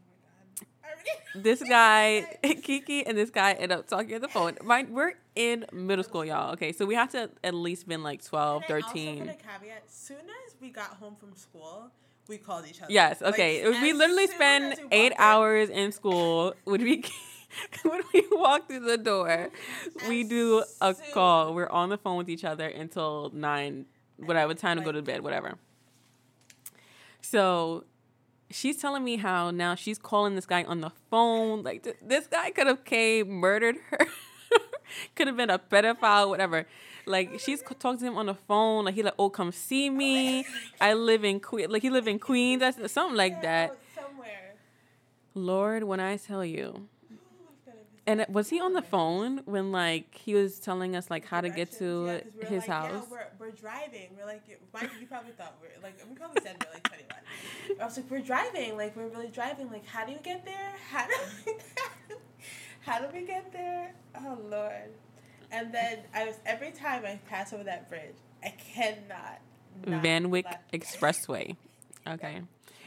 my 0.07 0.13
god. 0.61 0.67
I 0.85 0.87
already- 0.89 1.43
this 1.43 1.63
guy, 1.69 2.27
Kiki, 2.63 3.05
and 3.07 3.17
this 3.17 3.31
guy 3.31 3.53
end 3.55 3.73
up 3.73 3.87
talking 3.89 4.15
on 4.15 4.21
the 4.21 4.29
phone. 4.29 4.57
Mind, 4.63 4.91
we're 4.91 5.15
in 5.35 5.65
middle 5.73 6.05
school, 6.05 6.25
y'all. 6.25 6.53
Okay, 6.53 6.73
so 6.73 6.87
we 6.87 6.95
have 6.95 7.11
to 7.13 7.31
at 7.43 7.55
least 7.55 7.89
been 7.89 8.03
like 8.03 8.23
12, 8.25 8.63
And 8.69 8.73
I 8.73 8.77
also 8.77 8.89
13. 8.89 9.19
put 9.19 9.29
a 9.29 9.33
caveat. 9.35 9.83
Soon 9.91 10.19
as 10.47 10.55
we 10.61 10.71
got 10.71 10.91
home 10.91 11.17
from 11.19 11.35
school, 11.35 11.91
we 12.29 12.39
called 12.39 12.67
each 12.69 12.81
other. 12.83 12.93
Yes, 12.93 13.21
Like, 13.21 13.35
okay. 13.35 13.69
we 13.83 13.93
literally 13.93 14.27
spend 14.29 14.77
eight 14.93 15.13
in. 15.13 15.19
hours 15.19 15.71
in 15.71 15.91
school. 15.93 16.55
When 16.65 16.83
we 16.83 17.05
when 17.83 18.01
we 18.13 18.25
walk 18.31 18.69
through 18.69 18.81
the 18.81 18.99
door, 18.99 19.51
we 20.09 20.25
do 20.25 20.65
a 20.81 20.95
call. 21.13 21.55
We're 21.55 21.69
on 21.69 21.89
the 21.89 21.99
phone 21.99 22.17
with 22.17 22.29
each 22.29 22.45
other 22.45 22.67
until 22.67 23.31
nine, 23.35 23.87
whatever 24.17 24.55
time 24.55 24.79
to 24.79 24.85
go 24.85 24.93
to 24.93 25.03
bed, 25.03 25.23
whatever. 25.23 25.55
So 27.21 27.85
she's 28.51 28.77
telling 28.77 29.05
me 29.05 29.17
how 29.17 29.51
now 29.51 29.75
she's 29.75 29.99
calling 29.99 30.35
this 30.35 30.47
guy 30.47 30.65
on 30.65 30.81
the 30.81 30.91
phone. 31.11 31.63
Like 31.63 31.83
th- 31.83 31.97
this 32.03 32.27
guy 32.27 32.51
could 32.51 32.67
have 32.67 32.85
came, 32.85 33.29
murdered 33.31 33.77
her, 33.91 34.07
could 35.15 35.27
have 35.27 35.37
been 35.37 35.51
a 35.51 35.59
pedophile, 35.59 36.29
whatever. 36.29 36.67
Like 37.07 37.39
she's 37.41 37.61
c- 37.61 37.75
talking 37.79 37.99
to 38.01 38.07
him 38.07 38.17
on 38.17 38.27
the 38.27 38.35
phone. 38.35 38.85
Like 38.87 38.95
he 38.95 39.03
like, 39.03 39.15
oh, 39.19 39.31
come 39.31 39.53
see 39.53 39.91
me. 39.91 40.47
I 40.81 40.95
live 40.95 41.25
in 41.25 41.41
Queen. 41.41 41.71
Like 41.71 41.83
he 41.83 41.91
live 41.91 42.09
in 42.09 42.19
Queens. 42.19 42.61
That's 42.61 42.93
something 42.93 43.17
like 43.17 43.43
that. 43.43 43.77
Somewhere. 43.95 44.55
Lord, 45.35 45.85
when 45.85 46.01
I 46.01 46.17
tell 46.17 46.45
you. 46.45 46.89
Oh, 47.11 47.17
I've 47.49 47.65
gotta 47.67 47.79
visit 47.91 47.94
And 48.07 48.27
was 48.29 48.51
he 48.51 48.61
on 48.61 48.75
the 48.75 48.83
phone 48.83 49.41
when 49.47 49.73
like 49.73 50.15
he 50.15 50.35
was 50.35 50.59
telling 50.61 50.95
us 50.95 51.11
like 51.11 51.25
how 51.25 51.41
to 51.41 51.49
get 51.49 51.73
to 51.79 52.21
yeah, 52.39 52.47
his 52.49 52.63
like, 52.63 52.69
house? 52.69 52.91
Yeah, 52.93 53.01
we're, 53.11 53.47
we're 53.47 53.51
driving. 53.53 54.09
We're 54.19 54.27
like, 54.27 54.43
mind 54.75 54.91
you, 54.95 55.01
you 55.03 55.07
probably 55.07 55.33
thought 55.33 55.57
we're 55.63 55.83
like, 55.83 55.99
we 56.09 56.15
probably 56.15 56.43
said 56.43 56.57
we're 56.67 56.75
like 56.75 56.87
21. 56.89 57.81
I 57.81 57.85
was 57.85 57.97
like, 57.97 58.11
we're 58.11 58.21
driving. 58.21 58.77
Like, 58.77 58.95
we're 58.95 59.09
really 59.09 59.29
driving. 59.29 59.71
Like, 59.71 59.87
how 59.87 60.05
do 60.05 60.13
you 60.13 60.19
get 60.23 60.45
there? 60.45 60.73
How 60.91 61.07
do 61.07 61.15
we, 61.47 61.53
how 62.81 62.99
do 63.01 63.07
we 63.19 63.27
get 63.27 63.53
there? 63.53 63.95
Oh, 64.19 64.39
Lord. 64.51 64.91
And 65.51 65.73
then 65.73 66.01
I 66.15 66.27
was, 66.27 66.37
every 66.45 66.73
time 66.73 67.05
I 67.07 67.19
pass 67.29 67.53
over 67.55 67.65
that 67.65 67.89
bridge, 67.89 68.17
I 68.43 68.51
cannot. 68.51 69.41
not 69.87 70.03
Van 70.03 70.29
Wyck 70.31 70.45
laugh. 70.45 70.59
Expressway. 70.73 71.57
Okay. 72.07 72.43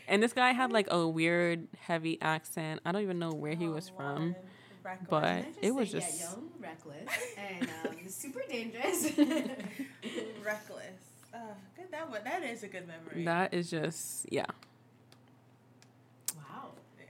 And 0.07 0.21
this 0.21 0.31
guy 0.31 0.51
had 0.51 0.71
like 0.71 0.87
a 0.91 1.07
weird 1.07 1.67
heavy 1.79 2.21
accent. 2.21 2.81
I 2.85 2.91
don't 2.91 3.01
even 3.01 3.17
know 3.17 3.31
where 3.31 3.55
he 3.55 3.65
Oh, 3.65 3.71
was 3.71 3.89
from. 3.89 4.21
Lord. 4.21 4.35
But- 5.09 5.21
Can 5.21 5.29
I 5.29 5.41
just 5.43 5.59
it 5.61 5.71
was 5.75 5.91
just- 5.91 6.19
yeah, 6.19 6.29
young, 6.29 6.49
reckless, 6.59 7.09
and 7.37 7.69
um, 7.85 8.07
super 8.09 8.41
dangerous. 8.49 9.03
reckless. 10.43 10.99
Uh, 11.33 11.37
good. 11.75 11.85
That 11.91 12.09
one. 12.09 12.21
That 12.23 12.43
is 12.43 12.63
a 12.63 12.67
good 12.67 12.87
memory. 12.87 13.25
That 13.25 13.53
is 13.53 13.69
just 13.69 14.25
yeah. 14.31 14.45
wow. 16.37 16.69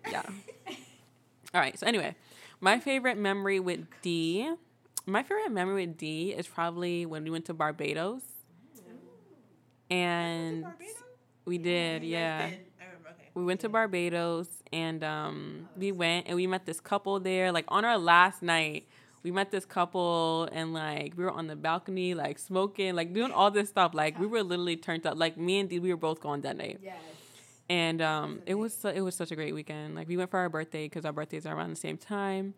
Yeah. 0.10 0.24
All 1.54 1.62
right. 1.62 1.78
So 1.78 1.86
anyway, 1.88 2.16
my 2.60 2.80
favorite 2.80 3.18
memory 3.18 3.60
with 3.60 3.86
D, 4.02 4.52
my 5.06 5.24
favorite 5.24 5.52
memory 5.52 5.86
with 5.88 5.98
D 5.98 6.32
is 6.34 6.48
probably 6.48 7.06
when 7.06 7.24
we 7.24 7.30
went 7.30 7.46
to 7.46 7.54
Barbados. 7.54 8.22
And 9.90 10.64
Barbados? 10.64 10.96
we 11.46 11.58
did, 11.58 12.02
guys 12.02 12.10
yeah. 12.10 12.50
did. 12.50 12.60
I 12.82 12.86
remember. 12.86 13.10
Okay. 13.12 13.27
We 13.38 13.46
went 13.46 13.60
to 13.62 13.70
Barbados 13.70 14.48
and 14.74 15.04
um, 15.04 15.70
we 15.78 15.92
went 15.92 16.26
and 16.28 16.36
we 16.36 16.48
met 16.48 16.66
this 16.66 16.80
couple 16.80 17.20
there. 17.20 17.52
Like 17.52 17.66
on 17.68 17.86
our 17.86 17.98
last 18.00 18.42
night, 18.42 18.88
we 19.22 19.30
met 19.30 19.52
this 19.52 19.64
couple 19.64 20.50
and 20.52 20.74
like 20.74 21.14
we 21.16 21.24
were 21.24 21.32
on 21.32 21.46
the 21.46 21.56
balcony, 21.56 22.16
like 22.16 22.40
smoking, 22.40 22.96
like 22.96 23.14
doing 23.14 23.32
all 23.32 23.52
this 23.52 23.70
stuff. 23.70 23.94
Like 23.94 24.18
we 24.20 24.26
were 24.26 24.42
literally 24.42 24.76
turned 24.76 25.06
up. 25.06 25.20
Like 25.20 25.38
me 25.38 25.60
and 25.60 25.70
D, 25.70 25.78
we 25.80 25.90
were 25.92 25.98
both 25.98 26.20
gone 26.20 26.42
that 26.42 26.58
night. 26.58 26.80
Yes. 26.82 26.96
And 27.70 28.02
um, 28.02 28.42
it 28.48 28.56
was 28.56 28.74
su- 28.74 28.88
it 28.88 29.02
was 29.02 29.14
such 29.14 29.30
a 29.32 29.36
great 29.36 29.54
weekend. 29.54 29.94
Like 29.94 30.08
we 30.08 30.18
went 30.18 30.32
for 30.32 30.40
our 30.40 30.50
birthday 30.50 30.86
because 30.86 31.06
our 31.06 31.14
birthdays 31.14 31.46
are 31.46 31.56
around 31.56 31.70
the 31.70 31.76
same 31.76 31.98
time, 31.98 32.54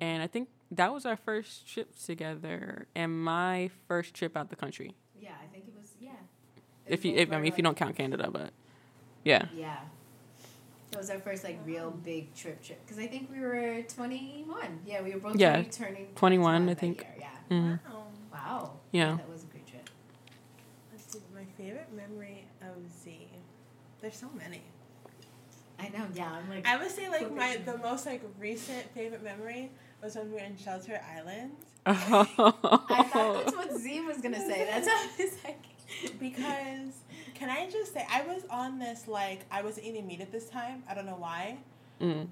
and 0.00 0.22
I 0.22 0.26
think 0.26 0.48
that 0.70 0.92
was 0.92 1.04
our 1.04 1.16
first 1.16 1.68
trip 1.68 1.94
together 2.02 2.86
and 2.94 3.22
my 3.22 3.70
first 3.86 4.14
trip 4.14 4.36
out 4.36 4.48
the 4.48 4.56
country. 4.56 4.96
Yeah, 5.20 5.32
I 5.40 5.46
think 5.52 5.66
it 5.68 5.74
was. 5.78 5.90
Yeah. 6.00 6.12
If 6.86 7.04
you, 7.04 7.14
if, 7.14 7.30
I 7.30 7.36
mean, 7.36 7.46
if 7.52 7.58
you 7.58 7.62
don't 7.62 7.76
count 7.76 7.94
Canada, 7.94 8.30
but 8.32 8.50
yeah, 9.22 9.46
Yeah. 9.54 9.76
That 10.94 11.00
was 11.00 11.10
our 11.10 11.18
first 11.18 11.42
like 11.42 11.58
real 11.66 11.90
big 11.90 12.32
trip 12.36 12.62
trip 12.62 12.80
because 12.86 13.00
I 13.00 13.08
think 13.08 13.28
we 13.32 13.40
were 13.40 13.82
twenty 13.82 14.44
one. 14.46 14.78
Yeah, 14.86 15.02
we 15.02 15.12
were 15.12 15.18
both 15.18 15.34
Yeah, 15.36 15.54
turning, 15.54 15.70
turning 15.72 16.06
21, 16.14 16.68
I 16.68 16.74
think. 16.74 17.00
year, 17.02 17.14
Yeah. 17.18 17.56
mm. 17.56 17.80
Wow. 17.84 18.04
Wow. 18.32 18.70
Yeah. 18.92 19.16
That 19.16 19.28
was 19.28 19.42
a 19.42 19.46
great 19.46 19.66
trip. 19.66 19.90
Let's 20.92 21.12
see. 21.12 21.18
My 21.34 21.42
favorite 21.58 21.88
memory 21.96 22.46
of 22.62 22.76
Z. 23.02 23.26
There's 24.00 24.14
so 24.14 24.28
many. 24.38 24.62
I 25.80 25.88
know. 25.88 26.06
Yeah, 26.14 26.30
I'm 26.30 26.48
like. 26.48 26.64
I 26.64 26.76
would 26.76 26.90
say 26.92 27.08
like 27.08 27.18
Flipping. 27.26 27.36
my 27.38 27.56
the 27.64 27.76
most 27.78 28.06
like 28.06 28.22
recent 28.38 28.84
favorite 28.94 29.24
memory 29.24 29.72
was 30.00 30.14
when 30.14 30.28
we 30.28 30.34
were 30.34 30.44
in 30.46 30.56
Shelter 30.56 31.00
Island 31.18 31.50
I 31.86 31.94
thought 33.12 33.44
that's 33.44 33.56
what 33.56 33.72
Z 33.76 34.00
was 34.02 34.18
gonna 34.18 34.38
say. 34.38 34.64
That's 34.70 34.86
how 34.92 34.94
I 34.94 35.08
was 35.18 35.32
like. 35.42 35.64
because 36.20 36.92
can 37.34 37.50
I 37.50 37.68
just 37.70 37.92
say 37.92 38.06
I 38.10 38.22
was 38.22 38.44
on 38.50 38.78
this 38.78 39.06
like 39.08 39.40
I 39.50 39.62
wasn't 39.62 39.86
eating 39.86 40.06
meat 40.06 40.20
at 40.20 40.30
this 40.32 40.48
time. 40.48 40.82
I 40.88 40.94
don't 40.94 41.06
know 41.06 41.16
why. 41.18 41.58
mm. 42.00 42.26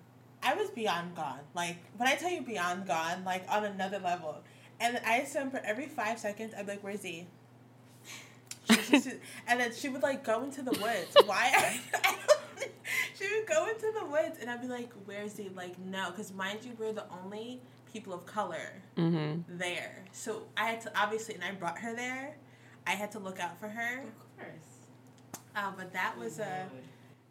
I 0.45 0.55
was 0.55 0.71
beyond 0.71 1.15
gone. 1.15 1.39
Like 1.55 1.77
when 1.97 2.09
I 2.09 2.17
tell 2.17 2.31
you 2.31 2.43
beyond 2.43 2.87
gone, 2.87 3.25
like 3.25 3.45
on 3.49 3.65
another 3.65 3.99
level. 3.99 4.37
And 4.81 4.99
I 5.07 5.21
just 5.21 5.33
for 5.35 5.61
every 5.65 5.87
five 5.87 6.19
seconds 6.19 6.53
I'd 6.57 6.67
be 6.67 6.73
like, 6.73 6.83
"Where's 6.83 7.03
he?" 7.05 7.27
And 9.49 9.61
then 9.61 9.73
she 9.73 9.89
would 9.89 10.03
like 10.03 10.25
go 10.25 10.43
into 10.43 10.63
the 10.63 10.73
woods. 10.73 11.17
Why? 11.27 11.79
she 13.19 13.25
would 13.37 13.47
go 13.47 13.67
into 13.69 13.93
the 14.01 14.07
woods, 14.07 14.39
and 14.41 14.51
I'd 14.51 14.61
be 14.63 14.69
like, 14.69 14.91
"Where's 15.05 15.37
he?" 15.37 15.49
Like 15.51 15.79
no, 15.79 16.11
because 16.11 16.33
mind 16.33 16.61
you, 16.65 16.73
we're 16.79 16.93
the 16.93 17.05
only 17.25 17.61
people 17.93 18.13
of 18.15 18.25
color 18.27 18.73
Mm-hmm. 18.97 19.59
there. 19.59 20.05
So 20.13 20.43
I 20.57 20.67
had 20.67 20.81
to 20.83 20.93
obviously, 21.01 21.35
and 21.35 21.45
I 21.45 21.53
brought 21.53 21.79
her 21.79 21.95
there. 21.95 22.37
I 22.87 22.91
had 22.93 23.13
to 23.13 23.19
look 23.19 23.39
out 23.41 23.59
for 23.61 23.69
her. 23.69 24.01
Of 24.01 24.37
course. 24.39 24.72
Uh, 25.55 25.71
but 25.77 25.93
that 25.93 26.19
was 26.19 26.39
a 26.39 26.69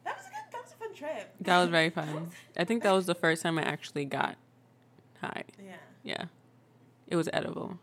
that 0.03 0.17
was 0.17 0.25
a 0.25 0.29
good 0.29 0.51
that 0.51 0.61
was 0.63 0.71
a 0.71 0.75
fun 0.75 0.93
trip. 0.93 1.33
That 1.41 1.59
was 1.59 1.69
very 1.69 1.89
fun. 1.99 2.31
I 2.57 2.63
think 2.65 2.83
that 2.83 2.91
was 2.93 3.05
the 3.05 3.15
first 3.15 3.41
time 3.43 3.57
I 3.57 3.63
actually 3.63 4.05
got 4.05 4.35
high. 5.19 5.43
Yeah. 5.63 5.75
Yeah, 6.03 6.25
it 7.07 7.15
was 7.15 7.29
edible. 7.33 7.77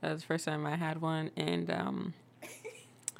That 0.00 0.12
was 0.12 0.20
the 0.22 0.26
first 0.26 0.44
time 0.46 0.66
I 0.66 0.76
had 0.76 1.00
one, 1.00 1.30
and 1.36 1.70
um, 1.70 2.14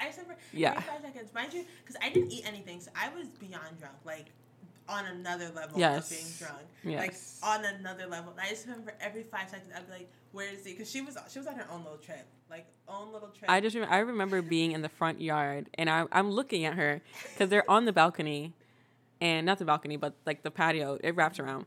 I 0.01 0.09
remember 0.09 0.35
Yeah. 0.53 0.79
five 0.81 1.01
seconds, 1.01 1.33
mind 1.33 1.53
you, 1.53 1.65
because 1.83 1.95
I 2.03 2.09
didn't 2.09 2.31
eat 2.31 2.43
anything, 2.47 2.79
so 2.81 2.89
I 2.95 3.09
was 3.09 3.27
beyond 3.27 3.79
drunk, 3.79 3.95
like 4.03 4.27
on 4.91 5.05
another 5.05 5.49
level 5.55 5.79
Yes. 5.79 6.11
of 6.11 6.17
being 6.17 6.31
drunk, 6.37 6.67
yes, 6.83 7.39
like 7.43 7.59
on 7.59 7.65
another 7.65 8.05
level. 8.07 8.31
And 8.31 8.41
I 8.41 8.49
just 8.49 8.65
remember 8.65 8.93
every 8.99 9.23
five 9.23 9.49
seconds, 9.49 9.71
I'd 9.75 9.85
be 9.87 9.91
like, 9.93 10.11
"Where 10.31 10.47
is 10.49 10.65
he?" 10.65 10.71
Because 10.73 10.89
she 10.91 11.01
was 11.01 11.17
she 11.31 11.39
was 11.39 11.47
on 11.47 11.55
her 11.55 11.67
own 11.71 11.83
little 11.83 11.97
trip, 11.97 12.25
like 12.49 12.65
own 12.87 13.11
little 13.13 13.29
trip. 13.29 13.49
I 13.49 13.61
just 13.61 13.75
rem- 13.75 13.87
I 13.89 13.99
remember 13.99 14.41
being 14.41 14.71
in 14.73 14.81
the 14.81 14.89
front 14.89 15.21
yard, 15.21 15.69
and 15.75 15.89
I 15.89 16.05
I'm 16.11 16.29
looking 16.31 16.65
at 16.65 16.73
her 16.75 17.01
because 17.33 17.49
they're 17.49 17.69
on 17.69 17.85
the 17.85 17.93
balcony, 17.93 18.53
and 19.21 19.45
not 19.45 19.59
the 19.59 19.65
balcony, 19.65 19.95
but 19.97 20.13
like 20.25 20.43
the 20.43 20.51
patio. 20.51 20.97
It 21.03 21.15
wraps 21.15 21.39
around. 21.39 21.65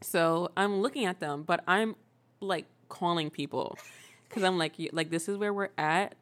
So 0.00 0.50
I'm 0.56 0.80
looking 0.82 1.04
at 1.04 1.20
them, 1.20 1.44
but 1.44 1.62
I'm 1.68 1.94
like 2.40 2.66
calling 2.88 3.30
people 3.30 3.78
because 4.28 4.42
I'm 4.42 4.58
like, 4.58 4.74
like 4.92 5.10
this 5.10 5.28
is 5.28 5.36
where 5.38 5.52
we're 5.52 5.70
at. 5.78 6.16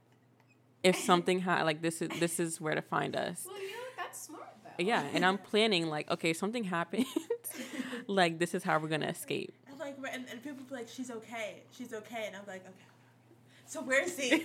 If 0.82 0.96
something 0.96 1.40
ha- 1.40 1.62
like 1.64 1.82
this 1.82 2.00
is 2.00 2.08
this 2.20 2.40
is 2.40 2.60
where 2.60 2.74
to 2.74 2.82
find 2.82 3.14
us. 3.16 3.44
Well, 3.46 3.60
you 3.60 3.68
know 3.68 3.76
that's 3.96 4.18
smart 4.20 4.48
though. 4.64 4.69
Yeah, 4.84 5.04
and 5.14 5.24
I'm 5.24 5.38
planning 5.38 5.88
like, 5.88 6.10
okay, 6.10 6.32
something 6.32 6.64
happened. 6.64 7.06
like 8.06 8.38
this 8.38 8.54
is 8.54 8.62
how 8.62 8.78
we're 8.78 8.88
gonna 8.88 9.06
escape. 9.08 9.52
I'm 9.70 9.78
like, 9.78 9.96
and, 10.12 10.24
and 10.30 10.42
people 10.42 10.64
be 10.64 10.74
like, 10.74 10.88
"She's 10.88 11.10
okay, 11.10 11.62
she's 11.70 11.92
okay," 11.92 12.24
and 12.26 12.36
I'm 12.36 12.46
like, 12.46 12.62
"Okay." 12.64 12.90
So 13.66 13.82
where's 13.82 14.18
he? 14.18 14.44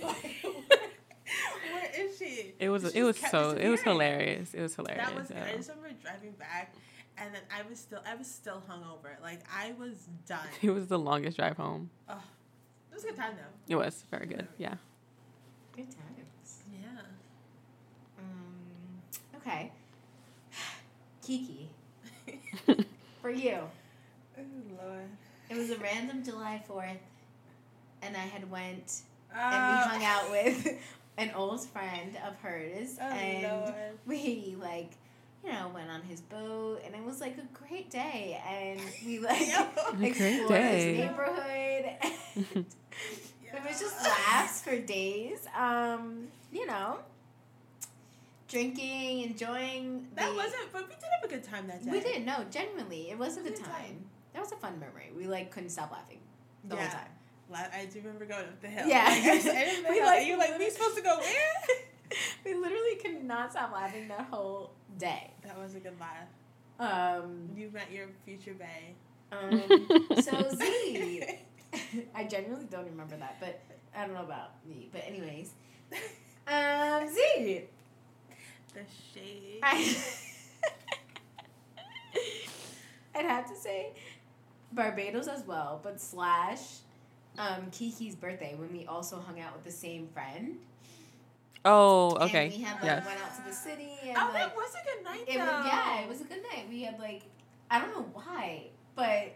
Where 1.72 1.90
is 1.98 2.16
she? 2.16 2.54
It 2.60 2.68
was 2.68 2.92
She 2.92 3.00
it 3.00 3.02
was 3.02 3.18
so 3.18 3.50
it 3.50 3.68
was 3.68 3.80
hilarious. 3.82 4.54
It 4.54 4.62
was 4.62 4.76
hilarious. 4.76 5.08
That 5.08 5.16
was 5.16 5.28
good. 5.28 5.36
I 5.38 5.56
just 5.56 5.70
remember 5.70 5.90
driving 6.00 6.32
back, 6.32 6.74
and 7.18 7.34
then 7.34 7.42
I 7.52 7.68
was 7.68 7.80
still 7.80 8.00
I 8.06 8.14
was 8.14 8.28
still 8.28 8.62
hungover. 8.70 9.20
Like 9.20 9.40
I 9.52 9.72
was 9.72 10.08
done. 10.28 10.46
It 10.62 10.70
was 10.70 10.86
the 10.86 10.98
longest 10.98 11.36
drive 11.36 11.56
home. 11.56 11.90
Oh, 12.08 12.22
it 12.92 12.94
was 12.94 13.04
a 13.04 13.08
good 13.08 13.16
time 13.16 13.32
though. 13.36 13.74
It 13.74 13.76
was 13.76 14.04
very 14.10 14.26
good. 14.26 14.46
Yeah. 14.58 14.74
Good 15.74 15.90
times. 15.90 16.62
Yeah. 16.72 17.00
Um. 18.18 19.00
Okay. 19.36 19.72
Kiki, 21.26 21.68
for 23.20 23.30
you, 23.30 23.58
oh 24.38 24.42
Lord. 24.80 25.08
it 25.50 25.56
was 25.56 25.70
a 25.70 25.76
random 25.78 26.22
July 26.24 26.62
Fourth, 26.68 27.02
and 28.02 28.16
I 28.16 28.20
had 28.20 28.48
went 28.50 29.00
and 29.32 29.40
Ah. 29.40 29.82
we 29.84 29.90
hung 29.90 30.04
out 30.04 30.30
with 30.30 30.78
an 31.18 31.32
old 31.34 31.66
friend 31.66 32.16
of 32.26 32.36
hers, 32.40 32.96
Oh 33.00 33.04
and 33.04 33.42
Lord. 33.64 33.98
we 34.06 34.56
like 34.60 34.90
you 35.44 35.52
know, 35.52 35.70
went 35.74 35.90
on 35.90 36.02
his 36.02 36.20
boat, 36.20 36.80
and 36.84 36.94
it 36.94 37.04
was 37.04 37.20
like 37.20 37.36
a 37.38 37.46
great 37.54 37.88
day. 37.90 38.40
And 38.48 38.80
we 39.04 39.18
like 39.20 39.48
A 39.48 39.68
great 39.96 40.10
explored 40.10 40.48
day. 40.48 40.94
his 40.94 41.06
neighborhood. 41.06 41.84
And 42.54 42.66
it 43.64 43.64
was 43.68 43.80
just 43.80 44.02
laughs 44.04 44.60
for 44.62 44.76
days. 44.78 45.46
Um, 45.56 46.26
you 46.52 46.66
know, 46.66 46.98
drinking, 48.48 49.22
enjoying. 49.22 50.06
That 50.14 50.30
the- 50.30 50.36
wasn't, 50.36 50.72
but 50.72 50.82
we 50.88 50.94
did 50.94 51.04
have 51.20 51.24
a 51.24 51.28
good 51.34 51.44
time 51.44 51.66
that 51.68 51.84
day. 51.84 51.90
We 51.90 52.00
did 52.00 52.26
no, 52.26 52.44
genuinely, 52.50 53.10
it 53.10 53.18
was 53.18 53.36
a 53.36 53.40
good 53.42 53.56
time. 53.56 53.70
time. 53.70 54.04
That 54.32 54.42
was 54.42 54.52
a 54.52 54.56
fun 54.56 54.78
memory. 54.78 55.10
We 55.16 55.26
like 55.26 55.50
couldn't 55.50 55.70
stop 55.70 55.90
laughing 55.92 56.18
the 56.64 56.76
Yeah. 56.76 56.82
whole 56.88 56.98
time. 57.00 57.10
I 57.72 57.84
do 57.86 58.00
remember 58.00 58.24
going 58.26 58.42
up 58.44 58.60
the 58.60 58.66
hill. 58.68 58.86
Yeah. 58.88 59.04
Like, 59.04 59.42
the 59.42 59.86
We, 59.88 59.96
hill, 59.98 60.04
like, 60.06 60.26
you 60.26 60.36
like, 60.36 60.58
we 60.58 60.68
supposed 60.70 60.96
to 60.96 61.02
go 61.02 61.16
where? 61.18 61.78
we 62.44 62.54
literally 62.54 62.96
could 63.02 63.22
not 63.24 63.52
stop 63.52 63.72
laughing 63.72 64.08
that 64.08 64.26
whole 64.30 64.72
day. 64.98 65.30
That 65.44 65.56
was 65.58 65.74
a 65.76 65.80
good 65.80 65.94
laugh. 66.00 66.26
Um, 66.78 67.48
You 67.56 67.70
met 67.72 67.90
your 67.92 68.08
future 68.24 68.54
bae. 68.54 68.94
um 69.32 69.62
so 70.20 70.48
Z, 70.56 71.24
I 72.14 72.24
genuinely 72.24 72.66
don't 72.70 72.84
remember 72.86 73.16
that, 73.16 73.36
but 73.40 73.60
I 73.96 74.04
don't 74.06 74.14
know 74.14 74.22
about 74.24 74.64
me. 74.68 74.88
But 74.92 75.02
anyways, 75.06 75.50
um, 76.46 77.08
Z, 77.08 77.62
the 78.76 79.20
shade. 79.20 79.60
I 79.62 79.96
I'd 83.14 83.24
have 83.24 83.48
to 83.48 83.56
say 83.56 83.92
Barbados 84.72 85.26
as 85.28 85.46
well, 85.46 85.80
but 85.82 86.00
slash 86.00 86.60
um, 87.38 87.70
Kiki's 87.72 88.14
birthday 88.14 88.54
when 88.56 88.70
we 88.72 88.86
also 88.86 89.18
hung 89.18 89.40
out 89.40 89.54
with 89.54 89.64
the 89.64 89.70
same 89.70 90.08
friend. 90.08 90.56
Oh, 91.64 92.14
And 92.16 92.24
okay. 92.24 92.48
we 92.50 92.58
had 92.62 92.74
like 92.74 92.84
Yes. 92.84 93.06
went 93.06 93.20
out 93.20 93.34
to 93.36 93.42
the 93.48 93.52
city 93.54 93.90
and 94.04 94.16
oh, 94.18 94.30
like 94.32 94.34
that 94.34 94.56
was 94.56 94.70
a 94.74 94.84
good 94.84 95.04
night 95.04 95.24
it 95.26 95.38
though. 95.38 95.44
was 95.44 95.66
yeah, 95.66 96.00
it 96.02 96.08
was 96.08 96.20
a 96.20 96.24
good 96.24 96.42
night. 96.52 96.66
We 96.68 96.82
had 96.82 96.98
like 97.00 97.22
I 97.70 97.80
don't 97.80 97.90
know 97.96 98.06
why, 98.12 98.66
but 98.94 99.32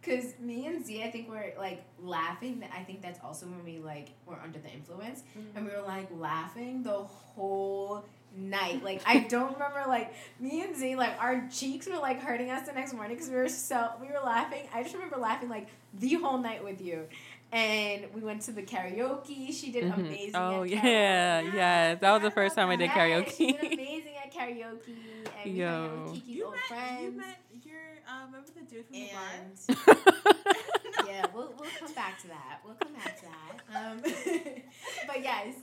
because 0.00 0.38
me 0.38 0.66
and 0.66 0.84
Z, 0.84 1.02
I 1.02 1.10
think 1.10 1.28
we're 1.30 1.52
like 1.58 1.82
laughing. 2.00 2.62
I 2.76 2.82
think 2.84 3.00
that's 3.02 3.18
also 3.24 3.46
when 3.46 3.64
we 3.64 3.78
like 3.78 4.10
were 4.26 4.38
under 4.40 4.58
the 4.60 4.68
influence, 4.70 5.22
Mhm. 5.36 5.56
and 5.56 5.64
we 5.66 5.72
were 5.72 5.82
like 5.82 6.08
laughing 6.16 6.82
the 6.84 6.92
whole 7.02 8.04
night. 8.36 8.82
Like 8.82 9.02
I 9.06 9.20
don't 9.20 9.52
remember 9.54 9.84
like 9.88 10.12
me 10.40 10.62
and 10.62 10.76
Z 10.76 10.96
like 10.96 11.20
our 11.20 11.48
cheeks 11.52 11.86
were 11.86 11.98
like 11.98 12.20
hurting 12.20 12.50
us 12.50 12.66
the 12.66 12.72
next 12.72 12.92
morning 12.92 13.14
because 13.16 13.30
we 13.30 13.36
were 13.36 13.48
so 13.48 13.90
we 14.00 14.08
were 14.08 14.20
laughing. 14.24 14.62
I 14.72 14.82
just 14.82 14.94
remember 14.94 15.16
laughing 15.16 15.48
like 15.48 15.68
the 15.98 16.14
whole 16.14 16.38
night 16.38 16.62
with 16.64 16.80
you. 16.80 17.04
And 17.52 18.06
we 18.12 18.20
went 18.20 18.42
to 18.42 18.52
the 18.52 18.62
karaoke. 18.62 19.54
She 19.54 19.70
did 19.70 19.84
Mhm. 19.84 19.94
amazing. 19.98 20.34
Oh 20.34 20.62
at 20.64 20.70
yeah, 20.70 21.42
karaoke. 21.42 21.54
yes. 21.54 22.00
That 22.00 22.12
was 22.12 22.22
the 22.22 22.30
first 22.32 22.56
time 22.56 22.68
I 22.68 22.74
did 22.76 22.90
Yes, 22.94 23.34
She 23.36 23.46
did 23.52 23.56
karaoke. 23.60 23.72
amazing 23.74 24.12
at 24.24 24.32
karaoke. 24.34 24.96
And 25.44 25.52
we 25.54 25.60
Yo. 25.60 26.02
with 26.06 26.14
Kiki's 26.14 26.28
You 26.28 26.44
old 26.46 26.54
met, 26.54 26.62
friends. 26.64 27.02
you 27.02 27.10
met 27.12 27.38
your, 27.64 27.80
uh, 28.08 28.26
remember 28.26 28.48
the 28.56 28.62
dude 28.62 28.86
from 28.86 29.76
the 29.76 29.94
bar? 29.94 31.06
yeah, 31.06 31.26
we'll, 31.32 31.54
we'll 31.58 31.68
come 31.78 31.92
back 31.94 32.20
to 32.22 32.28
that. 32.28 32.60
We'll 32.64 32.74
come 32.74 32.92
back 32.92 33.20
to 33.20 33.26
that. 33.26 33.90
Um, 33.92 34.00
but 35.06 35.22
yes, 35.22 35.54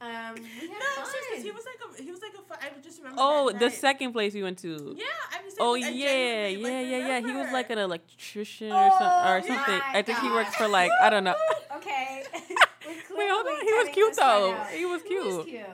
um, 0.00 0.34
we 0.34 0.68
had 0.68 0.78
No, 0.98 1.04
seriously, 1.04 1.42
he 1.42 1.50
was 1.50 1.64
like 1.64 1.98
a 1.98 2.02
he 2.02 2.10
was 2.10 2.20
like 2.20 2.34
a 2.34 2.42
fun. 2.42 2.58
I 2.60 2.68
just 2.82 2.98
remember. 2.98 3.18
oh, 3.20 3.50
that 3.50 3.58
the 3.58 3.66
night. 3.66 3.74
second 3.74 4.12
place 4.12 4.34
we 4.34 4.42
went 4.42 4.58
to. 4.58 4.94
Yeah, 4.96 5.04
I'm 5.32 5.44
just. 5.44 5.56
Oh 5.58 5.80
saying, 5.80 5.96
yeah, 5.96 6.46
yeah, 6.48 6.58
like, 6.62 6.72
yeah, 6.72 6.80
yeah. 7.08 7.20
He 7.20 7.32
was 7.32 7.50
like 7.52 7.70
an 7.70 7.78
electrician 7.78 8.72
or 8.72 8.90
some 8.90 9.02
Oh 9.02 9.32
or 9.32 9.40
something. 9.42 9.80
I 9.86 10.02
think 10.02 10.18
he 10.18 10.28
works 10.30 10.50
gosh. 10.50 10.58
for 10.58 10.68
like 10.68 10.90
I 11.00 11.08
don't 11.10 11.24
know. 11.24 11.34
okay. 11.76 12.24
Wait, 12.32 13.30
hold 13.30 13.46
on. 13.46 13.66
He 13.66 13.72
was 13.72 13.88
cute 13.92 14.16
though. 14.16 14.52
out. 14.52 14.68
He 14.68 14.84
was 14.84 15.02
He 15.02 15.14
was 15.18 15.34
cute. 15.44 15.46
cute. 15.46 15.66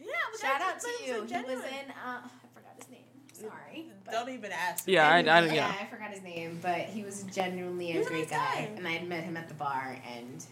Yeah, 0.00 0.06
but 0.30 0.40
Shout 0.40 0.60
out 0.60 0.80
to 0.80 0.88
you. 1.04 1.26
so 1.28 1.34
He 1.38 1.42
was 1.42 1.64
in. 1.64 1.90
Uh, 1.90 2.20
I 2.22 2.28
forgot 2.54 2.74
his 2.78 2.88
name. 2.90 3.00
Sorry. 3.32 3.86
but- 4.04 4.12
Don't 4.12 4.28
even 4.28 4.52
ask. 4.52 4.84
Yeah, 4.86 5.08
I- 5.08 5.18
I 5.18 5.22
don't- 5.22 5.46
yeah, 5.48 5.54
yeah. 5.54 5.74
I 5.80 5.86
forgot 5.86 6.10
his 6.12 6.22
name, 6.22 6.60
but 6.62 6.80
he 6.82 7.02
was 7.02 7.24
genuinely 7.24 7.86
He 7.86 7.96
a 7.96 7.98
was 7.98 8.06
a 8.06 8.10
great 8.10 8.30
nice 8.30 8.38
guy, 8.38 8.54
guy. 8.66 8.70
and 8.76 8.86
I 8.86 8.90
had 8.92 9.08
met 9.08 9.24
him 9.24 9.36
at 9.36 9.48
the 9.48 9.54
bar, 9.54 9.98
and 10.16 10.44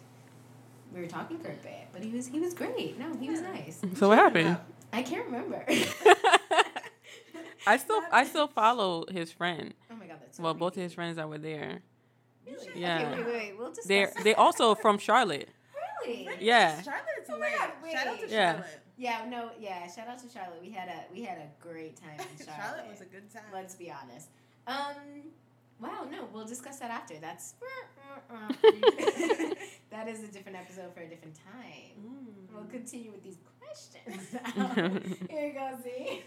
we 0.94 1.00
were 1.00 1.06
talking 1.06 1.38
for 1.38 1.48
a 1.48 1.54
bit. 1.56 1.88
But 1.92 2.02
he 2.02 2.10
was 2.10 2.26
he 2.26 2.40
was 2.40 2.54
great. 2.54 2.98
No, 2.98 3.14
he 3.18 3.30
was 3.30 3.40
nice. 3.40 3.80
So 3.94 4.08
what 4.08 4.18
happened? 4.18 4.56
I 4.92 5.02
can't 5.02 5.24
remember. 5.26 5.64
I 7.66 7.76
still 7.76 8.00
I 8.10 8.24
still 8.24 8.48
follow 8.48 9.04
his 9.10 9.32
friend. 9.32 9.74
Oh 9.90 9.94
my 9.96 10.06
god, 10.06 10.18
that's 10.20 10.36
so 10.36 10.42
Well, 10.42 10.54
both 10.54 10.76
of 10.76 10.82
his 10.82 10.94
friends 10.94 11.16
that 11.16 11.28
were 11.28 11.38
there. 11.38 11.80
Really? 12.46 12.68
Yeah. 12.74 12.98
Okay, 13.12 13.16
wait, 13.22 13.26
wait, 13.26 13.34
wait. 13.34 13.54
We'll 13.58 13.68
discuss. 13.68 13.86
They 13.86 14.04
that. 14.04 14.24
they 14.24 14.34
also 14.34 14.74
from 14.74 14.98
Charlotte. 14.98 15.48
really. 16.04 16.28
Yeah. 16.40 16.82
Charlotte's 16.82 17.30
Oh 17.30 17.38
my 17.38 17.46
lit. 17.46 17.58
God, 17.58 17.70
Shout 17.92 18.06
out 18.08 18.16
to 18.16 18.22
wait. 18.22 18.30
Yeah. 18.30 18.52
Charlotte. 18.52 18.78
Yeah, 18.98 19.24
no, 19.28 19.50
yeah. 19.58 19.90
Shout 19.90 20.08
out 20.08 20.18
to 20.18 20.28
Charlotte. 20.28 20.60
We 20.62 20.70
had 20.70 20.88
a 20.88 21.12
we 21.12 21.22
had 21.22 21.38
a 21.38 21.48
great 21.62 21.96
time 21.96 22.10
in 22.18 22.44
Charlotte. 22.44 22.62
Charlotte 22.62 22.90
was 22.90 23.00
a 23.00 23.04
good 23.06 23.32
time. 23.32 23.44
Let's 23.52 23.74
be 23.76 23.90
honest. 23.92 24.28
Um, 24.66 25.22
wow, 25.82 26.06
no, 26.10 26.28
we'll 26.32 26.46
discuss 26.46 26.78
that 26.78 26.90
after. 26.90 27.14
That's 27.20 27.54
that 29.90 30.08
is 30.08 30.22
a 30.22 30.28
different 30.28 30.58
episode 30.58 30.94
for 30.94 31.00
a 31.00 31.08
different 31.08 31.34
time. 31.34 31.92
Mm. 32.00 32.54
We'll 32.54 32.64
continue 32.64 33.10
with 33.10 33.22
these 33.24 33.38
questions. 33.58 34.28
Here 35.30 35.48
you 35.48 35.52
go, 35.54 35.78
Z. 35.82 36.22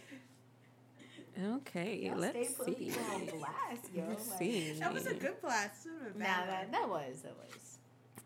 Okay, 1.57 2.05
Y'all 2.05 2.17
let's 2.17 2.55
stay 2.55 2.65
see. 2.65 2.73
people 2.73 3.01
on 3.13 3.25
blast, 3.25 3.93
yo. 3.93 4.05
Let's 4.07 4.29
Like, 4.29 4.39
see. 4.39 4.71
That 4.79 4.93
was 4.93 5.05
a 5.05 5.13
good 5.13 5.41
blast. 5.41 5.85
It 5.85 5.91
was 6.05 6.15
a 6.15 6.19
Nah, 6.19 6.45
that, 6.45 6.71
that 6.71 6.87
was 6.89 7.21
that 7.23 7.35
was. 7.37 7.77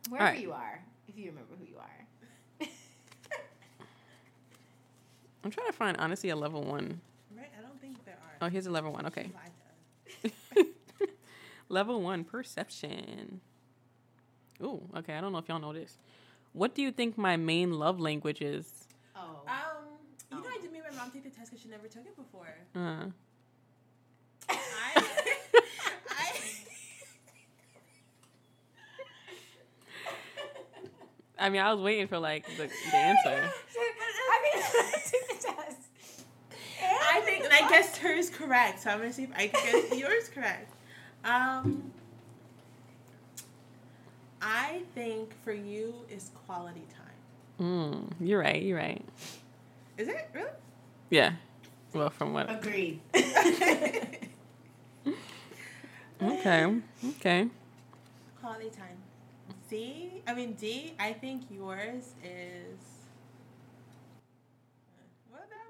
Wherever 0.09 0.32
right. 0.32 0.39
you 0.41 0.51
are, 0.51 0.84
if 1.07 1.17
you 1.17 1.27
remember 1.30 1.53
who 1.59 1.65
you 1.65 1.77
are. 1.77 2.67
I'm 5.43 5.51
trying 5.51 5.67
to 5.67 5.73
find 5.73 5.95
honestly 5.97 6.30
a 6.30 6.36
level 6.36 6.61
one. 6.63 6.99
Right? 7.36 7.49
I 7.57 7.61
don't 7.61 7.80
think 7.80 8.03
there 8.05 8.15
are. 8.15 8.45
Oh, 8.45 8.49
here's 8.49 8.67
a 8.67 8.71
level 8.71 8.91
one. 8.91 9.05
Okay. 9.07 9.30
Lied 11.70 11.76
to 11.78 11.82
us. 11.82 11.88
level 11.88 12.01
one 12.01 12.24
perception. 12.24 13.41
Ooh, 14.61 14.82
okay. 14.97 15.13
I 15.15 15.22
don't 15.22 15.32
know 15.32 15.38
if 15.38 15.47
y'all 15.47 15.59
know 15.59 15.74
this. 15.74 15.97
What 16.53 16.76
do 16.76 16.82
you 16.82 16.91
think 16.91 17.17
my 17.17 17.38
main 17.38 17.74
love 17.74 17.99
language 17.99 18.41
is? 18.41 18.88
Oh. 19.15 19.41
Um, 19.47 19.57
you 20.32 20.38
know, 20.38 20.43
Oh. 20.45 20.49
I 20.49 20.61
did 20.61 20.72
make 20.74 20.84
my 20.84 20.95
mom 20.95 21.11
take 21.11 21.24
the 21.24 21.30
test 21.30 21.51
because 21.51 21.63
she 21.63 21.70
never 21.70 21.88
took 21.88 22.05
it 22.05 22.15
before. 22.15 22.47
Uh, 22.76 23.05
I, 24.49 25.03
I, 26.09 26.32
I 31.39 31.49
mean, 31.49 31.61
I 31.61 31.72
was 31.74 31.82
waiting 31.82 32.07
for 32.07 32.20
like 32.20 32.45
the, 32.57 32.67
the 32.91 32.95
answer. 32.97 33.30
I 33.30 34.41
mean, 34.43 34.63
take 35.05 35.28
the 35.30 35.47
test. 35.47 35.78
I 36.82 37.22
think, 37.22 37.43
and 37.45 37.53
I 37.53 37.70
guessed 37.70 37.97
hers 37.97 38.30
correct. 38.30 38.82
So 38.82 38.89
I'm 38.89 38.97
gonna 38.99 39.13
see 39.13 39.24
if 39.24 39.32
I 39.36 39.47
can 39.47 39.89
guess 39.89 39.97
yours 39.99 40.30
correct. 40.30 40.74
Um, 41.24 41.91
I 44.41 44.82
think 44.95 45.34
for 45.43 45.53
you 45.53 45.93
is 46.09 46.32
quality 46.45 46.84
time. 46.95 47.05
Mm, 47.59 48.11
you're 48.20 48.39
right. 48.39 48.61
You're 48.61 48.78
right. 48.78 49.03
Is 49.97 50.07
it 50.07 50.30
really? 50.34 50.49
Yeah. 51.09 51.34
Well, 51.93 52.09
from 52.09 52.34
what? 52.34 52.49
Agreed. 52.49 53.01
Okay. 56.22 56.76
Okay. 57.05 57.47
quality 58.41 58.70
time. 58.70 58.97
D. 59.70 60.09
I 60.28 60.34
mean 60.34 60.53
D. 60.53 60.93
I 60.99 61.13
think 61.13 61.43
yours 61.49 62.11
is. 62.24 62.80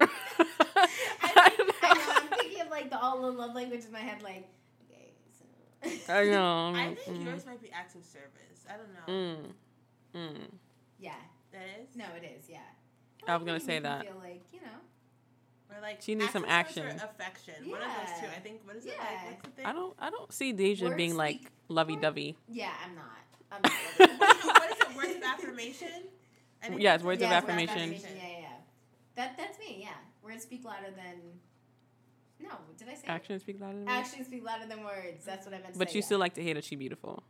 I, 0.00 1.50
think, 1.50 1.74
I 1.82 1.94
know. 1.94 2.14
I'm 2.16 2.38
thinking 2.38 2.62
of 2.62 2.70
like 2.70 2.90
the 2.90 2.98
all 2.98 3.22
the 3.22 3.30
love 3.30 3.54
language 3.54 3.84
in 3.84 3.92
my 3.92 4.00
head. 4.00 4.22
Like, 4.22 4.34
okay, 4.34 4.48
so. 4.48 4.59
I 6.08 6.24
know. 6.30 6.72
I 6.74 6.94
think 6.94 7.18
Mm. 7.18 7.24
yours 7.26 7.46
might 7.46 7.62
be 7.62 7.70
acts 7.72 7.94
of 7.94 8.04
service. 8.04 8.66
I 8.68 8.76
don't 8.76 8.92
know. 8.92 9.44
Mm. 10.14 10.18
Mm. 10.34 10.48
Yeah. 10.98 11.14
That 11.52 11.62
is. 11.80 11.96
No, 11.96 12.04
it 12.16 12.24
is. 12.38 12.48
Yeah. 12.48 12.58
I 13.26 13.36
was 13.36 13.44
gonna 13.46 13.60
say 13.60 13.76
you 13.76 13.80
make 13.80 13.82
me 13.82 13.88
that. 13.88 14.02
Feel 14.06 14.20
like 14.22 14.42
you 14.52 14.60
know. 14.60 15.74
Or 15.76 15.80
like 15.80 16.02
She 16.02 16.14
needs 16.14 16.32
some 16.32 16.42
of 16.44 16.48
or 16.48 16.52
action. 16.52 16.86
affection. 16.86 17.54
One 17.70 17.80
of 17.80 17.88
those 17.88 18.20
two. 18.20 18.26
I 18.26 18.40
think. 18.40 18.60
What 18.64 18.76
is 18.76 18.86
it? 18.86 18.94
Like, 18.98 19.24
what's 19.26 19.42
the 19.44 19.50
thing? 19.50 19.66
I 19.66 19.72
don't. 19.72 19.94
I 19.98 20.10
don't 20.10 20.32
see 20.32 20.52
Deja 20.52 20.86
Words 20.86 20.96
being 20.96 21.10
speak- 21.10 21.18
like 21.18 21.40
lovey 21.68 21.96
dovey. 21.96 22.36
Yeah, 22.48 22.70
I'm 22.84 22.94
not. 22.94 23.04
I'm 23.52 23.60
not. 23.62 23.72
what, 23.98 24.10
is 24.10 24.10
it, 24.10 24.46
what 24.46 24.70
is 24.72 24.78
it? 24.80 24.96
Words 24.96 25.16
of 25.16 25.22
affirmation. 25.22 25.88
I 26.62 26.68
think 26.68 26.82
Yes, 26.82 27.02
words 27.02 27.22
it. 27.22 27.24
of 27.26 27.30
Yeah, 27.30 27.36
affirmation. 27.38 27.92
Yeah, 27.92 27.98
yeah, 28.16 28.38
yeah. 28.40 28.46
That 29.16 29.36
that's 29.38 29.58
me. 29.58 29.78
Yeah, 29.80 29.88
words 30.22 30.42
speak 30.42 30.64
louder 30.64 30.90
than. 30.94 31.20
No, 32.42 32.50
did 32.78 32.88
I 32.88 32.94
say? 32.94 33.06
Actions 33.06 33.42
speak 33.42 33.60
louder 33.60 33.78
than 33.78 33.86
words. 33.86 33.98
Actions 34.08 34.26
speak 34.26 34.44
louder 34.44 34.66
than 34.66 34.84
words. 34.84 35.24
That's 35.24 35.46
what 35.46 35.54
I 35.54 35.58
meant 35.58 35.72
to 35.74 35.78
But 35.78 35.90
say. 35.90 35.94
you 35.96 36.00
yeah. 36.00 36.06
still 36.06 36.18
like 36.18 36.34
to 36.34 36.42
hear 36.42 36.54
that 36.54 36.64
she 36.64 36.76
beautiful. 36.76 37.22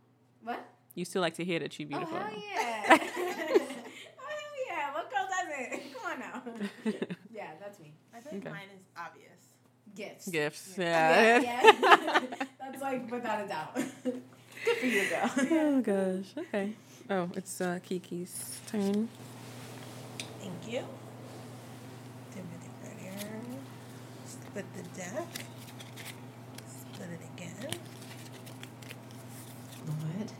what? 0.43 0.59
You 0.95 1.05
still 1.05 1.21
like 1.21 1.35
to 1.35 1.45
hear 1.45 1.59
that 1.59 1.71
she 1.73 1.85
beautiful. 1.85 2.17
Oh 2.17 2.21
hell 2.21 2.31
yeah! 2.33 2.83
oh 2.97 2.97
hell 2.97 4.57
yeah! 4.67 4.93
What 4.93 5.09
girl 5.11 5.27
doesn't? 5.29 5.93
Come 5.93 6.11
on 6.11 6.19
now. 6.19 6.43
yeah, 7.33 7.51
that's 7.59 7.79
me. 7.79 7.93
I 8.15 8.19
think 8.19 8.45
Okay. 8.45 8.49
mine 8.53 8.69
is 8.75 8.81
obvious. 8.97 9.27
Gifts. 9.95 10.27
Gifts. 10.29 10.75
Yeah, 10.77 11.39
Yeah. 11.39 11.61
yeah. 11.81 12.19
that's 12.59 12.81
like 12.81 13.09
without 13.11 13.43
a 13.45 13.47
doubt. 13.47 13.75
Good 14.03 14.77
for 14.79 14.85
you, 14.85 15.09
girl. 15.09 15.31
oh 15.51 15.81
gosh. 15.81 16.25
Okay. 16.37 16.73
Oh, 17.09 17.29
it's 17.35 17.59
uh, 17.61 17.79
Kiki's 17.83 18.59
turn. 18.67 19.09
Thank 20.39 20.71
you. 20.73 20.83
Split 24.51 24.65
the 24.73 24.83
deck. 24.99 25.27
Split 26.67 27.09
it 27.09 27.19
again. 27.37 27.79
Lord. 29.87 30.31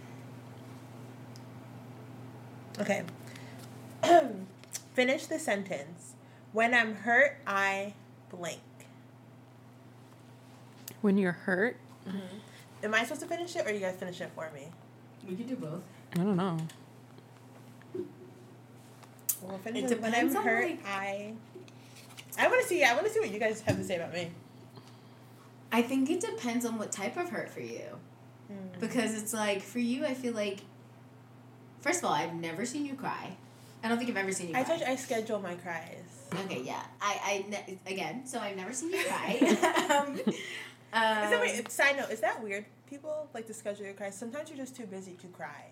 Okay. 2.80 3.04
Finish 4.94 5.28
the 5.28 5.40
sentence. 5.40 6.14
When 6.52 6.74
I'm 6.74 6.94
hurt, 6.96 7.38
I 7.48 7.94
blank. 8.30 8.60
When 11.00 11.18
you're 11.18 11.32
hurt, 11.32 11.78
mm-hmm. 12.08 12.38
Am 12.84 12.96
I 12.96 13.04
supposed 13.04 13.22
to 13.22 13.28
finish 13.28 13.56
it 13.56 13.66
or 13.68 13.72
you 13.72 13.80
guys 13.80 13.96
finish 13.96 14.20
it 14.22 14.32
for 14.34 14.50
me? 14.56 14.68
We 15.30 15.36
could 15.36 15.48
do 15.48 15.56
both. 15.56 15.84
I 16.14 16.18
don't 16.18 16.36
know. 16.36 16.58
We'll 19.42 19.60
finish 19.60 19.84
It 19.84 19.92
it. 19.92 20.02
When 20.02 20.14
I'm 20.16 20.28
depends 20.30 20.36
on, 20.36 20.44
hurt, 20.44 20.66
like- 20.66 20.86
I. 20.86 21.34
I 22.38 22.48
want 22.48 22.62
to 22.62 22.68
see. 22.68 22.84
I 22.84 22.94
want 22.94 23.06
to 23.06 23.12
see 23.12 23.20
what 23.20 23.32
you 23.32 23.40
guys 23.40 23.62
have 23.62 23.78
to 23.78 23.84
say 23.84 23.96
about 23.98 24.14
me. 24.14 24.32
I 25.72 25.82
think 25.82 26.10
it 26.10 26.22
depends 26.22 26.66
on 26.66 26.78
what 26.78 26.92
type 26.92 27.18
of 27.18 27.30
hurt 27.30 27.50
for 27.50 27.62
you. 27.62 27.82
Because 28.80 29.22
it's 29.22 29.34
like, 29.34 29.62
for 29.62 29.80
you, 29.80 30.06
I 30.06 30.14
feel 30.14 30.34
like, 30.34 30.60
first 31.80 32.00
of 32.00 32.06
all, 32.06 32.14
I've 32.14 32.34
never 32.34 32.66
seen 32.66 32.86
you 32.86 32.96
cry. 32.96 33.38
I 33.84 33.88
don't 33.88 33.98
think 33.98 34.10
I've 34.10 34.18
ever 34.18 34.32
seen 34.32 34.50
you 34.50 34.56
I 34.56 34.64
cry. 34.64 34.82
I 34.86 34.96
schedule 34.96 35.40
my 35.40 35.56
cries. 35.56 36.28
Okay, 36.46 36.62
yeah. 36.64 36.82
I, 37.02 37.20
I 37.24 37.46
ne- 37.50 37.78
again, 37.88 38.26
so 38.26 38.40
I've 38.40 38.58
never 38.58 38.74
seen 38.74 38.92
you 38.92 39.04
cry. 39.06 39.38
um, 40.04 40.18
Is 40.18 40.26
that 40.94 41.34
um, 41.34 41.42
wait, 41.42 41.72
side 41.72 41.98
note, 41.98 42.10
is 42.12 42.20
that 42.20 42.44
weird? 42.44 42.66
People 42.90 43.30
like 43.34 43.48
to 43.48 43.54
schedule 43.54 43.86
your 43.86 43.94
cries. 43.94 44.16
Sometimes 44.16 44.50
you're 44.50 44.58
just 44.58 44.76
too 44.76 44.86
busy 44.86 45.14
to 45.22 45.28
cry. 45.28 45.66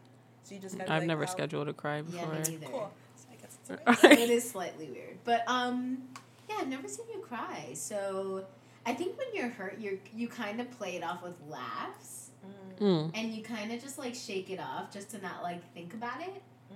So 0.44 0.56
you 0.56 0.62
just 0.62 0.78
gotta 0.78 0.92
I've 0.92 1.02
like, 1.02 1.08
never 1.08 1.22
well, 1.22 1.28
scheduled 1.28 1.68
a 1.68 1.74
cry 1.74 2.02
before. 2.02 2.20
yeah, 2.20 2.26
before. 2.26 2.52
me 2.52 2.58
neither. 2.60 2.72
Cool. 2.72 2.92
So 3.16 3.26
I 3.32 3.36
guess 3.36 3.58
it's. 3.92 4.02
So 4.02 4.10
it 4.10 4.30
is 4.30 4.50
slightly 4.50 4.88
weird, 4.90 5.18
but 5.26 5.44
um, 5.48 6.04
yeah, 6.50 6.56
I've 6.62 6.68
never 6.68 6.88
seen 6.88 7.06
you 7.14 7.20
cry. 7.22 7.72
So 7.74 8.46
I 8.86 8.94
think 8.94 9.18
when 9.18 9.28
you're 9.34 9.50
hurt, 9.50 9.78
you 9.80 10.00
you 10.16 10.28
kind 10.28 10.60
of 10.60 10.70
play 10.72 10.96
it 10.96 11.04
off 11.04 11.22
with 11.24 11.36
laughs, 11.48 12.32
Mm, 12.80 12.82
Mm. 12.82 13.12
and 13.14 13.34
you 13.34 13.44
kind 13.44 13.72
of 13.74 13.82
just 13.82 13.98
like 14.00 14.16
shake 14.16 14.50
it 14.50 14.60
off 14.60 14.92
just 14.92 15.10
to 15.12 15.22
not 15.22 15.44
like 15.44 15.62
think 15.74 15.94
about 15.94 16.22
it. 16.22 16.42
mm. 16.72 16.76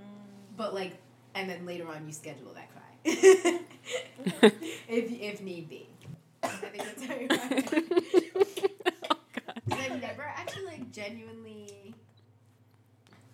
But 0.57 0.74
like, 0.74 0.97
and 1.36 1.49
then 1.49 1.65
later 1.65 1.88
on, 1.88 2.05
you 2.05 2.11
schedule 2.13 2.53
that 2.53 2.69
cry, 2.74 2.89
if 4.88 5.11
if 5.11 5.41
need 5.41 5.69
be. 5.69 5.88
I 6.43 6.47
think 6.49 6.84
that's 6.84 7.05
how 7.05 7.15
you 7.15 7.28
cry. 7.30 7.63
oh, 8.36 9.17
God. 9.34 9.61
'Cause 9.69 9.80
I've 9.80 10.01
never 10.01 10.24
actually 10.24 10.65
like 10.65 10.91
genuinely. 10.91 11.82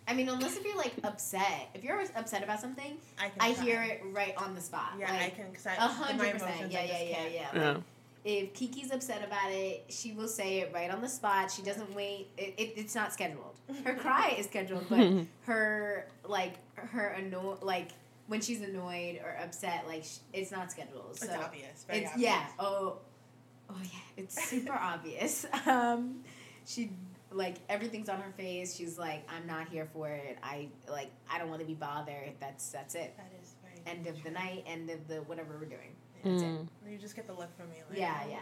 I 0.10 0.14
mean, 0.14 0.28
unless 0.28 0.58
if 0.58 0.66
you're 0.66 0.76
like 0.76 0.94
upset. 1.04 1.70
If 1.76 1.84
you're 1.84 2.02
upset 2.16 2.44
about 2.44 2.60
something, 2.60 2.98
I 3.20 3.30
can. 3.30 3.40
I 3.40 3.52
hear 3.52 3.84
it 3.84 4.02
right 4.12 4.34
on 4.38 4.56
the 4.56 4.62
spot. 4.62 4.94
Yeah, 5.00 5.12
like, 5.12 5.22
I 5.22 5.30
can. 5.30 5.54
Cause 5.54 5.68
I, 5.68 5.76
A 5.76 5.88
hundred 5.88 6.34
percent. 6.34 6.72
Yeah, 6.72 6.84
yeah, 6.84 7.02
yeah, 7.02 7.28
yeah. 7.28 7.48
Yeah. 7.54 7.72
Like, 7.74 7.84
if 8.26 8.54
Kiki's 8.54 8.92
upset 8.92 9.24
about 9.26 9.52
it, 9.52 9.86
she 9.90 10.12
will 10.12 10.28
say 10.28 10.60
it 10.60 10.72
right 10.74 10.92
on 10.92 11.02
the 11.02 11.08
spot. 11.08 11.52
She 11.52 11.62
doesn't 11.62 11.94
wait. 11.96 12.28
It, 12.38 12.56
it, 12.58 12.74
it's 12.76 12.96
not 12.96 13.14
scheduled. 13.14 13.56
Her 13.86 13.94
cry 14.00 14.36
is 14.38 14.48
scheduled, 14.48 14.86
but 14.90 15.26
her 15.46 16.08
like 16.28 16.56
her 16.76 17.10
anno 17.12 17.58
like 17.62 17.90
when 18.28 18.42
she's 18.42 18.62
annoyed 18.62 19.20
or 19.24 19.38
upset, 19.42 19.86
like 19.88 20.04
sh- 20.04 20.18
it's 20.34 20.52
not 20.52 20.72
scheduled. 20.72 21.18
So 21.18 21.28
It's 21.28 21.36
obvious. 21.36 21.86
Very 21.88 22.00
it's 22.00 22.12
obvious. 22.12 22.30
yeah. 22.30 22.46
Oh, 22.60 22.98
oh 23.70 23.76
yeah. 23.84 23.90
It's 24.18 24.44
super 24.50 24.74
obvious. 24.82 25.46
Um, 25.66 26.24
she 26.66 26.92
like 27.32 27.58
everything's 27.70 28.10
on 28.10 28.20
her 28.22 28.32
face. 28.32 28.76
She's 28.76 28.98
like, 28.98 29.28
I'm 29.30 29.46
not 29.46 29.68
here 29.70 29.88
for 29.94 30.10
it. 30.10 30.38
I 30.44 30.70
like 30.90 31.12
I 31.32 31.38
don't 31.38 31.50
want 31.50 31.62
to 31.62 31.68
be 31.68 31.74
bothered. 31.74 32.34
That's 32.40 32.70
that's 32.70 32.96
it. 32.96 33.16
That 33.18 33.32
is 33.42 33.56
very. 33.64 33.98
End 33.98 34.08
of 34.08 34.22
the 34.24 34.32
night. 34.32 34.64
End 34.68 34.90
of 34.90 35.08
the 35.08 35.18
whatever 35.24 35.58
we're 35.60 35.66
doing. 35.66 35.96
That's 36.24 36.42
it. 36.42 36.48
Mm. 36.48 36.68
You 36.92 36.98
just 36.98 37.16
get 37.16 37.28
the 37.28 37.34
look 37.34 37.56
from 37.56 37.70
me. 37.70 37.78
Like, 37.90 38.00
Yeah, 38.00 38.20
oh, 38.26 38.30
yeah. 38.30 38.38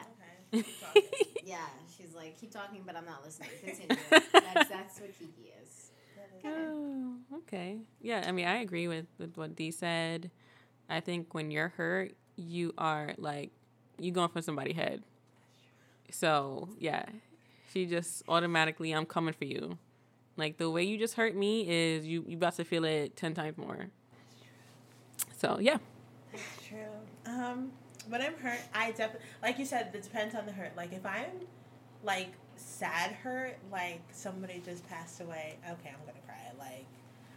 Okay. 0.54 0.64
keep. 0.94 1.38
Yeah, 1.44 1.58
she's 1.96 2.16
like, 2.16 2.40
keep 2.40 2.52
talking, 2.52 2.84
but 2.86 2.96
I'm 2.96 3.06
not 3.06 3.24
listening. 3.24 3.50
Continue. 3.66 3.98
that's 4.10 4.70
that's 4.70 5.00
what 5.00 5.18
Kiki 5.18 5.52
is. 5.64 5.92
Oh, 6.46 7.16
okay. 7.38 7.80
Yeah, 8.02 8.24
I 8.26 8.32
mean, 8.32 8.48
I 8.48 8.58
agree 8.58 8.88
with, 8.88 9.06
with 9.18 9.36
what 9.38 9.56
Dee 9.56 9.72
said. 9.72 10.32
I 10.90 11.00
think 11.00 11.34
when 11.34 11.52
you're 11.52 11.70
hurt, 11.70 12.14
you 12.36 12.74
are 12.78 13.14
like, 13.18 13.52
you 14.00 14.12
going 14.12 14.30
for 14.30 14.42
somebody's 14.42 14.76
head. 14.76 15.04
So, 16.12 16.70
yeah, 16.80 17.06
she 17.72 17.86
just 17.86 18.24
automatically, 18.28 18.91
I'm 18.91 19.05
coming 19.05 19.34
for 19.34 19.45
you. 19.45 19.78
Like, 20.36 20.57
the 20.57 20.70
way 20.70 20.84
you 20.84 20.97
just 20.97 21.15
hurt 21.15 21.36
me 21.36 21.68
is 21.68 22.05
you, 22.05 22.24
you 22.28 22.38
about 22.38 22.55
to 22.57 22.63
feel 22.63 22.86
it 22.86 23.15
10 23.15 23.34
times 23.34 23.57
more. 23.57 23.88
So, 25.38 25.57
yeah. 25.59 25.78
That's 26.32 26.68
true. 26.68 26.78
Um, 27.26 27.72
when 28.07 28.22
I'm 28.22 28.36
hurt, 28.36 28.59
I 28.74 28.91
definitely, 28.91 29.28
like 29.41 29.59
you 29.59 29.65
said, 29.65 29.91
it 29.93 30.03
depends 30.03 30.36
on 30.36 30.45
the 30.45 30.51
hurt. 30.51 30.76
Like 30.78 30.93
if 30.93 31.05
I'm, 31.05 31.26
like 32.03 32.32
sad 32.55 33.11
hurt, 33.11 33.57
like 33.72 34.01
somebody 34.11 34.61
just 34.65 34.88
passed 34.88 35.22
away. 35.22 35.57
Okay, 35.63 35.89
I'm 35.89 36.05
gonna 36.05 36.20
cry. 36.26 36.51
Like, 36.57 36.86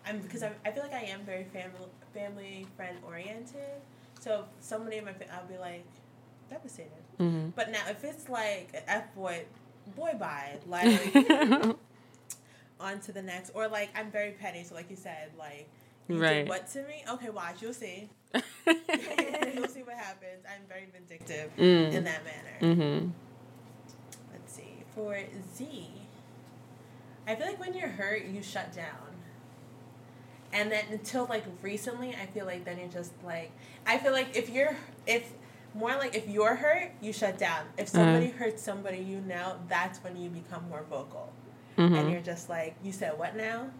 I'm 0.07 0.18
because 0.20 0.43
I, 0.43 0.53
I 0.64 0.70
feel 0.70 0.83
like 0.83 0.95
I 0.95 1.03
am 1.05 1.20
very 1.24 1.45
family 1.45 1.87
family 2.14 2.66
friend 2.76 2.97
oriented. 3.07 3.81
So 4.20 4.41
if 4.41 4.64
somebody 4.64 4.99
in 4.99 5.05
my 5.05 5.12
I'll 5.33 5.47
be 5.47 5.59
like 5.59 5.85
devastated. 6.49 6.91
Mm-hmm. 7.18 7.51
But 7.55 7.70
now 7.70 7.83
if 7.89 8.05
it's 8.05 8.28
like 8.28 8.83
F 8.87 9.14
boy, 9.14 9.45
boy 9.97 10.12
bye, 10.18 10.59
like 10.66 11.76
on 12.81 13.01
to 13.01 13.12
the 13.12 13.22
next, 13.22 13.51
or 13.55 13.68
like 13.68 13.91
I'm 13.97 14.11
very 14.11 14.33
petty. 14.33 14.64
So 14.64 14.74
like 14.74 14.91
you 14.91 14.97
said, 14.97 15.31
like. 15.39 15.68
You 16.09 16.20
Right. 16.20 16.39
did 16.39 16.49
what 16.49 16.68
to 16.70 16.83
me? 16.83 17.05
Okay, 17.09 17.31
watch. 17.31 17.62
You'll 17.62 17.72
see. 17.72 18.09
You'll 18.35 19.68
see 19.68 19.83
what 19.85 19.97
happens. 19.97 20.45
I'm 20.45 20.66
very 20.68 20.89
vindictive 20.93 21.53
in 21.57 21.93
mm. 21.93 22.05
that 22.05 22.24
manner. 22.24 22.74
Mm-hmm. 22.74 23.09
Let's 24.33 24.53
see. 24.53 24.83
For 24.93 25.16
Z, 25.55 25.89
I 27.28 27.35
feel 27.37 27.47
like 27.47 27.61
when 27.61 27.74
you're 27.74 27.89
hurt, 27.89 28.24
you 28.24 28.43
shut 28.43 28.72
down. 28.74 29.11
And 30.53 30.72
then 30.72 30.85
until 30.91 31.26
like 31.26 31.45
recently, 31.62 32.11
I 32.20 32.26
feel 32.26 32.45
like 32.45 32.64
then 32.64 32.78
you're 32.78 32.89
just 32.89 33.12
like 33.24 33.53
I 33.87 33.99
feel 33.99 34.12
like 34.12 34.37
if 34.37 34.51
you're 34.51 34.76
if 35.07 35.33
more 35.75 35.95
like 35.97 36.14
if 36.14 36.29
you're 36.29 36.55
hurt, 36.57 36.91
you 37.01 37.12
shut 37.12 37.39
down. 37.39 37.64
If 37.79 37.89
somebody 37.89 38.29
hurts 38.31 38.62
somebody 38.62 38.99
you 38.99 39.21
know, 39.21 39.59
that's 39.68 40.03
when 40.03 40.16
you 40.16 40.29
become 40.31 40.68
more 40.68 40.85
vocal. 40.89 41.33
And 41.77 41.95
Mm-hmm. 41.95 42.11
you're 42.11 42.21
just 42.21 42.49
like, 42.51 42.75
you 42.83 42.93
said 42.93 43.16
what 43.18 43.37
now? 43.37 43.71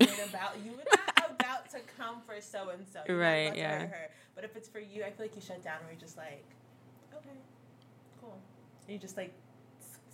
You 0.00 0.06
were 0.06 0.24
about 0.28 0.56
you 0.64 0.72
were 0.72 0.82
not 1.18 1.30
about 1.40 1.70
to 1.70 1.78
come 1.96 2.16
for 2.26 2.40
so 2.40 2.70
and 2.70 2.84
so. 2.92 3.00
Right, 3.14 3.54
yeah. 3.56 3.78
hurt 3.80 3.88
her. 3.90 4.10
But 4.34 4.44
if 4.44 4.56
it's 4.56 4.68
for 4.68 4.80
you, 4.80 5.04
I 5.04 5.10
feel 5.10 5.26
like 5.26 5.36
you 5.36 5.42
shut 5.42 5.62
down 5.62 5.76
where 5.84 5.92
you're 5.92 6.00
just 6.00 6.16
like, 6.16 6.44
okay, 7.14 7.28
cool. 8.20 8.36
And 8.88 8.94
you 8.94 8.98
just 8.98 9.16
like 9.16 9.32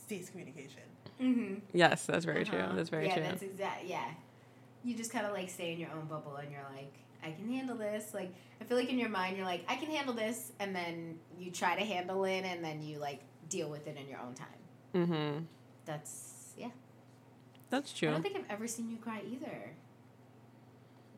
cease 0.06 0.28
communication. 0.28 0.82
Mm-hmm. 1.20 1.54
Yes, 1.72 2.04
that's 2.04 2.24
very 2.26 2.42
Uh-huh. 2.42 2.66
true. 2.66 2.76
That's 2.76 2.90
very 2.90 3.06
yeah, 3.06 3.14
true. 3.14 3.22
Yeah, 3.22 3.28
that's 3.30 3.42
exact. 3.42 3.84
Yeah, 3.86 4.04
you 4.84 4.94
just 4.96 5.10
kind 5.12 5.24
of 5.24 5.32
like 5.32 5.48
stay 5.48 5.72
in 5.72 5.78
your 5.78 5.90
own 5.92 6.06
bubble, 6.06 6.36
and 6.36 6.50
you're 6.52 6.66
like, 6.74 6.92
I 7.24 7.30
can 7.32 7.48
handle 7.52 7.76
this. 7.76 8.12
Like, 8.14 8.32
I 8.60 8.64
feel 8.64 8.76
like 8.76 8.88
in 8.90 8.98
your 8.98 9.08
mind, 9.08 9.36
you're 9.36 9.46
like, 9.46 9.64
I 9.68 9.76
can 9.76 9.90
handle 9.90 10.14
this, 10.14 10.52
and 10.60 10.74
then 10.74 11.18
you 11.38 11.50
try 11.50 11.76
to 11.76 11.84
handle 11.84 12.24
it, 12.24 12.44
and 12.44 12.64
then 12.64 12.82
you 12.82 12.98
like 12.98 13.20
deal 13.48 13.68
with 13.70 13.86
it 13.86 13.96
in 13.96 14.08
your 14.08 14.20
own 14.20 14.34
time. 14.34 14.48
mm-hmm. 14.94 15.44
That's 15.84 16.52
yeah. 16.56 16.68
That's 17.70 17.92
true. 17.92 18.08
I 18.08 18.12
don't 18.12 18.22
think 18.22 18.36
I've 18.36 18.50
ever 18.50 18.66
seen 18.66 18.90
you 18.90 18.96
cry 18.98 19.22
either. 19.30 19.72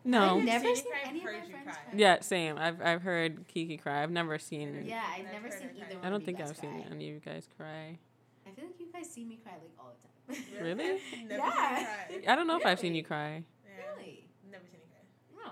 No. 0.05 0.39
I've 0.39 0.45
never 0.45 0.65
seen 0.67 0.77
seen 0.77 0.85
any 1.05 1.19
of 1.21 1.25
heard 1.25 1.39
my 1.41 1.45
you 1.47 1.51
friends 1.53 1.65
cry. 1.67 1.75
cry. 1.75 1.93
Yeah, 1.95 2.21
same. 2.21 2.59
I've 2.59 2.81
I've 2.83 3.03
heard 3.03 3.47
Kiki 3.49 3.77
cry. 3.77 4.03
I've 4.03 4.11
never 4.11 4.39
seen. 4.39 4.85
Yeah, 4.87 5.03
I've 5.17 5.27
I've 5.27 5.33
never 5.33 5.51
seen 5.51 5.71
either 5.77 5.97
one. 5.97 6.05
I 6.07 6.11
don't 6.11 6.25
think 6.25 6.41
I've 6.41 6.57
seen 6.57 6.85
any 6.91 7.09
of 7.11 7.15
you 7.15 7.21
guys 7.25 7.49
cry. 7.57 7.99
I 8.47 8.51
feel 8.51 8.65
like 8.67 8.81
you 8.81 8.87
guys 8.93 9.09
see 9.09 9.25
me 9.25 9.39
cry 9.43 9.53
like 9.53 9.71
all 9.79 9.93
the 10.29 10.35
time. 10.35 10.45
Really? 10.61 10.85
Never 11.29 11.37
Yeah. 11.37 11.77
seen 12.09 12.23
cry. 12.25 12.33
I 12.33 12.37
don't 12.37 12.47
know 12.49 12.57
if 12.59 12.67
I've 12.67 12.81
seen 12.81 12.95
you 12.95 13.05
cry. 13.05 13.45
Yeah. 13.65 13.71
Really? 13.97 14.27
Never 14.51 14.65
seen 14.71 14.81
you 14.83 15.37
No. 15.45 15.51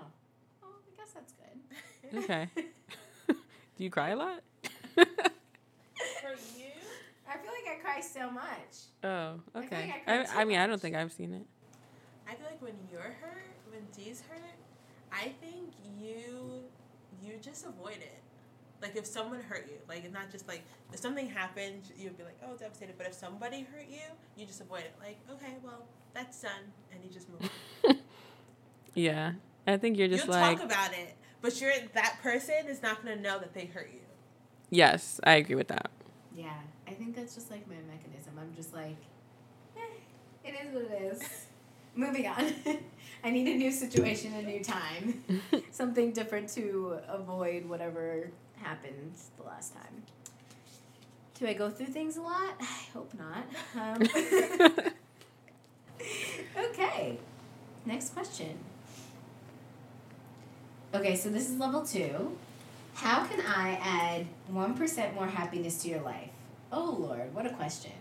Oh, 0.63 0.67
I 0.67 0.97
guess 0.97 1.11
that's 1.13 1.33
good. 1.33 2.00
Okay. 2.15 2.49
Do 3.27 3.35
you 3.77 3.89
cry 3.89 4.09
a 4.09 4.15
lot? 4.15 4.41
For 4.95 5.03
you? 6.57 6.71
I 7.27 7.37
feel 7.37 7.51
like 7.51 7.77
I 7.77 7.81
cry 7.81 8.01
so 8.01 8.29
much. 8.29 8.43
oh, 9.03 9.39
I 9.55 9.59
feel 9.59 9.63
okay. 9.65 9.75
like 9.87 9.95
I 9.95 9.99
cry 9.99 10.19
I, 10.19 10.23
too 10.23 10.31
I 10.37 10.45
mean, 10.45 10.59
I 10.59 10.67
don't 10.67 10.81
think 10.81 10.95
I've 10.95 11.11
seen 11.11 11.33
it. 11.33 11.45
I 12.27 12.35
feel 12.35 12.45
like 12.45 12.61
when 12.61 12.73
you're 12.91 13.01
hurt, 13.01 13.55
when 13.69 13.81
D's 13.95 14.21
hurt, 14.29 14.55
I 15.11 15.33
think 15.41 15.73
you 15.99 16.63
you 17.23 17.33
just 17.41 17.65
avoid 17.65 17.97
it. 17.97 18.21
Like 18.81 18.95
if 18.95 19.05
someone 19.05 19.41
hurt 19.41 19.67
you, 19.69 19.77
like 19.87 20.03
it's 20.03 20.13
not 20.13 20.31
just 20.31 20.47
like 20.47 20.63
if 20.91 20.99
something 20.99 21.29
happened, 21.29 21.83
you'd 21.97 22.17
be 22.17 22.23
like, 22.23 22.37
oh, 22.43 22.55
devastated. 22.57 22.95
But 22.97 23.07
if 23.07 23.13
somebody 23.13 23.61
hurt 23.71 23.87
you, 23.89 24.01
you 24.35 24.45
just 24.45 24.61
avoid 24.61 24.81
it. 24.81 24.93
Like, 24.99 25.17
okay, 25.31 25.55
well, 25.63 25.85
that's 26.13 26.41
done, 26.41 26.51
and 26.93 27.03
you 27.03 27.09
just 27.09 27.29
move. 27.29 27.49
on. 27.87 27.95
Yeah, 28.93 29.33
I 29.65 29.77
think 29.77 29.97
you're 29.97 30.09
just 30.09 30.25
You'll 30.25 30.33
like 30.35 30.57
talk 30.57 30.65
about 30.65 30.91
it, 30.93 31.15
but 31.41 31.59
you're 31.59 31.73
that 31.93 32.17
person 32.21 32.67
is 32.67 32.81
not 32.81 33.03
gonna 33.03 33.15
know 33.15 33.39
that 33.39 33.53
they 33.53 33.65
hurt 33.65 33.89
you. 33.93 33.99
yes, 34.69 35.19
I 35.23 35.33
agree 35.35 35.55
with 35.55 35.67
that. 35.69 35.89
Yeah, 36.35 36.53
I 36.87 36.91
think 36.91 37.15
that's 37.15 37.35
just 37.35 37.51
like 37.51 37.67
my 37.67 37.75
mechanism. 37.91 38.33
I'm 38.39 38.53
just 38.55 38.73
like, 38.73 38.97
eh, 39.75 39.79
it 40.45 40.55
is 40.65 40.73
what 40.73 40.83
it 40.83 41.01
is. 41.01 41.45
Moving 41.95 42.27
on. 42.27 42.53
I 43.23 43.29
need 43.29 43.47
a 43.47 43.57
new 43.57 43.71
situation, 43.71 44.33
a 44.33 44.41
new 44.41 44.63
time, 44.63 45.23
something 45.71 46.11
different 46.11 46.49
to 46.53 46.97
avoid 47.07 47.65
whatever 47.67 48.31
happened 48.55 49.13
the 49.37 49.43
last 49.43 49.73
time. 49.75 50.03
Do 51.35 51.47
I 51.47 51.53
go 51.53 51.69
through 51.69 51.87
things 51.87 52.17
a 52.17 52.21
lot? 52.21 52.55
I 52.61 52.85
hope 52.93 53.11
not. 53.13 53.45
Um, 53.75 54.01
okay. 56.69 57.19
Next 57.85 58.13
question. 58.13 58.57
Okay, 60.93 61.15
so 61.15 61.29
this 61.29 61.49
is 61.49 61.57
level 61.57 61.85
two. 61.85 62.37
How 62.95 63.25
can 63.25 63.39
I 63.41 63.79
add 63.81 64.25
1% 64.51 65.13
more 65.15 65.27
happiness 65.27 65.81
to 65.83 65.89
your 65.89 66.01
life? 66.01 66.29
Oh, 66.71 66.97
Lord, 66.99 67.33
what 67.33 67.45
a 67.45 67.49
question. 67.51 67.91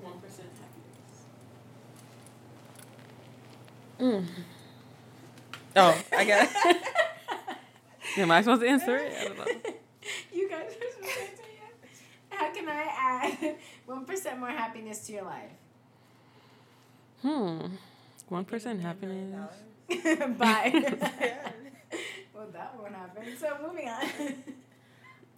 One 0.00 0.18
percent 0.20 0.48
happiness. 3.98 4.26
Mm. 4.26 4.26
Oh, 5.76 6.02
I 6.16 6.24
got. 6.24 6.48
Am 8.16 8.30
I 8.30 8.40
supposed 8.40 8.62
to 8.62 8.68
answer 8.68 8.96
it? 8.96 9.12
I 9.18 9.24
don't 9.24 9.38
know. 9.38 9.44
you 10.32 10.48
guys 10.48 10.68
are 10.68 10.72
supposed 10.72 11.02
to 11.02 11.20
answer 11.20 11.44
yet? 11.54 11.90
How 12.30 12.52
can 12.52 12.68
I 12.68 12.86
add 13.42 13.56
1% 13.88 14.38
more 14.38 14.48
happiness 14.48 15.06
to 15.06 15.12
your 15.12 15.24
life? 15.24 15.50
Hmm. 17.22 17.66
One 18.28 18.44
percent 18.46 18.80
happiness. 18.80 19.52
Bye. 20.38 21.60
Yeah. 22.40 22.46
well, 22.46 22.48
that 22.52 22.74
won't 22.78 22.94
happen. 22.94 23.36
So, 23.38 23.56
moving 23.66 23.88
on. 23.88 24.34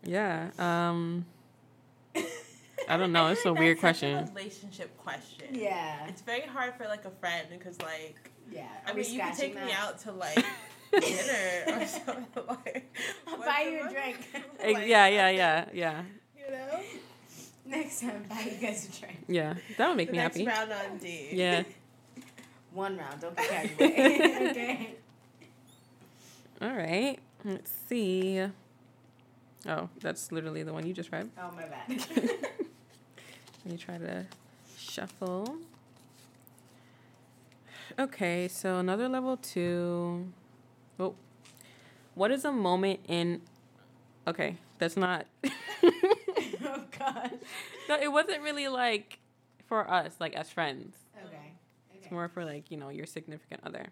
Yeah. 0.05 0.51
Um. 0.59 1.27
I 2.89 2.97
don't 2.97 3.13
know. 3.13 3.29
It's 3.29 3.45
a 3.47 3.53
weird 3.53 3.79
That's 3.81 4.01
such 4.01 4.11
question. 4.11 4.35
relationship 4.35 4.99
question. 4.99 5.47
yeah. 5.53 6.07
It's 6.09 6.23
very 6.23 6.41
hard 6.43 6.75
for 6.77 6.85
like 6.89 7.05
a 7.05 7.11
friend 7.11 7.47
because 7.51 7.81
like 7.81 8.17
Yeah. 8.51 8.67
I 8.87 8.91
Are 8.91 8.95
we 8.95 9.03
mean 9.03 9.13
you 9.13 9.21
can 9.21 9.33
scratching 9.35 9.55
take 9.55 9.65
me 9.67 9.73
out 9.73 9.99
to 10.01 10.11
like 10.13 10.35
dinner 10.93 11.81
or 11.81 11.87
something 11.87 12.43
like. 12.49 12.97
I'll 13.29 13.39
buy 13.39 13.69
you 13.71 13.81
a 13.81 13.85
most- 13.85 13.95
drink. 13.95 14.19
Like, 14.65 14.87
yeah, 14.89 15.07
yeah, 15.07 15.31
yeah, 15.31 15.65
yeah, 15.73 16.03
You 16.37 16.51
know. 16.53 16.81
Next 17.65 18.01
time, 18.01 18.25
buy 18.29 18.41
you 18.41 18.67
guys 18.67 18.89
a 18.89 19.01
drink. 19.01 19.19
yeah. 19.29 19.55
That 19.79 19.89
would 19.89 19.97
make 19.97 20.09
the 20.09 20.13
me 20.13 20.19
next 20.19 20.37
happy. 20.37 20.49
round 20.49 20.73
on 20.73 20.99
D. 20.99 21.29
Yeah. 21.33 21.63
One 22.73 22.97
round, 22.99 23.21
don't 23.21 23.37
be 23.37 23.43
carried 23.45 23.73
away. 23.79 24.49
okay. 24.51 24.95
All 26.63 26.71
right. 26.71 27.19
Let's 27.45 27.73
see. 27.89 28.41
Oh, 29.67 29.89
that's 30.01 30.31
literally 30.31 30.63
the 30.63 30.73
one 30.73 30.87
you 30.87 30.95
just 30.95 31.11
read. 31.11 31.29
Oh, 31.37 31.51
my 31.57 31.65
bad. 31.65 31.89
Let 33.65 33.73
me 33.73 33.77
try 33.77 33.99
to 33.99 34.27
shuffle. 34.79 35.57
Okay, 37.99 38.47
so 38.47 38.77
another 38.77 39.09
level 39.09 39.37
two. 39.37 40.33
Oh, 41.01 41.17
what 42.15 42.31
is 42.31 42.45
a 42.45 42.53
moment 42.53 43.01
in? 43.09 43.43
Okay, 44.29 44.57
that's 44.79 44.97
not. 44.97 45.27
oh, 45.45 46.85
gosh. 46.97 47.31
no, 47.89 47.99
it 48.01 48.13
wasn't 48.13 48.41
really 48.41 48.69
like 48.69 49.19
for 49.67 49.91
us, 49.91 50.15
like 50.21 50.35
as 50.35 50.49
friends. 50.49 50.95
Okay. 51.27 51.55
It's 51.93 52.11
more 52.13 52.29
for 52.29 52.45
like 52.45 52.71
you 52.71 52.77
know 52.77 52.89
your 52.89 53.07
significant 53.07 53.63
other. 53.65 53.87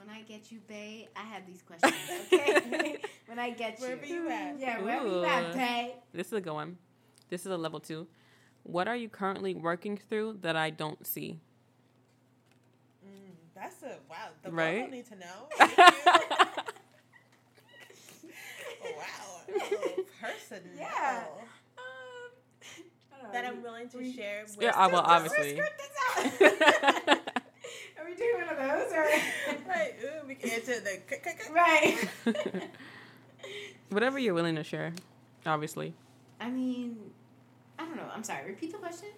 When 0.00 0.08
I 0.08 0.22
get 0.22 0.50
you, 0.50 0.60
babe, 0.66 1.08
I 1.14 1.20
have 1.20 1.46
these 1.46 1.60
questions, 1.60 1.92
okay? 2.32 2.96
when 3.26 3.38
I 3.38 3.50
get 3.50 3.78
you. 3.78 3.84
Wherever 3.86 4.06
you 4.06 4.30
at. 4.30 4.58
Yeah, 4.58 4.80
wherever 4.80 5.06
you 5.06 5.24
at, 5.24 5.50
Ooh. 5.50 5.58
babe. 5.58 5.90
This 6.14 6.28
is 6.28 6.32
a 6.32 6.40
good 6.40 6.54
one. 6.54 6.78
This 7.28 7.42
is 7.44 7.52
a 7.52 7.56
level 7.56 7.80
two. 7.80 8.06
What 8.62 8.88
are 8.88 8.96
you 8.96 9.10
currently 9.10 9.54
working 9.54 9.98
through 9.98 10.38
that 10.40 10.56
I 10.56 10.70
don't 10.70 11.06
see? 11.06 11.38
Mm, 13.06 13.32
that's 13.54 13.82
a 13.82 13.98
wow. 14.08 14.28
The 14.42 14.50
Right? 14.50 14.78
world 14.78 14.90
will 14.90 14.96
need 14.96 15.06
to 15.06 15.16
know. 15.16 15.48
Thank 15.58 15.76
you. 18.22 18.30
oh, 18.84 18.92
wow. 18.96 19.40
A 19.48 20.24
person. 20.24 20.62
Yeah. 20.78 21.24
Um, 21.76 23.32
That 23.32 23.44
I'm 23.44 23.62
willing 23.62 23.90
to 23.90 24.12
share 24.12 24.44
with. 24.46 24.62
Yeah, 24.62 24.72
I 24.74 24.86
will 24.86 25.00
obviously. 25.00 25.60
Skirt 27.94 27.96
this 27.96 27.98
out. 27.98 28.04
Are 28.04 28.08
we 28.08 28.14
doing 28.16 28.34
one 28.36 28.48
of 28.48 28.58
those 28.58 28.92
or? 28.92 29.06
Right. 29.68 29.94
Ooh, 30.02 30.26
we 30.26 30.34
can 30.34 30.50
answer 30.50 30.80
the. 30.80 30.98
k- 31.08 31.20
k- 31.22 31.36
k- 31.38 31.52
Right. 31.52 32.08
Whatever 33.90 34.18
you're 34.18 34.34
willing 34.34 34.56
to 34.56 34.64
share, 34.64 34.92
obviously. 35.46 35.94
I 36.40 36.50
mean, 36.50 36.96
I 37.78 37.84
don't 37.84 37.96
know. 37.96 38.08
I'm 38.14 38.24
sorry. 38.24 38.46
Repeat 38.46 38.72
the 38.72 38.78
question. 38.78 39.08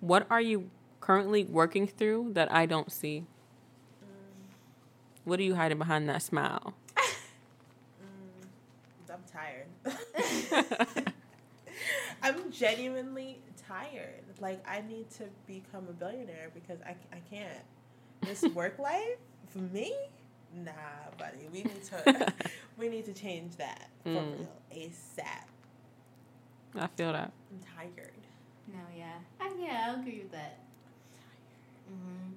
What 0.00 0.26
are 0.30 0.40
you 0.40 0.70
currently 1.00 1.44
working 1.44 1.86
through 1.86 2.32
that 2.34 2.50
I 2.52 2.66
don't 2.66 2.90
see? 2.92 3.24
Mm, 4.04 4.54
What 5.24 5.40
are 5.40 5.42
you 5.44 5.54
hiding 5.54 5.78
behind 5.78 6.08
that 6.08 6.22
smile? 6.22 6.74
mm, 8.00 9.12
I'm 9.12 9.24
tired. 9.32 9.66
I'm 12.22 12.50
genuinely 12.50 13.40
tired. 13.68 14.24
Like 14.40 14.64
I 14.68 14.82
need 14.82 15.10
to 15.12 15.24
become 15.46 15.86
a 15.88 15.92
billionaire 15.92 16.50
because 16.54 16.80
I, 16.82 16.96
I 17.12 17.20
can't. 17.30 17.64
This 18.26 18.42
work 18.54 18.78
life 18.78 19.18
for 19.48 19.58
me, 19.58 19.94
nah, 20.54 20.72
buddy. 21.18 21.48
We 21.52 21.62
need 21.62 21.82
to 21.84 22.32
we 22.78 22.88
need 22.88 23.04
to 23.06 23.12
change 23.12 23.56
that 23.56 23.88
for 24.02 24.10
Mm. 24.10 24.38
real 24.38 24.48
ASAP. 24.74 25.44
I 26.78 26.86
feel 26.88 27.12
that. 27.12 27.32
I'm 27.50 27.60
tired. 27.76 28.10
No, 28.72 28.78
yeah. 28.96 29.12
I, 29.40 29.50
yeah, 29.58 29.86
I'll 29.88 30.00
agree 30.00 30.18
with 30.18 30.32
that. 30.32 30.58
Mm-hmm. 31.90 32.32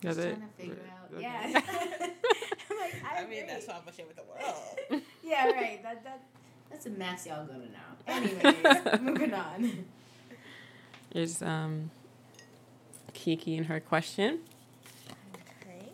That's 0.00 0.16
Just 0.16 0.26
it. 0.28 0.36
trying 0.36 0.48
to 0.48 0.54
figure 0.56 0.90
out. 0.90 1.10
Okay. 1.14 1.22
Yeah. 1.22 1.60
I'm 2.70 2.78
like, 2.78 2.94
I, 3.04 3.22
I, 3.22 3.26
mean, 3.26 3.46
that's 3.46 3.66
what 3.66 3.76
I'm 3.76 3.82
gonna 3.84 3.96
share 3.96 4.06
with 4.06 4.16
the 4.16 4.22
world. 4.22 5.02
Yeah, 5.24 5.46
right. 5.50 5.82
That 5.82 6.02
that 6.04 6.20
that's 6.70 6.86
a 6.86 6.90
mess 6.90 7.26
y'all 7.26 7.46
gonna 7.46 7.60
know. 7.60 7.96
Anyways, 8.06 9.00
moving 9.00 9.32
on. 9.32 9.84
It's 11.12 11.40
um 11.42 11.90
Kiki 13.12 13.56
and 13.56 13.66
her 13.66 13.80
question. 13.80 14.40
Okay. 15.34 15.86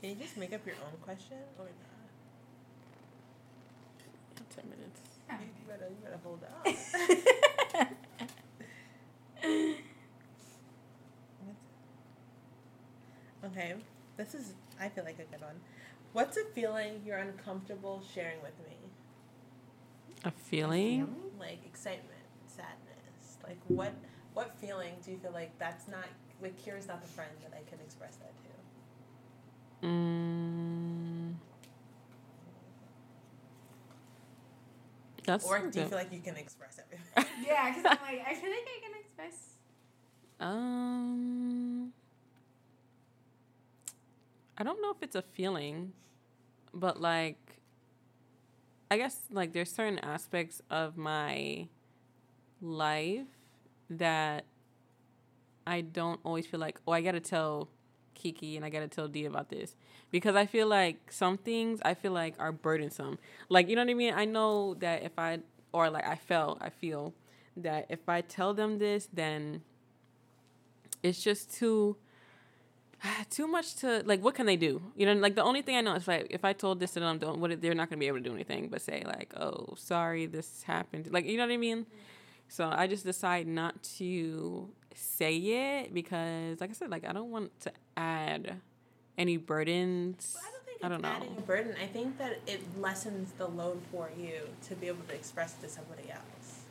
Can 0.00 0.10
you 0.10 0.16
just 0.16 0.36
make 0.36 0.52
up 0.52 0.66
your 0.66 0.76
own 0.76 0.98
question 1.02 1.38
or 1.58 1.64
not? 1.66 1.72
Ten 4.54 4.68
minutes. 4.68 5.00
You 5.30 5.36
better, 5.68 5.88
you 5.88 5.96
better 6.02 6.20
hold 6.22 6.44
on. 6.64 6.74
okay, 13.50 13.74
this 14.16 14.34
is, 14.34 14.52
I 14.80 14.88
feel 14.88 15.04
like 15.04 15.18
a 15.18 15.24
good 15.24 15.40
one. 15.40 15.60
What's 16.12 16.36
a 16.36 16.44
feeling 16.54 17.02
you're 17.04 17.18
uncomfortable 17.18 18.02
sharing 18.14 18.40
with 18.42 18.56
me? 18.60 18.76
A 20.24 20.30
feeling? 20.30 21.14
Like 21.40 21.58
excitement, 21.66 22.10
sadness. 22.46 23.38
Like 23.42 23.58
what 23.66 23.92
what 24.34 24.54
feeling 24.60 24.94
do 25.04 25.12
you 25.12 25.16
feel 25.16 25.32
like 25.32 25.56
that's 25.58 25.88
not 25.88 26.04
like 26.42 26.60
Kira's 26.62 26.88
not 26.88 27.00
the 27.00 27.08
friend 27.08 27.30
that 27.42 27.52
I 27.56 27.68
can 27.68 27.78
express 27.80 28.16
that 28.16 28.32
to? 29.80 29.86
Mm. 29.86 31.34
That's 35.24 35.46
Or 35.46 35.58
do 35.70 35.80
you 35.80 35.86
feel 35.86 35.98
like 35.98 36.12
you 36.12 36.20
can 36.20 36.36
express 36.36 36.78
everything? 36.78 37.32
Yeah, 37.46 37.70
because 37.70 37.84
I'm 37.84 37.98
like, 38.02 38.26
I 38.26 38.34
feel 38.34 38.50
like 38.50 38.66
I 38.66 38.80
can 38.82 38.92
express. 39.00 39.54
Um, 40.40 41.92
I 44.58 44.64
don't 44.64 44.80
know 44.82 44.90
if 44.90 45.02
it's 45.02 45.16
a 45.16 45.22
feeling, 45.22 45.92
but 46.72 47.00
like, 47.00 47.38
I 48.90 48.96
guess 48.98 49.18
like 49.30 49.52
there's 49.52 49.70
certain 49.70 49.98
aspects 49.98 50.60
of 50.70 50.96
my 50.96 51.68
life 52.60 53.26
that 53.90 54.44
I 55.66 55.80
don't 55.80 56.20
always 56.24 56.46
feel 56.46 56.60
like, 56.60 56.80
oh, 56.86 56.92
I 56.92 57.00
gotta 57.00 57.20
tell 57.20 57.68
Kiki 58.14 58.56
and 58.56 58.64
I 58.64 58.70
gotta 58.70 58.88
tell 58.88 59.08
D 59.08 59.24
about 59.24 59.48
this 59.48 59.76
because 60.10 60.36
I 60.36 60.46
feel 60.46 60.66
like 60.66 61.12
some 61.12 61.36
things 61.38 61.80
I 61.84 61.94
feel 61.94 62.12
like 62.12 62.34
are 62.38 62.52
burdensome. 62.52 63.18
Like 63.48 63.68
you 63.68 63.76
know 63.76 63.82
what 63.82 63.90
I 63.90 63.94
mean? 63.94 64.14
I 64.14 64.24
know 64.24 64.74
that 64.74 65.02
if 65.02 65.18
I 65.18 65.40
or 65.72 65.90
like 65.90 66.06
I 66.06 66.16
felt 66.16 66.58
I 66.60 66.70
feel 66.70 67.14
that 67.56 67.86
if 67.88 68.08
I 68.08 68.20
tell 68.20 68.54
them 68.54 68.78
this, 68.78 69.08
then 69.12 69.62
it's 71.02 71.22
just 71.22 71.54
too 71.54 71.96
too 73.30 73.46
much 73.46 73.76
to 73.76 74.02
like 74.06 74.22
what 74.22 74.34
can 74.34 74.46
they 74.46 74.56
do 74.56 74.82
you 74.96 75.06
know 75.06 75.12
like 75.14 75.34
the 75.34 75.42
only 75.42 75.62
thing 75.62 75.76
i 75.76 75.80
know 75.80 75.94
is 75.94 76.08
like 76.08 76.26
if 76.30 76.44
i 76.44 76.52
told 76.52 76.80
this 76.80 76.92
to 76.92 77.00
them 77.00 77.18
don't 77.18 77.38
what 77.38 77.60
they're 77.60 77.74
not 77.74 77.90
to 77.90 77.96
be 77.96 78.06
able 78.06 78.18
to 78.18 78.24
do 78.24 78.34
anything 78.34 78.68
but 78.68 78.80
say 78.80 79.02
like 79.06 79.32
oh 79.36 79.74
sorry 79.76 80.26
this 80.26 80.62
happened 80.62 81.08
like 81.12 81.24
you 81.26 81.36
know 81.36 81.46
what 81.46 81.52
i 81.52 81.56
mean 81.56 81.86
so 82.54 82.70
i 82.72 82.86
just 82.86 83.04
decide 83.04 83.46
not 83.48 83.74
to 83.82 84.68
say 84.94 85.36
it 85.36 85.92
because 85.92 86.60
like 86.60 86.70
i 86.70 86.72
said 86.72 86.88
like 86.88 87.04
i 87.04 87.12
don't 87.12 87.30
want 87.30 87.50
to 87.60 87.72
add 87.96 88.60
any 89.18 89.36
burdens 89.36 90.36
Well, 90.36 90.44
I 90.46 90.50
don't 90.52 90.64
think 90.66 90.84
I 90.84 90.88
don't 90.88 91.02
know. 91.02 91.08
adding 91.08 91.34
a 91.38 91.40
burden. 91.40 91.74
I 91.82 91.86
think 91.86 92.18
that 92.18 92.34
it 92.46 92.60
lessens 92.78 93.32
the 93.38 93.46
load 93.48 93.80
for 93.90 94.10
you 94.18 94.34
to 94.68 94.74
be 94.74 94.86
able 94.88 95.04
to 95.08 95.14
express 95.14 95.54
it 95.56 95.66
to 95.66 95.68
somebody 95.72 96.10
else. 96.10 96.64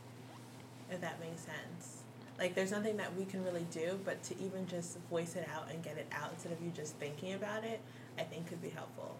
If 0.91 1.01
that 1.01 1.19
makes 1.19 1.41
sense. 1.41 2.03
Like 2.37 2.53
there's 2.53 2.71
nothing 2.71 2.97
that 2.97 3.15
we 3.15 3.25
can 3.25 3.43
really 3.43 3.65
do, 3.71 3.99
but 4.05 4.21
to 4.23 4.33
even 4.39 4.67
just 4.67 4.99
voice 5.09 5.35
it 5.35 5.47
out 5.55 5.71
and 5.71 5.81
get 5.83 5.97
it 5.97 6.07
out 6.11 6.29
instead 6.33 6.51
of 6.51 6.61
you 6.61 6.69
just 6.75 6.95
thinking 6.97 7.33
about 7.33 7.63
it, 7.63 7.79
I 8.19 8.23
think 8.23 8.47
could 8.47 8.61
be 8.61 8.69
helpful. 8.69 9.15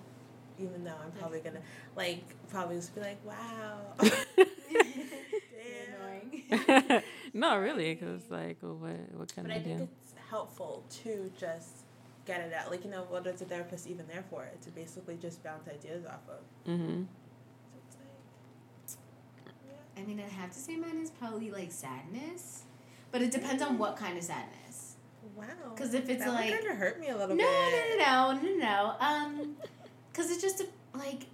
even 0.60 0.84
though 0.84 1.00
I'm 1.04 1.12
probably 1.20 1.40
gonna 1.40 1.62
like 1.96 2.24
probably 2.52 2.76
just 2.76 2.94
be 2.94 3.02
like, 3.02 3.20
wow. 3.26 3.80
Damn. 6.50 7.02
no, 7.34 7.58
really, 7.58 7.94
because 7.96 8.22
like, 8.30 8.58
well, 8.62 8.76
what 8.76 9.12
what 9.20 9.34
can 9.34 9.44
But 9.44 9.54
I, 9.54 9.56
I 9.56 9.60
think 9.64 9.78
do? 9.80 9.88
it's 10.02 10.14
helpful 10.30 10.84
to 11.04 11.32
just 11.40 11.86
get 12.26 12.42
it 12.42 12.54
out. 12.54 12.72
Like 12.72 12.84
you 12.86 12.92
know, 12.92 13.04
what 13.10 13.26
is 13.28 13.42
a 13.42 13.46
therapist 13.46 13.88
even 13.88 14.06
there 14.08 14.24
for? 14.30 14.48
To 14.62 14.70
basically 14.72 15.18
just 15.18 15.44
bounce 15.44 15.68
ideas 15.68 16.06
off 16.06 16.22
of. 16.30 16.70
Mm-hmm. 16.72 17.04
So 17.04 17.98
it's 18.84 18.98
like, 19.46 19.54
yeah. 19.68 20.02
I 20.02 20.06
mean, 20.06 20.20
I 20.20 20.28
have 20.42 20.52
to 20.52 20.60
say 20.60 20.76
mine 20.76 20.98
is 21.02 21.10
probably 21.12 21.52
like 21.52 21.72
sadness, 21.72 22.64
but 23.12 23.22
it 23.22 23.32
depends 23.32 23.62
on 23.64 23.78
what 23.78 23.96
kind 23.98 24.18
of 24.18 24.24
sadness. 24.24 24.96
Wow. 25.36 25.46
Because 25.74 25.94
if 25.94 26.10
it's 26.10 26.24
that 26.24 26.34
like- 26.34 26.54
kind 26.54 26.68
of 26.68 26.78
hurt 26.78 27.00
me 27.00 27.10
a 27.10 27.18
little 27.18 27.36
No, 27.36 27.44
bit. 27.44 28.00
no, 28.00 28.34
no, 28.34 28.40
no, 28.40 28.42
no, 28.42 28.56
no. 28.58 28.96
Um, 29.00 29.56
because 30.12 30.30
it's 30.32 30.42
just 30.42 30.64
like 30.94 31.26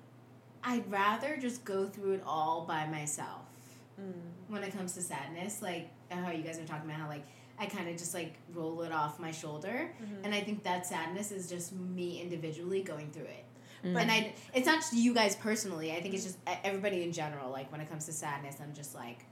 I'd 0.63 0.89
rather 0.91 1.37
just 1.37 1.65
go 1.65 1.85
through 1.85 2.13
it 2.13 2.23
all 2.25 2.65
by 2.65 2.85
myself 2.87 3.41
Mm. 3.99 4.13
When 4.50 4.64
it 4.64 4.76
comes 4.76 4.93
to 4.95 5.02
sadness. 5.02 5.62
Like 5.62 5.89
how 6.12 6.32
you 6.32 6.43
guys 6.43 6.60
are 6.60 6.66
talking 6.66 6.89
about 6.89 7.00
how 7.02 7.08
like 7.08 7.24
I 7.58 7.66
kind 7.66 7.88
of 7.89 7.97
just 7.97 8.14
like 8.14 8.34
roll 8.54 8.82
it 8.84 8.91
off 8.91 9.20
my 9.20 9.32
shoulder, 9.32 9.91
Mhm. 10.02 10.26
and 10.26 10.34
I 10.34 10.41
think 10.41 10.64
that 10.64 10.86
sadness 10.86 11.32
is 11.32 11.50
just 11.50 11.74
me 11.74 12.22
individually 12.22 12.82
going 12.84 13.12
through 13.12 13.26
it. 13.26 13.45
Mm. 13.84 13.95
and 13.97 14.12
I, 14.12 14.34
it's 14.54 14.68
not 14.68 14.80
just 14.82 14.91
you 14.93 15.14
guys 15.14 15.38
personally. 15.38 15.93
I 15.93 16.02
think 16.02 16.14
it's 16.14 16.26
just 16.26 16.38
everybody 16.66 17.02
in 17.04 17.14
general. 17.14 17.50
Like 17.50 17.72
when 17.72 17.80
it 17.80 17.89
comes 17.89 18.06
to 18.08 18.12
sadness, 18.12 18.58
I'm 18.62 18.74
just 18.74 18.93
like, 18.93 19.26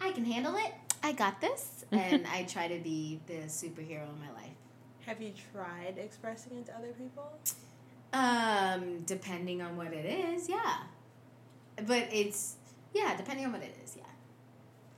I 0.00 0.10
can 0.10 0.24
handle 0.24 0.56
it. 0.56 0.72
I 1.02 1.12
got 1.12 1.40
this, 1.40 1.84
and 1.92 2.26
I 2.26 2.42
try 2.44 2.66
to 2.66 2.78
be 2.82 3.20
the 3.28 3.34
superhero 3.46 4.08
in 4.12 4.20
my 4.20 4.32
life. 4.34 4.56
Have 5.06 5.20
you 5.22 5.32
tried 5.52 5.96
expressing 5.98 6.56
it 6.58 6.66
to 6.66 6.76
other 6.76 6.92
people? 6.92 7.30
Um, 8.12 9.00
depending 9.06 9.62
on 9.62 9.76
what 9.76 9.92
it 9.92 10.06
is, 10.06 10.48
yeah. 10.48 10.78
But 11.86 12.08
it's 12.12 12.56
yeah, 12.92 13.16
depending 13.16 13.46
on 13.46 13.52
what 13.52 13.62
it 13.62 13.76
is, 13.84 13.96
yeah. 13.96 14.03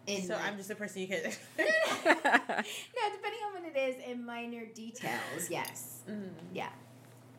In 0.06 0.22
so 0.22 0.34
like- 0.34 0.44
I'm 0.44 0.56
just 0.56 0.70
a 0.70 0.74
person 0.74 1.02
you 1.02 1.08
can. 1.08 1.22
no, 1.58 1.64
depending 2.04 3.40
on 3.46 3.52
what 3.54 3.64
it 3.64 3.76
is, 3.76 3.96
in 4.08 4.24
minor 4.24 4.64
details, 4.66 5.20
yes. 5.50 6.00
mm. 6.08 6.28
Yeah, 6.54 6.68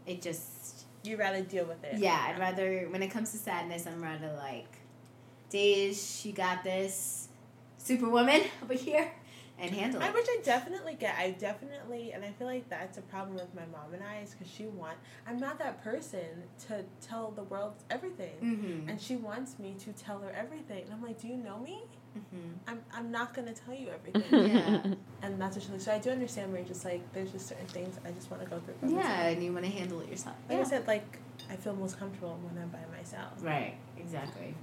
it 0.06 0.22
just 0.22 0.86
You'd 1.04 1.20
rather 1.20 1.42
deal 1.42 1.64
with 1.66 1.84
it. 1.86 2.00
Yeah, 2.00 2.28
I'd 2.30 2.38
rather 2.40 2.88
when 2.90 3.02
it 3.02 3.08
comes 3.10 3.32
to 3.32 3.38
sadness, 3.38 3.86
I'm 3.88 4.02
rather 4.04 4.34
like, 4.34 4.68
Dej, 5.52 6.26
you 6.26 6.34
got 6.34 6.64
this, 6.64 7.30
Superwoman 7.78 8.42
over 8.64 8.74
here, 8.74 9.10
and 9.58 9.72
handle 9.74 10.02
I 10.04 10.08
it. 10.10 10.14
which 10.14 10.26
I 10.28 10.40
definitely 10.44 10.96
get. 10.96 11.16
I 11.18 11.32
definitely, 11.32 12.12
and 12.12 12.26
I 12.26 12.32
feel 12.32 12.48
like 12.48 12.68
that's 12.70 12.98
a 12.98 13.02
problem 13.04 13.36
with 13.36 13.54
my 13.56 13.66
mom 13.72 13.94
and 13.94 14.04
I 14.04 14.20
is 14.22 14.32
because 14.32 14.52
she 14.52 14.66
want. 14.66 14.98
I'm 15.26 15.40
not 15.40 15.60
that 15.60 15.82
person 15.84 16.44
to 16.68 16.84
tell 17.02 17.32
the 17.32 17.44
world 17.44 17.76
everything, 17.90 18.36
Mm-hmm. 18.44 18.90
and 18.90 19.00
she 19.00 19.16
wants 19.16 19.58
me 19.60 19.76
to 19.80 19.94
tell 19.94 20.20
her 20.20 20.32
everything. 20.32 20.84
And 20.86 20.94
I'm 20.94 21.02
like, 21.02 21.22
do 21.22 21.28
you 21.30 21.38
know 21.38 21.60
me? 21.60 21.84
Mm-hmm. 22.18 22.70
I'm 22.70 22.82
I'm 22.94 23.12
not 23.12 23.34
gonna 23.34 23.54
tell 23.54 23.74
you 23.74 23.90
everything. 23.90 24.24
Yeah. 24.56 24.94
and 25.22 25.42
that's 25.42 25.56
what 25.58 25.66
she. 25.66 25.80
So 25.80 25.92
I 25.92 26.00
do 26.00 26.10
understand 26.12 26.52
where 26.52 26.60
you're 26.62 26.68
just 26.68 26.86
like, 26.86 27.02
there's 27.14 27.32
just 27.32 27.48
certain 27.48 27.68
things 27.68 28.00
I 28.06 28.12
just 28.12 28.30
want 28.32 28.44
to 28.44 28.50
go 28.50 28.60
through. 28.60 28.76
By 28.82 28.88
Yeah, 28.88 28.96
myself. 28.98 29.20
and 29.34 29.44
you 29.44 29.54
want 29.54 29.66
to 29.66 29.72
handle 29.72 30.00
it 30.02 30.10
yourself. 30.10 30.36
Like 30.50 30.58
yeah. 30.58 30.64
I 30.64 30.68
said, 30.68 30.88
like 30.88 31.20
I 31.50 31.56
feel 31.56 31.76
most 31.76 32.00
comfortable 32.00 32.38
when 32.44 32.62
I'm 32.62 32.70
by 32.70 32.86
myself. 32.96 33.34
Right. 33.42 33.76
Exactly. 33.98 34.54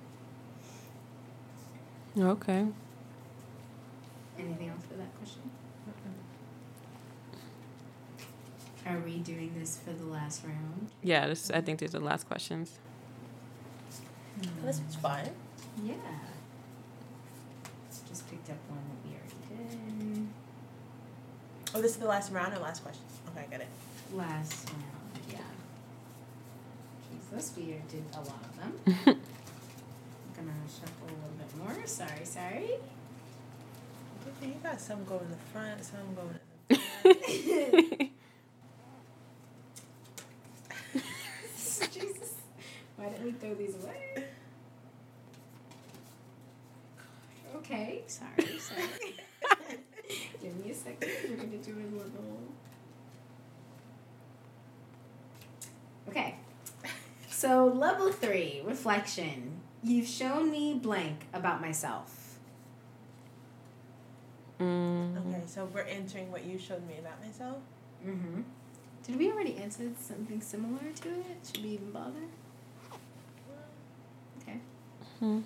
okay. 2.18 2.66
Anything 4.38 4.68
else 4.68 4.82
for 4.88 4.94
that 4.94 5.14
question? 5.16 5.50
Are 8.86 8.98
we 8.98 9.18
doing 9.18 9.52
this 9.58 9.78
for 9.78 9.92
the 9.92 10.04
last 10.04 10.44
round? 10.44 10.88
Yeah, 11.02 11.26
this 11.26 11.50
I 11.50 11.62
think 11.62 11.78
these 11.78 11.94
are 11.94 12.00
the 12.00 12.04
last 12.04 12.26
questions. 12.26 12.78
This 14.62 14.80
was 14.86 14.96
fun. 14.96 15.30
Yeah. 15.82 15.94
Just 18.24 18.30
picked 18.30 18.50
up 18.50 18.56
one 18.68 18.80
that 18.88 18.98
we 19.04 19.16
already 19.16 19.70
did. 19.70 20.28
Oh, 21.74 21.80
this 21.82 21.92
is 21.92 21.96
the 21.98 22.06
last 22.06 22.32
round 22.32 22.54
or 22.54 22.58
last 22.60 22.82
question? 22.82 23.02
Okay, 23.30 23.44
I 23.46 23.50
get 23.50 23.60
it. 23.60 23.68
Last 24.12 24.68
round, 24.70 25.18
yeah. 25.30 25.38
Jesus, 27.30 27.52
we 27.56 27.64
did 27.90 28.04
a 28.14 28.18
lot 28.18 28.42
of 28.44 28.56
them. 28.56 28.72
I'm 29.06 30.36
gonna 30.36 30.52
shuffle 30.68 31.08
a 31.08 31.10
little 31.10 31.36
bit 31.38 31.56
more. 31.58 31.86
Sorry, 31.86 32.24
sorry. 32.24 32.70
Okay, 34.42 34.48
You 34.48 34.54
got 34.62 34.80
some 34.80 35.04
going 35.04 35.24
in 35.24 35.30
the 35.30 35.36
front, 35.52 35.84
some 35.84 36.14
going 36.14 36.38
in 36.68 36.68
the 36.68 36.78
back. 37.98 38.10
Jesus. 41.92 42.34
Why 42.96 43.08
didn't 43.08 43.24
we 43.24 43.32
throw 43.32 43.54
these 43.54 43.74
away? 43.82 44.24
Okay, 47.64 48.02
sorry, 48.06 48.58
sorry. 48.58 49.16
Give 50.42 50.54
me 50.62 50.70
a 50.70 50.74
second. 50.74 51.08
We're 51.30 51.36
gonna 51.36 51.56
do 51.56 51.72
a 51.72 51.88
little. 51.96 52.40
Okay. 56.10 56.36
So, 57.30 57.66
level 57.66 58.12
three 58.12 58.60
reflection. 58.66 59.62
You've 59.82 60.06
shown 60.06 60.50
me 60.50 60.74
blank 60.74 61.26
about 61.32 61.62
myself. 61.62 62.36
Mm. 64.60 65.16
Okay, 65.26 65.42
so 65.46 65.64
we're 65.72 65.82
answering 65.82 66.30
what 66.30 66.44
you 66.44 66.58
showed 66.58 66.86
me 66.86 66.98
about 66.98 67.24
myself. 67.24 67.58
Mm-hmm. 68.06 68.42
Did 69.06 69.18
we 69.18 69.32
already 69.32 69.56
answer 69.56 69.84
something 69.98 70.42
similar 70.42 70.92
to 71.00 71.08
it? 71.08 71.38
Should 71.46 71.64
we 71.64 71.70
even 71.70 71.90
bother? 71.92 72.28
Okay. 74.42 74.60
Hmm. 75.18 75.40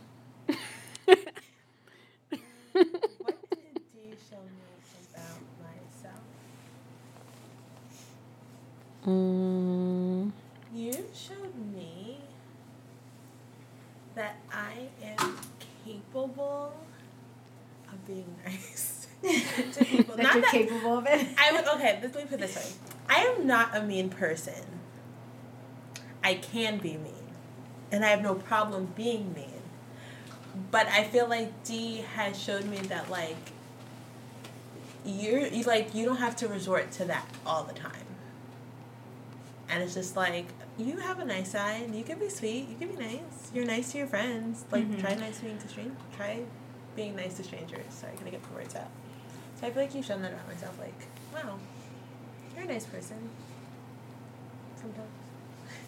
What 2.78 3.50
did 3.50 3.82
you 4.04 4.14
show 4.30 4.36
me 4.36 4.62
about 5.14 5.42
myself? 5.58 6.22
Mm. 9.04 10.30
You 10.72 10.92
showed 11.12 11.54
me 11.74 12.18
that 14.14 14.36
I 14.52 14.88
am 15.02 15.36
capable 15.84 16.72
of 17.90 18.06
being 18.06 18.32
nice 18.44 19.08
to 19.22 19.84
people. 19.84 20.16
that 20.16 20.22
Not 20.22 20.34
you're 20.34 20.42
that 20.42 20.52
capable 20.52 20.98
of 20.98 21.06
it. 21.06 21.26
I 21.36 21.52
would 21.52 21.66
okay. 21.66 21.98
Let 22.00 22.14
me 22.14 22.22
put 22.22 22.32
it 22.34 22.40
this 22.40 22.56
way: 22.56 22.94
I 23.08 23.20
am 23.22 23.46
not 23.46 23.76
a 23.76 23.82
mean 23.82 24.08
person. 24.08 24.80
I 26.22 26.34
can 26.34 26.78
be 26.78 26.96
mean, 26.96 27.14
and 27.90 28.04
I 28.04 28.08
have 28.08 28.22
no 28.22 28.34
problem 28.34 28.92
being 28.94 29.34
mean. 29.34 29.57
But 30.70 30.86
I 30.88 31.04
feel 31.04 31.28
like 31.28 31.64
D 31.64 32.04
has 32.14 32.40
showed 32.40 32.64
me 32.64 32.78
that 32.78 33.10
like 33.10 33.36
you're 35.04 35.46
you 35.46 35.62
like 35.64 35.94
you 35.94 36.04
don't 36.04 36.16
have 36.18 36.36
to 36.36 36.48
resort 36.48 36.90
to 36.92 37.04
that 37.06 37.26
all 37.46 37.64
the 37.64 37.74
time. 37.74 37.92
And 39.70 39.82
it's 39.82 39.94
just 39.94 40.16
like 40.16 40.46
you 40.78 40.96
have 40.98 41.18
a 41.18 41.24
nice 41.24 41.50
side. 41.52 41.94
You 41.94 42.02
can 42.04 42.18
be 42.18 42.28
sweet. 42.28 42.68
You 42.68 42.76
can 42.78 42.88
be 42.96 43.02
nice. 43.02 43.50
You're 43.54 43.64
nice 43.66 43.92
to 43.92 43.98
your 43.98 44.06
friends. 44.06 44.64
Like 44.70 44.88
Mhm. 44.90 45.00
try 45.00 45.14
nice 45.14 45.40
being 45.40 45.58
to 45.58 45.68
strangers. 45.68 45.96
Try 46.16 46.40
being 46.96 47.14
nice 47.16 47.34
to 47.34 47.44
strangers. 47.44 47.84
Sorry, 47.90 48.12
I 48.12 48.16
gotta 48.16 48.30
get 48.30 48.42
the 48.42 48.54
words 48.54 48.74
out. 48.74 48.88
So 49.60 49.66
I 49.66 49.70
feel 49.70 49.82
like 49.82 49.94
you've 49.94 50.04
shown 50.04 50.22
that 50.22 50.32
about 50.32 50.46
myself. 50.48 50.78
Like, 50.78 51.06
wow, 51.34 51.58
you're 52.54 52.64
a 52.64 52.68
nice 52.68 52.86
person. 52.86 53.16
Sometimes. 54.80 55.08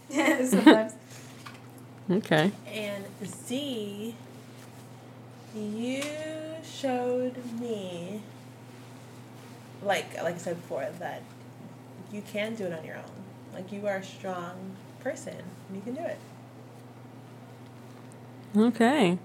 Yeah, 0.08 0.44
sometimes. 0.46 0.94
Okay. 2.10 2.50
And 2.66 3.04
Z, 3.24 3.54
you 3.56 4.14
showed 6.80 7.36
me, 7.60 8.22
like 9.82 10.22
like 10.22 10.34
I 10.34 10.38
said 10.38 10.56
before, 10.56 10.88
that 10.98 11.22
you 12.12 12.22
can 12.22 12.54
do 12.54 12.64
it 12.64 12.72
on 12.72 12.84
your 12.84 12.96
own. 12.96 13.24
Like 13.54 13.72
you 13.72 13.86
are 13.86 13.96
a 13.96 14.04
strong 14.04 14.76
person, 15.00 15.36
and 15.36 15.76
you 15.76 15.82
can 15.82 15.94
do 15.94 16.02
it. 16.02 16.18
Okay. 18.56 19.18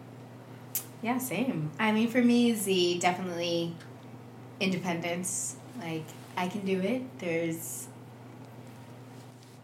Yeah, 1.02 1.18
same. 1.18 1.72
I 1.80 1.92
mean, 1.92 2.10
for 2.10 2.22
me, 2.22 2.54
Z 2.56 3.00
definitely 3.00 3.76
independence. 4.60 5.56
Like, 5.80 6.06
I 6.38 6.48
can 6.48 6.66
do 6.66 6.80
it. 6.80 7.20
There's 7.20 7.88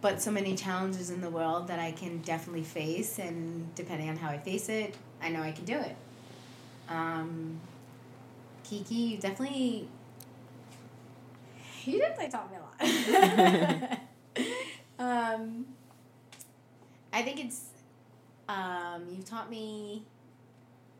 but 0.02 0.20
so 0.22 0.32
many 0.32 0.56
challenges 0.56 1.12
in 1.12 1.22
the 1.22 1.30
world 1.30 1.68
that 1.68 1.80
I 1.80 1.92
can 1.92 2.20
definitely 2.20 2.64
face, 2.64 3.20
and 3.20 3.74
depending 3.76 4.10
on 4.10 4.18
how 4.18 4.30
I 4.30 4.39
face 4.39 4.68
it, 4.68 4.96
I 5.22 5.30
know 5.30 5.42
I 5.42 5.52
can 5.52 5.66
do 5.66 5.78
it. 5.78 5.96
Um, 6.89 7.60
Kiki, 8.72 8.95
you 8.95 9.17
definitely. 9.17 9.89
You 11.84 11.99
definitely 11.99 12.32
taught 12.32 12.49
me 12.49 12.57
a 12.57 12.61
lot. 13.76 13.99
um, 14.99 15.65
I 17.11 17.22
think 17.22 17.43
it's. 17.43 17.65
Um, 18.47 19.07
you've 19.09 19.26
taught 19.26 19.49
me 19.49 20.03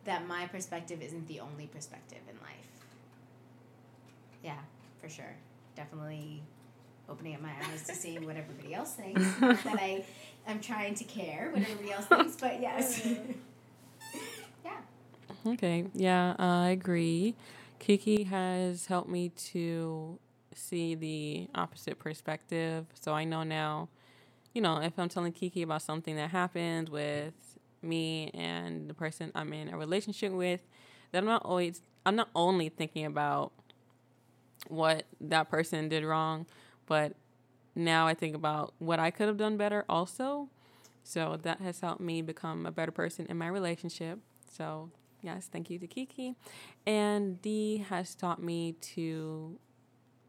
that 0.04 0.28
my 0.28 0.46
perspective 0.48 1.00
isn't 1.00 1.26
the 1.28 1.40
only 1.40 1.66
perspective 1.66 2.18
in 2.28 2.36
life. 2.42 2.84
Yeah, 4.44 4.58
for 5.00 5.08
sure. 5.08 5.34
Definitely 5.74 6.42
opening 7.08 7.36
up 7.36 7.40
my 7.40 7.52
eyes 7.70 7.86
to 7.86 7.94
see 7.94 8.18
what 8.18 8.36
everybody 8.36 8.74
else 8.74 8.92
thinks. 8.92 9.22
Not 9.40 9.64
that 9.64 9.80
I 9.80 10.04
am 10.46 10.60
trying 10.60 10.94
to 10.96 11.04
care 11.04 11.48
what 11.50 11.62
everybody 11.62 11.92
else 11.92 12.04
thinks, 12.04 12.36
but 12.36 12.60
yes. 12.60 13.06
yeah. 14.64 14.76
Okay. 15.46 15.86
Yeah, 15.94 16.34
uh, 16.38 16.64
I 16.64 16.70
agree. 16.70 17.34
Kiki 17.82 18.22
has 18.22 18.86
helped 18.86 19.08
me 19.08 19.30
to 19.30 20.16
see 20.54 20.94
the 20.94 21.48
opposite 21.52 21.98
perspective. 21.98 22.86
So 22.94 23.12
I 23.12 23.24
know 23.24 23.42
now, 23.42 23.88
you 24.54 24.62
know, 24.62 24.80
if 24.80 24.96
I'm 24.96 25.08
telling 25.08 25.32
Kiki 25.32 25.62
about 25.62 25.82
something 25.82 26.14
that 26.14 26.30
happened 26.30 26.90
with 26.90 27.34
me 27.82 28.30
and 28.34 28.88
the 28.88 28.94
person 28.94 29.32
I'm 29.34 29.52
in 29.52 29.68
a 29.68 29.76
relationship 29.76 30.32
with, 30.32 30.60
that 31.10 31.18
I'm 31.18 31.24
not 31.24 31.44
always 31.44 31.82
I'm 32.06 32.14
not 32.14 32.28
only 32.36 32.68
thinking 32.68 33.04
about 33.04 33.50
what 34.68 35.02
that 35.20 35.50
person 35.50 35.88
did 35.88 36.04
wrong, 36.04 36.46
but 36.86 37.14
now 37.74 38.06
I 38.06 38.14
think 38.14 38.36
about 38.36 38.74
what 38.78 39.00
I 39.00 39.10
could 39.10 39.26
have 39.26 39.38
done 39.38 39.56
better 39.56 39.84
also. 39.88 40.48
So 41.02 41.36
that 41.42 41.60
has 41.60 41.80
helped 41.80 42.00
me 42.00 42.22
become 42.22 42.64
a 42.64 42.70
better 42.70 42.92
person 42.92 43.26
in 43.28 43.36
my 43.38 43.48
relationship. 43.48 44.20
So, 44.48 44.90
yes, 45.22 45.48
thank 45.50 45.70
you 45.70 45.78
to 45.78 45.86
Kiki. 45.86 46.34
And 46.86 47.40
D 47.40 47.78
has 47.88 48.14
taught 48.14 48.42
me 48.42 48.72
to, 48.94 49.58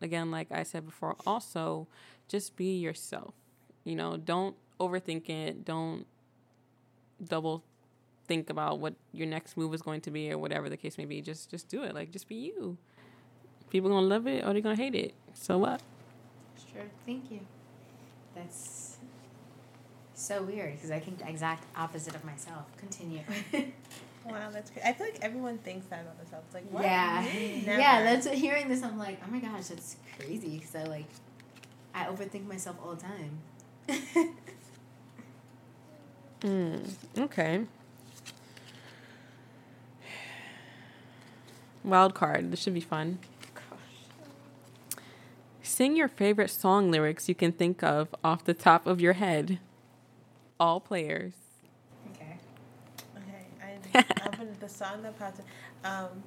again, 0.01 0.31
like 0.31 0.51
I 0.51 0.63
said 0.63 0.85
before, 0.85 1.15
also 1.25 1.87
just 2.27 2.55
be 2.55 2.77
yourself. 2.77 3.33
You 3.83 3.95
know, 3.95 4.17
don't 4.17 4.55
overthink 4.79 5.29
it. 5.29 5.65
Don't 5.65 6.05
double 7.23 7.63
think 8.25 8.49
about 8.49 8.79
what 8.79 8.93
your 9.11 9.27
next 9.27 9.57
move 9.57 9.73
is 9.73 9.81
going 9.81 10.01
to 10.01 10.11
be 10.11 10.31
or 10.31 10.37
whatever 10.37 10.69
the 10.69 10.77
case 10.77 10.97
may 10.97 11.05
be. 11.05 11.21
Just 11.21 11.49
just 11.49 11.67
do 11.67 11.83
it. 11.83 11.93
Like 11.93 12.11
just 12.11 12.27
be 12.27 12.35
you. 12.35 12.77
People 13.69 13.89
gonna 13.89 14.05
love 14.05 14.27
it 14.27 14.45
or 14.45 14.53
they 14.53 14.61
gonna 14.61 14.75
hate 14.75 14.95
it. 14.95 15.13
So 15.33 15.57
what? 15.57 15.81
Sure. 16.71 16.83
Thank 17.05 17.31
you. 17.31 17.41
That's 18.35 18.97
so 20.13 20.43
weird 20.43 20.73
because 20.75 20.91
I 20.91 20.99
think 20.99 21.19
the 21.19 21.29
exact 21.29 21.65
opposite 21.75 22.15
of 22.15 22.23
myself. 22.23 22.65
Continue. 22.77 23.21
Wow, 24.25 24.49
that's 24.51 24.71
great. 24.71 24.85
I 24.85 24.93
feel 24.93 25.07
like 25.07 25.19
everyone 25.21 25.57
thinks 25.57 25.85
that 25.87 26.01
about 26.01 26.17
themselves. 26.17 26.53
Like, 26.53 26.63
what? 26.71 26.83
Yeah. 26.83 27.25
Me? 27.33 27.63
Yeah, 27.65 28.03
that's 28.03 28.25
what, 28.25 28.35
hearing 28.35 28.69
this. 28.69 28.81
I'm 28.81 28.97
like, 28.97 29.19
oh 29.25 29.29
my 29.31 29.39
gosh, 29.39 29.67
that's 29.67 29.97
crazy 30.17 30.57
because 30.57 30.75
I 30.75 30.83
like, 30.83 31.07
I 31.93 32.05
overthink 32.05 32.47
myself 32.47 32.77
all 32.83 32.95
the 32.95 33.01
time. 33.01 33.39
Mm, 36.41 36.93
okay. 37.17 37.65
Wild 41.83 42.13
card. 42.13 42.51
This 42.51 42.61
should 42.61 42.73
be 42.73 42.81
fun. 42.81 43.19
Sing 45.61 45.95
your 45.95 46.07
favorite 46.09 46.49
song 46.49 46.91
lyrics 46.91 47.27
you 47.29 47.35
can 47.35 47.51
think 47.51 47.81
of 47.81 48.13
off 48.23 48.43
the 48.43 48.53
top 48.53 48.85
of 48.85 49.01
your 49.01 49.13
head. 49.13 49.59
All 50.59 50.79
players. 50.79 51.33
Okay. 52.13 52.37
Okay, 53.17 53.45
I 53.95 54.27
opened 54.27 54.52
the 54.63 54.69
song 54.69 55.01
that 55.03 55.17
popped. 55.19 55.39
in- 55.39 55.45
Um, 55.91 56.23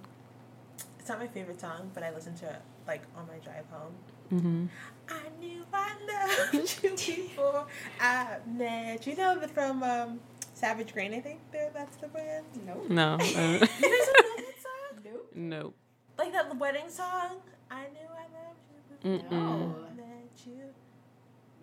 it's 0.99 1.09
not 1.09 1.19
my 1.19 1.27
favorite 1.29 1.61
song, 1.61 1.91
but 1.95 2.03
I 2.03 2.11
listen 2.13 2.35
to 2.43 2.47
it 2.47 2.61
like 2.87 3.03
on 3.17 3.27
my 3.27 3.39
drive 3.39 3.67
home. 3.71 3.95
Mm-hmm. 4.33 4.67
I 5.09 5.23
knew 5.41 5.65
I 5.73 5.93
loved 6.11 6.83
you 6.83 6.91
before 6.91 7.67
I 8.01 8.39
met 8.47 9.07
you. 9.07 9.13
You 9.13 9.19
know 9.19 9.39
the 9.39 9.49
from 9.49 9.83
um, 9.83 10.21
Savage 10.55 10.93
Garden, 10.95 11.15
I 11.15 11.21
think 11.21 11.41
there 11.53 11.71
that's 11.73 11.97
the 11.97 12.09
band. 12.09 12.45
Nope. 12.67 12.91
No. 12.91 13.15
uh, 13.15 13.19
You 13.25 13.59
guys 13.61 13.69
don't 13.81 14.37
that 14.47 14.59
song? 14.67 15.03
Nope. 15.05 15.31
nope. 15.35 15.75
Like 16.19 16.33
that 16.33 16.57
wedding 16.59 16.91
song. 16.91 17.41
I 17.71 17.83
knew 17.95 18.09
I 18.23 18.27
loved 18.39 18.63
you 19.05 19.11
Mm-mm. 19.11 19.21
before 19.23 19.87
I 19.91 19.95
met 19.95 20.47
you. 20.47 20.63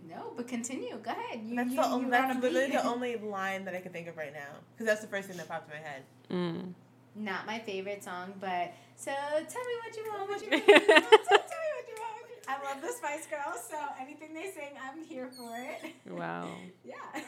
No, 0.10 0.34
but 0.36 0.48
continue. 0.48 0.98
Go 1.02 1.12
ahead. 1.12 1.42
You, 1.46 1.56
That's 1.56 1.70
you, 1.70 1.76
the 1.76 1.82
you 1.82 1.88
only, 1.88 2.06
were 2.06 2.12
that's 2.12 2.42
literally 2.42 2.72
the 2.72 2.84
only 2.88 3.16
line 3.18 3.66
that 3.66 3.76
I 3.76 3.80
can 3.82 3.92
think 3.92 4.08
of 4.08 4.18
right 4.18 4.34
now 4.34 4.60
because 4.74 4.86
that's 4.86 5.02
the 5.02 5.08
first 5.08 5.28
thing 5.28 5.38
that 5.38 5.48
popped 5.48 5.70
in 5.72 5.80
my 5.82 5.88
head. 5.88 6.04
Mm. 6.32 6.74
Not 7.16 7.46
my 7.46 7.60
favorite 7.60 8.04
song, 8.04 8.34
but 8.40 8.74
so 8.96 9.12
tell 9.12 9.64
me 9.64 9.74
what 9.86 9.96
you 9.96 10.04
want, 10.12 10.30
what 10.30 10.42
you 10.44 10.50
want, 10.52 10.68
what 10.68 10.88
you 10.88 10.94
want. 10.94 11.26
So 11.26 11.36
tell 11.36 11.38
me 11.38 11.70
what 11.78 11.88
you 11.88 11.96
want. 12.00 12.10
I 12.48 12.74
love 12.74 12.82
the 12.82 12.92
Spice 12.92 13.28
Girls, 13.28 13.64
so 13.70 13.78
anything 14.02 14.34
they 14.34 14.52
sing, 14.52 14.74
I'm 14.84 15.04
here 15.04 15.30
for 15.38 15.56
it. 15.58 15.94
Wow. 16.12 16.50
Yeah. 16.84 17.22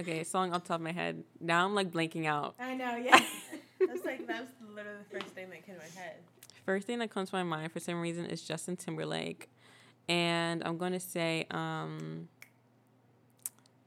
Okay, 0.00 0.24
song 0.24 0.52
off 0.52 0.64
the 0.64 0.68
top 0.68 0.76
of 0.80 0.82
my 0.82 0.90
head. 0.92 1.22
Now 1.40 1.64
I'm 1.64 1.74
like 1.74 1.92
blanking 1.92 2.26
out. 2.26 2.56
I 2.58 2.74
know. 2.74 2.96
Yeah. 2.96 3.20
That's 3.78 4.04
like 4.04 4.26
that's 4.26 4.50
literally 4.74 4.98
the 4.98 5.20
first 5.20 5.32
thing 5.34 5.50
that 5.50 5.64
came 5.64 5.76
to 5.76 5.80
my 5.80 6.00
head. 6.02 6.16
First 6.66 6.86
thing 6.88 6.98
that 6.98 7.10
comes 7.10 7.30
to 7.30 7.36
my 7.36 7.44
mind 7.44 7.70
for 7.70 7.78
some 7.78 8.00
reason 8.00 8.26
is 8.26 8.42
Justin 8.42 8.76
Timberlake. 8.76 9.48
And 10.08 10.62
I'm 10.64 10.76
gonna 10.78 11.00
say, 11.00 11.46
um 11.50 12.28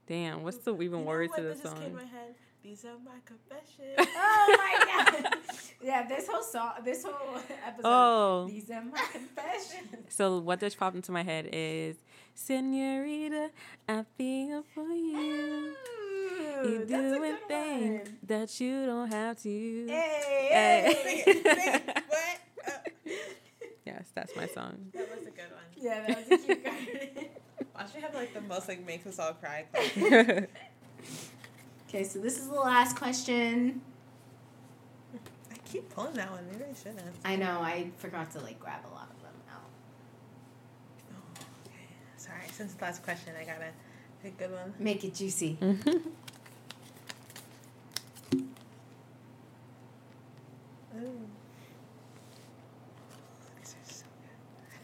Damn, 0.07 0.43
what's 0.43 0.57
the 0.57 0.72
even 0.74 0.84
You 0.84 0.89
know 0.91 0.99
words 1.01 1.30
what 1.32 1.38
to 1.38 1.41
the 1.43 1.49
that 1.49 1.61
just 1.63 1.76
came 1.76 1.84
to 1.84 1.89
song? 1.89 1.95
my 1.95 2.05
head? 2.05 2.36
These 2.63 2.86
are 2.86 2.97
my 3.05 3.20
confessions. 3.26 3.95
oh 4.18 4.55
my 4.57 5.22
god. 5.22 5.34
Yeah, 5.82 6.07
this 6.07 6.28
whole 6.28 6.41
song, 6.43 6.72
this 6.84 7.03
whole 7.03 7.38
episode. 7.65 7.82
Oh. 7.86 8.47
These 8.49 8.70
are 8.72 8.84
my 8.84 9.03
confessions. 9.11 10.05
So 10.09 10.39
what 10.39 10.59
just 10.59 10.78
popped 10.78 10.95
into 10.95 11.11
my 11.11 11.24
head 11.24 11.49
is 11.53 11.97
Senorita, 12.36 13.51
I 13.88 14.05
feel 14.18 14.63
for 14.74 14.88
you. 14.89 15.18
Ooh, 15.18 16.70
You 16.70 16.86
that's 16.86 16.91
a 16.91 17.15
doing 17.18 17.22
good 17.22 17.47
things 17.47 18.07
one. 18.09 18.18
that 18.28 18.59
you 18.59 18.86
don't 18.86 19.11
have 19.11 19.41
to. 19.43 19.86
Hey, 19.88 20.47
Hey. 20.51 20.93
Sing 21.03 21.05
hey. 21.05 21.24
it, 21.32 21.59
sing 21.59 21.74
it. 21.76 22.03
What? 22.07 22.39
Uh, 22.68 22.72
Yes, 23.88 24.11
that's 24.13 24.35
my 24.35 24.45
song. 24.47 24.91
that 24.93 25.09
was 25.09 25.25
a 25.25 25.29
good 25.29 25.49
one. 25.49 25.63
Yeah, 25.77 26.05
that 26.05 26.17
was 26.17 26.27
a 26.29 26.38
cute 26.43 26.65
card. 26.65 26.75
Why 27.73 27.85
should 27.85 28.01
have 28.01 28.13
like 28.13 28.33
the 28.33 28.41
most 28.41 28.67
like 28.67 28.85
makes 28.85 29.07
us 29.07 29.17
all 29.17 29.31
cry? 29.33 29.63
okay, 31.88 32.03
so 32.03 32.19
this 32.19 32.38
is 32.38 32.49
the 32.49 32.59
last 32.59 32.97
question. 32.97 33.79
I 35.49 35.57
keep 35.63 35.89
pulling 35.91 36.15
that 36.15 36.29
one. 36.29 36.45
Maybe 36.51 36.65
I 36.69 36.73
shouldn't. 36.73 37.15
I 37.23 37.38
know 37.38 37.61
I 37.61 37.89
forgot 37.97 38.29
to 38.31 38.39
like 38.41 38.59
grab 38.59 38.81
a 38.91 38.93
lot 38.93 39.07
of 39.09 39.21
them 39.21 39.31
out. 39.53 39.61
Oh, 41.13 41.41
okay. 41.65 41.88
Sorry. 42.17 42.41
Since 42.51 42.73
the 42.73 42.83
last 42.83 43.03
question, 43.03 43.31
I 43.39 43.45
gotta 43.45 43.69
pick 44.21 44.33
a 44.33 44.47
good 44.47 44.51
one. 44.51 44.73
Make 44.79 45.05
it 45.05 45.15
juicy. 45.15 45.57
Mhm. 45.61 46.01
Ooh. 50.99 51.27
These 53.59 53.75
are 53.75 53.93
so 53.93 54.05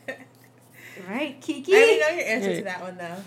good. 0.06 0.16
Right, 1.10 1.40
Kiki. 1.42 1.60
I 1.60 1.64
Kiki? 1.64 1.74
already 1.76 2.00
know 2.00 2.10
your 2.10 2.26
answer 2.28 2.52
Yeah. 2.52 2.58
to 2.60 2.64
that 2.66 2.82
one 2.82 2.98
though. 2.98 3.18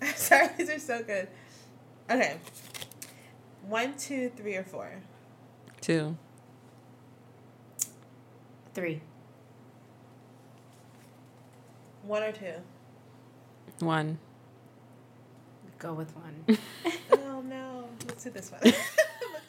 Okay. 0.00 0.12
Sorry, 0.14 0.48
these 0.56 0.70
are 0.70 0.78
so 0.78 1.02
good. 1.02 1.28
Okay. 2.10 2.36
One, 3.66 3.94
two, 3.96 4.30
three, 4.36 4.56
or 4.56 4.64
four. 4.64 4.90
Two. 5.80 6.16
Three. 8.74 9.00
One 12.02 12.22
or 12.22 12.32
two. 12.32 12.54
One. 13.80 14.18
Go 15.80 15.94
with 15.94 16.14
one. 16.14 16.44
oh 17.12 17.40
no. 17.40 17.88
Let's 18.06 18.22
do 18.22 18.30
this 18.30 18.52
one. 18.52 18.60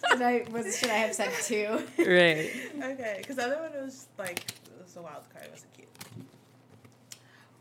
Should 0.10 0.22
I, 0.22 0.46
was, 0.52 0.78
should 0.78 0.90
I 0.90 0.96
have 0.96 1.14
said 1.14 1.32
two? 1.44 1.84
Right. 1.98 2.50
Okay, 2.84 3.16
because 3.20 3.36
the 3.38 3.44
other 3.44 3.60
one 3.62 3.72
was 3.84 4.08
like 4.18 4.40
it 4.40 4.82
was 4.84 4.96
a 4.98 5.02
wild 5.02 5.24
card. 5.32 5.46
It 5.46 5.52
wasn't 5.52 5.74
cute. 5.74 5.88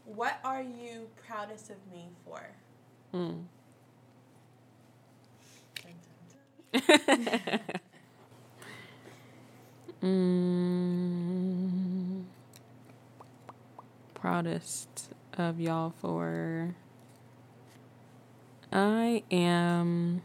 What 0.04 0.40
are 0.42 0.62
you 0.62 1.06
proudest 1.26 1.70
of 1.70 1.76
me 1.92 2.08
for? 2.24 2.42
Mm. 3.14 3.44
Dun, 6.72 6.72
dun, 6.72 6.90
dun. 10.02 10.02
mm, 10.02 12.24
proudest 14.14 15.10
of 15.38 15.60
y'all 15.60 15.92
for. 16.00 16.74
I 18.72 19.22
am. 19.30 20.22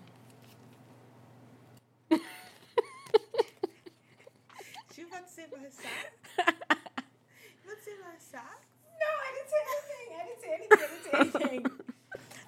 She 4.96 5.02
about 5.02 5.28
to 5.28 5.34
say 5.34 5.46
my 5.52 5.68
sock? 5.70 5.90
You 6.38 6.44
about 6.44 7.78
to 7.78 7.84
say 7.84 7.92
my 8.02 8.16
sock? 8.20 8.62
No, 9.02 9.08
I 9.20 9.30
didn't 9.36 9.50
say 9.52 9.62
anything. 9.74 10.08
I 10.16 10.26
didn't 10.26 10.42
say 10.42 10.52
anything. 10.54 10.80
I 11.14 11.18
didn't 11.24 11.34
say 11.34 11.42
anything. 11.42 11.72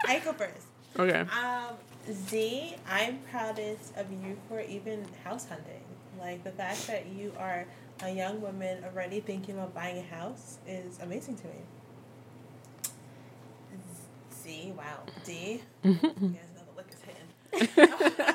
I 0.08 0.20
go 0.20 0.34
first. 0.34 0.68
Okay. 0.98 1.20
Um, 1.20 1.76
Z, 2.12 2.76
I'm 2.90 3.20
proudest 3.30 3.96
of 3.98 4.12
you 4.12 4.38
for 4.48 4.62
even 4.62 5.06
house 5.24 5.48
hunting. 5.48 5.84
Like 6.20 6.44
the 6.44 6.52
fact 6.52 6.88
that 6.88 7.08
you 7.08 7.34
are 7.38 7.66
a 8.04 8.10
young 8.10 8.42
woman 8.42 8.84
already 8.86 9.20
thinking 9.20 9.56
about 9.56 9.74
buying 9.74 9.98
a 9.98 10.16
house 10.16 10.60
is 10.68 11.00
amazing 11.02 11.36
to 11.38 11.48
me. 11.48 11.56
Z, 14.48 14.54
D. 14.64 14.74
Wow. 14.78 14.84
D. 15.26 15.62
you 15.84 15.94
guys 15.94 16.12
know 16.56 16.64
the 16.72 16.76
lick 16.78 16.88
is 16.92 17.02
hidden. 17.04 17.94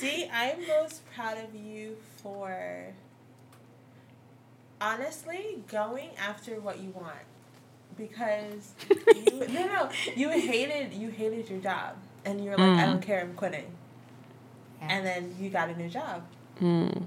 D, 0.00 0.28
I'm 0.32 0.66
most 0.66 1.02
proud 1.14 1.38
of 1.38 1.54
you 1.54 1.96
for 2.22 2.92
honestly 4.80 5.62
going 5.68 6.10
after 6.18 6.60
what 6.60 6.78
you 6.80 6.90
want. 6.90 7.16
Because 7.96 8.72
you 9.14 9.46
no 9.48 9.66
no 9.66 9.88
you 10.16 10.30
hated 10.30 10.92
you 10.94 11.10
hated 11.10 11.48
your 11.50 11.60
job 11.60 11.96
and 12.24 12.42
you 12.42 12.50
were 12.50 12.56
like 12.56 12.78
I 12.78 12.84
Mm. 12.84 12.86
don't 12.92 13.02
care 13.02 13.20
I'm 13.20 13.34
quitting 13.34 13.66
Yeah. 14.80 14.88
and 14.90 15.06
then 15.06 15.36
you 15.38 15.50
got 15.50 15.68
a 15.68 15.76
new 15.76 15.88
job. 15.90 16.22
Mm. 16.60 17.06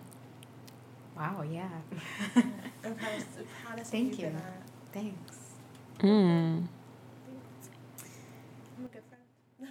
wow, 1.17 1.43
yeah. 1.49 1.69
I'm 2.83 2.95
proud 2.95 3.17
of, 3.17 3.47
proud 3.65 3.79
of 3.79 3.87
Thank 3.87 4.19
you. 4.19 4.25
you. 4.25 4.31
for 4.31 4.37
that. 4.37 4.61
Thanks. 4.93 5.37
Mm. 5.99 6.67
I'm 8.77 8.85
a 8.85 8.87
good 8.89 9.01
friend. 9.09 9.64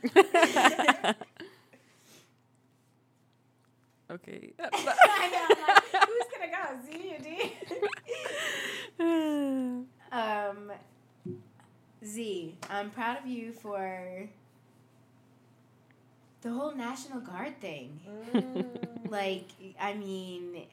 Okay. 4.10 4.52
I 4.60 5.30
know, 5.30 5.46
like, 5.66 6.04
who's 6.06 6.28
gonna 6.32 6.50
go? 6.50 6.62
Z 6.86 6.88
or 7.14 7.20
D? 7.22 7.28
Um, 10.14 10.70
Z, 12.04 12.54
I'm 12.70 12.90
proud 12.90 13.18
of 13.18 13.26
you 13.26 13.50
for 13.52 14.28
the 16.42 16.50
whole 16.50 16.72
National 16.74 17.18
Guard 17.20 17.60
thing. 17.60 18.00
Mm. 18.32 18.66
Like, 19.10 19.48
I 19.78 19.94
mean, 19.94 20.64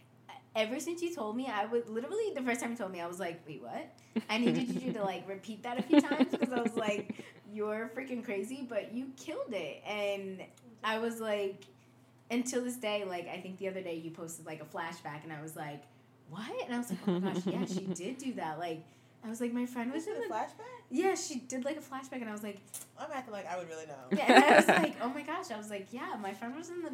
ever 0.55 0.79
since 0.79 1.01
you 1.01 1.13
told 1.15 1.35
me, 1.35 1.47
I 1.47 1.65
would 1.65 1.89
literally 1.89 2.31
the 2.35 2.41
first 2.41 2.59
time 2.61 2.71
you 2.71 2.77
told 2.77 2.91
me, 2.91 3.01
I 3.01 3.07
was 3.07 3.19
like, 3.19 3.41
wait, 3.47 3.61
what? 3.61 3.91
I 4.29 4.37
needed 4.37 4.81
you 4.81 4.91
to 4.93 5.03
like 5.03 5.27
repeat 5.27 5.63
that 5.63 5.79
a 5.79 5.81
few 5.81 6.01
times 6.01 6.27
because 6.31 6.51
I 6.51 6.61
was 6.61 6.75
like, 6.75 7.15
you're 7.53 7.89
freaking 7.95 8.23
crazy, 8.23 8.65
but 8.67 8.93
you 8.93 9.11
killed 9.17 9.53
it. 9.53 9.81
And 9.87 10.41
I 10.83 10.97
was 10.99 11.19
like, 11.19 11.63
until 12.29 12.63
this 12.63 12.77
day, 12.77 13.03
like, 13.05 13.27
I 13.27 13.39
think 13.39 13.57
the 13.59 13.67
other 13.67 13.81
day 13.81 13.95
you 13.95 14.11
posted 14.11 14.45
like 14.45 14.61
a 14.61 14.65
flashback, 14.65 15.23
and 15.23 15.33
I 15.33 15.41
was 15.41 15.55
like, 15.55 15.83
what? 16.29 16.49
And 16.65 16.73
I 16.73 16.77
was 16.77 16.89
like, 16.89 16.99
oh 17.07 17.19
my 17.19 17.33
gosh, 17.33 17.45
yeah, 17.45 17.65
she 17.65 17.81
did 17.93 18.17
do 18.17 18.33
that. 18.33 18.57
Like, 18.59 18.83
I 19.23 19.29
was 19.29 19.39
like, 19.41 19.51
my 19.53 19.65
friend 19.65 19.91
was 19.91 20.05
Was 20.07 20.15
in 20.15 20.23
a 20.23 20.27
the. 20.27 20.33
flashback? 20.33 20.79
Yeah, 20.89 21.15
she 21.15 21.39
did 21.39 21.63
like 21.65 21.77
a 21.77 21.81
flashback, 21.81 22.21
and 22.21 22.29
I 22.29 22.31
was 22.31 22.41
like, 22.43 22.59
I'm 22.99 23.09
acting 23.13 23.33
like 23.33 23.47
I 23.51 23.57
would 23.57 23.67
really 23.69 23.85
know. 23.85 24.17
yeah, 24.17 24.33
and 24.33 24.43
I 24.45 24.55
was 24.57 24.67
like, 24.83 24.95
oh 25.01 25.09
my 25.09 25.21
gosh, 25.23 25.51
I 25.51 25.57
was 25.57 25.69
like, 25.69 25.87
yeah, 25.91 26.15
my 26.21 26.33
friend 26.33 26.55
was 26.55 26.69
in 26.69 26.81
the 26.81 26.91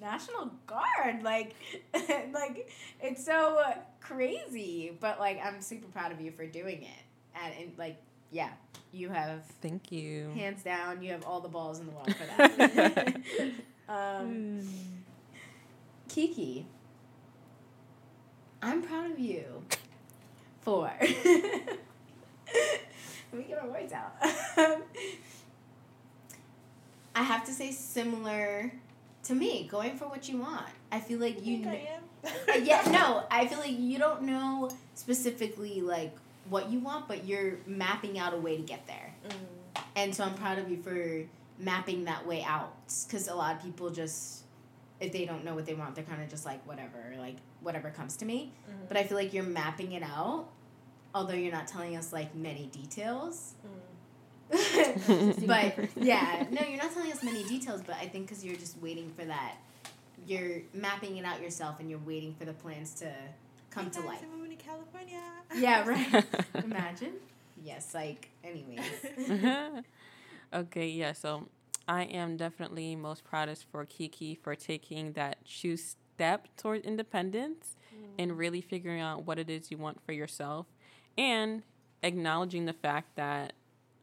National 0.00 0.50
Guard. 0.66 1.22
Like, 1.22 1.54
like 2.32 2.70
it's 3.00 3.24
so 3.24 3.62
crazy, 4.00 4.96
but 5.00 5.20
like 5.20 5.40
I'm 5.44 5.60
super 5.60 5.86
proud 5.88 6.12
of 6.12 6.20
you 6.20 6.30
for 6.32 6.46
doing 6.46 6.82
it, 6.82 7.40
and, 7.42 7.54
and 7.58 7.72
like, 7.78 7.96
yeah, 8.30 8.50
you 8.92 9.08
have 9.10 9.44
Thank 9.60 9.92
you. 9.92 10.30
hands 10.34 10.62
down, 10.62 11.02
you 11.02 11.12
have 11.12 11.24
all 11.24 11.40
the 11.40 11.48
balls 11.48 11.80
in 11.80 11.86
the 11.86 11.92
world 11.92 12.14
for 12.14 12.26
that. 12.36 13.16
um, 13.88 14.60
Kiki, 16.08 16.66
I'm 18.62 18.82
proud 18.82 19.10
of 19.10 19.18
you 19.18 19.62
for. 20.60 20.90
Let 23.32 23.38
me 23.38 23.44
get 23.46 23.62
my 23.62 23.68
words 23.68 23.92
out. 23.92 24.12
I 27.14 27.22
have 27.22 27.44
to 27.44 27.52
say, 27.52 27.70
similar 27.70 28.72
to 29.30 29.36
me, 29.36 29.68
going 29.70 29.96
for 29.96 30.06
what 30.06 30.28
you 30.28 30.38
want. 30.38 30.66
I 30.90 30.98
feel 31.00 31.18
like 31.20 31.44
you. 31.44 31.62
kn- 31.62 31.68
I? 31.76 31.88
Uh, 32.52 32.58
yeah, 32.58 32.82
no, 32.90 33.24
I 33.30 33.46
feel 33.46 33.58
like 33.60 33.78
you 33.78 33.98
don't 33.98 34.22
know 34.22 34.70
specifically 34.94 35.80
like 35.80 36.14
what 36.50 36.70
you 36.70 36.78
want, 36.78 37.08
but 37.08 37.24
you're 37.24 37.54
mapping 37.66 38.18
out 38.18 38.34
a 38.34 38.36
way 38.36 38.58
to 38.58 38.62
get 38.62 38.86
there. 38.86 39.14
Mm. 39.26 39.82
And 39.96 40.14
so 40.14 40.24
I'm 40.24 40.34
proud 40.34 40.58
of 40.58 40.70
you 40.70 40.76
for 40.82 41.22
mapping 41.58 42.04
that 42.04 42.26
way 42.26 42.42
out. 42.42 42.74
Because 43.06 43.28
a 43.28 43.34
lot 43.34 43.56
of 43.56 43.62
people 43.62 43.88
just, 43.88 44.42
if 45.00 45.12
they 45.12 45.24
don't 45.24 45.44
know 45.46 45.54
what 45.54 45.64
they 45.64 45.72
want, 45.72 45.94
they're 45.94 46.04
kind 46.04 46.22
of 46.22 46.28
just 46.28 46.44
like, 46.44 46.66
whatever, 46.66 47.14
like, 47.18 47.36
whatever 47.62 47.88
comes 47.88 48.16
to 48.16 48.26
me. 48.26 48.52
Mhm. 48.68 48.88
But 48.88 48.98
I 48.98 49.04
feel 49.04 49.16
like 49.16 49.32
you're 49.32 49.42
mapping 49.44 49.92
it 49.92 50.02
out, 50.02 50.46
although 51.14 51.32
you're 51.34 51.52
not 51.52 51.68
telling 51.68 51.96
us 51.96 52.12
like 52.12 52.34
many 52.34 52.66
details. 52.66 53.54
Mm. 53.66 53.89
but 55.46 55.74
yeah, 55.96 56.46
no, 56.50 56.62
you're 56.66 56.78
not 56.78 56.92
telling 56.92 57.12
us 57.12 57.22
many 57.22 57.44
details, 57.44 57.82
but 57.86 57.96
I 57.96 58.06
think 58.06 58.28
because 58.28 58.44
you're 58.44 58.56
just 58.56 58.80
waiting 58.80 59.10
for 59.16 59.24
that. 59.24 59.56
You're 60.26 60.62
mapping 60.74 61.16
it 61.16 61.24
out 61.24 61.40
yourself 61.40 61.80
and 61.80 61.88
you're 61.88 62.00
waiting 62.00 62.34
for 62.38 62.44
the 62.44 62.52
plans 62.52 62.94
to 62.94 63.12
come 63.70 63.90
to 63.90 63.98
Guys, 64.00 64.06
life. 64.06 64.20
I'm 64.22 64.38
moving 64.38 64.56
to 64.56 64.62
California. 64.62 65.22
Yeah, 65.56 65.86
right. 65.88 66.24
Imagine. 66.64 67.14
Yes, 67.64 67.94
like, 67.94 68.30
anyways. 68.44 69.84
okay, 70.54 70.88
yeah, 70.88 71.12
so 71.12 71.46
I 71.86 72.04
am 72.04 72.36
definitely 72.36 72.96
most 72.96 73.24
proudest 73.24 73.66
for 73.70 73.84
Kiki 73.84 74.34
for 74.34 74.54
taking 74.54 75.12
that 75.12 75.44
true 75.46 75.76
step 75.76 76.48
toward 76.56 76.84
independence 76.84 77.76
and 78.18 78.32
mm. 78.32 78.38
really 78.38 78.60
figuring 78.60 79.00
out 79.00 79.26
what 79.26 79.38
it 79.38 79.48
is 79.48 79.70
you 79.70 79.78
want 79.78 80.00
for 80.04 80.12
yourself 80.12 80.66
and 81.16 81.62
acknowledging 82.02 82.66
the 82.66 82.72
fact 82.72 83.16
that 83.16 83.52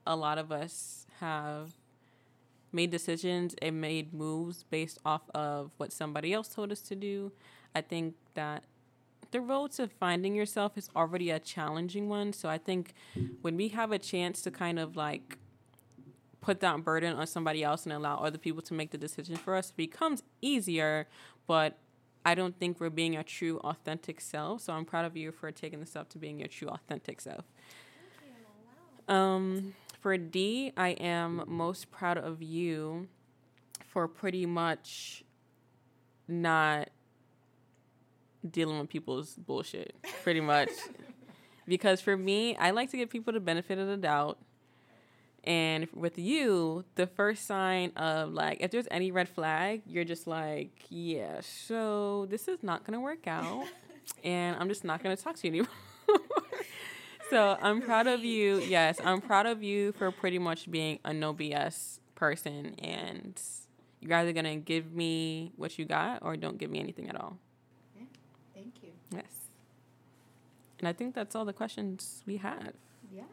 a 0.07 0.15
lot 0.15 0.37
of 0.37 0.51
us 0.51 1.05
have 1.19 1.73
made 2.71 2.91
decisions 2.91 3.55
and 3.61 3.79
made 3.79 4.13
moves 4.13 4.63
based 4.63 4.99
off 5.05 5.29
of 5.33 5.71
what 5.77 5.91
somebody 5.91 6.33
else 6.33 6.47
told 6.47 6.71
us 6.71 6.81
to 6.81 6.95
do. 6.95 7.31
I 7.75 7.81
think 7.81 8.15
that 8.33 8.63
the 9.31 9.41
road 9.41 9.71
to 9.73 9.87
finding 9.87 10.35
yourself 10.35 10.77
is 10.77 10.89
already 10.95 11.29
a 11.29 11.39
challenging 11.39 12.09
one. 12.09 12.33
So 12.33 12.49
I 12.49 12.57
think 12.57 12.93
when 13.41 13.57
we 13.57 13.69
have 13.69 13.91
a 13.91 13.99
chance 13.99 14.41
to 14.43 14.51
kind 14.51 14.79
of 14.79 14.95
like 14.95 15.37
put 16.39 16.59
that 16.61 16.83
burden 16.83 17.13
on 17.13 17.27
somebody 17.27 17.63
else 17.63 17.85
and 17.85 17.93
allow 17.93 18.17
other 18.17 18.37
people 18.37 18.61
to 18.63 18.73
make 18.73 18.91
the 18.91 18.97
decision 18.97 19.35
for 19.35 19.55
us, 19.55 19.69
it 19.69 19.77
becomes 19.77 20.23
easier. 20.41 21.07
But 21.45 21.77
I 22.25 22.35
don't 22.35 22.57
think 22.57 22.79
we're 22.79 22.89
being 22.89 23.15
our 23.17 23.23
true, 23.23 23.57
authentic 23.59 24.21
self. 24.21 24.61
So 24.61 24.73
I'm 24.73 24.85
proud 24.85 25.05
of 25.05 25.17
you 25.17 25.31
for 25.31 25.51
taking 25.51 25.79
this 25.79 25.89
step 25.91 26.09
to 26.09 26.17
being 26.17 26.39
your 26.39 26.47
true, 26.47 26.69
authentic 26.69 27.21
self. 27.21 27.45
Um, 29.07 29.73
for 30.07 30.15
D, 30.15 30.71
I 30.77 30.91
am 30.91 31.43
most 31.47 31.91
proud 31.91 32.17
of 32.17 32.41
you 32.41 33.09
for 33.89 34.07
pretty 34.07 34.45
much 34.45 35.25
not 36.29 36.91
dealing 38.49 38.79
with 38.79 38.87
people's 38.87 39.33
bullshit, 39.33 39.97
pretty 40.23 40.39
much. 40.39 40.69
because 41.67 41.99
for 41.99 42.15
me, 42.15 42.55
I 42.55 42.71
like 42.71 42.89
to 42.91 42.95
give 42.95 43.09
people 43.09 43.33
the 43.33 43.41
benefit 43.41 43.79
of 43.79 43.87
the 43.89 43.97
doubt. 43.97 44.37
And 45.43 45.89
with 45.93 46.17
you, 46.17 46.85
the 46.95 47.07
first 47.07 47.45
sign 47.45 47.91
of 47.97 48.31
like, 48.31 48.59
if 48.61 48.71
there's 48.71 48.87
any 48.89 49.11
red 49.11 49.27
flag, 49.27 49.81
you're 49.85 50.05
just 50.05 50.25
like, 50.25 50.85
yeah, 50.87 51.41
so 51.41 52.27
this 52.29 52.47
is 52.47 52.63
not 52.63 52.85
gonna 52.85 53.01
work 53.01 53.27
out. 53.27 53.65
and 54.23 54.55
I'm 54.57 54.69
just 54.69 54.85
not 54.85 55.03
gonna 55.03 55.17
talk 55.17 55.35
to 55.35 55.47
you 55.47 55.51
anymore. 55.51 55.67
so 57.29 57.57
I'm 57.61 57.81
proud 57.81 58.07
of 58.07 58.23
you. 58.23 58.59
Yes, 58.59 58.99
I'm 59.03 59.21
proud 59.21 59.45
of 59.45 59.63
you 59.63 59.91
for 59.93 60.11
pretty 60.11 60.39
much 60.39 60.69
being 60.69 60.99
a 61.03 61.13
no 61.13 61.33
BS 61.33 61.99
person. 62.15 62.75
And 62.79 63.39
you 63.99 64.07
guys 64.07 64.27
are 64.27 64.33
gonna 64.33 64.57
give 64.57 64.91
me 64.91 65.51
what 65.55 65.77
you 65.77 65.85
got 65.85 66.23
or 66.23 66.37
don't 66.37 66.57
give 66.57 66.69
me 66.69 66.79
anything 66.79 67.09
at 67.09 67.19
all. 67.19 67.37
Yeah, 67.95 68.05
Thank 68.53 68.73
you. 68.83 68.89
Yes. 69.11 69.49
And 70.79 70.87
I 70.87 70.93
think 70.93 71.15
that's 71.15 71.35
all 71.35 71.45
the 71.45 71.53
questions 71.53 72.23
we 72.25 72.37
have. 72.37 72.73
Yeah. 73.11 73.23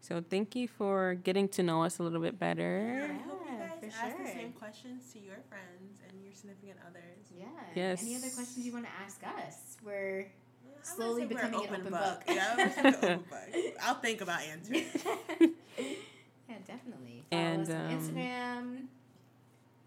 So 0.00 0.22
thank 0.28 0.54
you 0.54 0.68
for 0.68 1.14
getting 1.14 1.48
to 1.50 1.62
know 1.62 1.82
us 1.82 1.98
a 1.98 2.02
little 2.02 2.20
bit 2.20 2.38
better. 2.38 2.98
Yeah, 2.98 3.04
I 3.04 3.28
hope 3.28 3.42
you 3.50 3.58
guys 3.58 3.70
for 3.80 4.06
ask 4.06 4.18
the 4.18 4.26
same 4.26 4.52
questions 4.52 5.12
to 5.12 5.18
your 5.18 5.38
friends 5.48 6.00
and 6.08 6.22
your 6.22 6.34
significant 6.34 6.78
others. 6.86 7.32
Yeah. 7.38 7.46
Yes. 7.74 8.02
Any 8.02 8.16
other 8.16 8.28
questions 8.30 8.66
you 8.66 8.72
want 8.72 8.84
to 8.84 8.90
ask 9.02 9.22
us? 9.24 9.76
We're 9.84 10.20
I 10.20 10.26
would 10.26 10.43
Slowly 10.84 11.22
say 11.22 11.26
we're 11.26 11.28
becoming 11.28 11.54
an 11.68 11.74
open 11.74 11.90
book. 11.90 12.22
Yeah, 12.28 12.56
we're 12.56 12.88
open 12.88 13.24
book. 13.30 13.74
I'll 13.82 13.94
think 13.96 14.20
about 14.20 14.40
answering. 14.42 14.84
yeah, 15.78 16.56
definitely. 16.66 17.22
Follow 17.30 17.42
And, 17.42 17.62
us 17.62 17.70
on 17.70 17.76
um, 17.86 17.98
Instagram, 17.98 18.82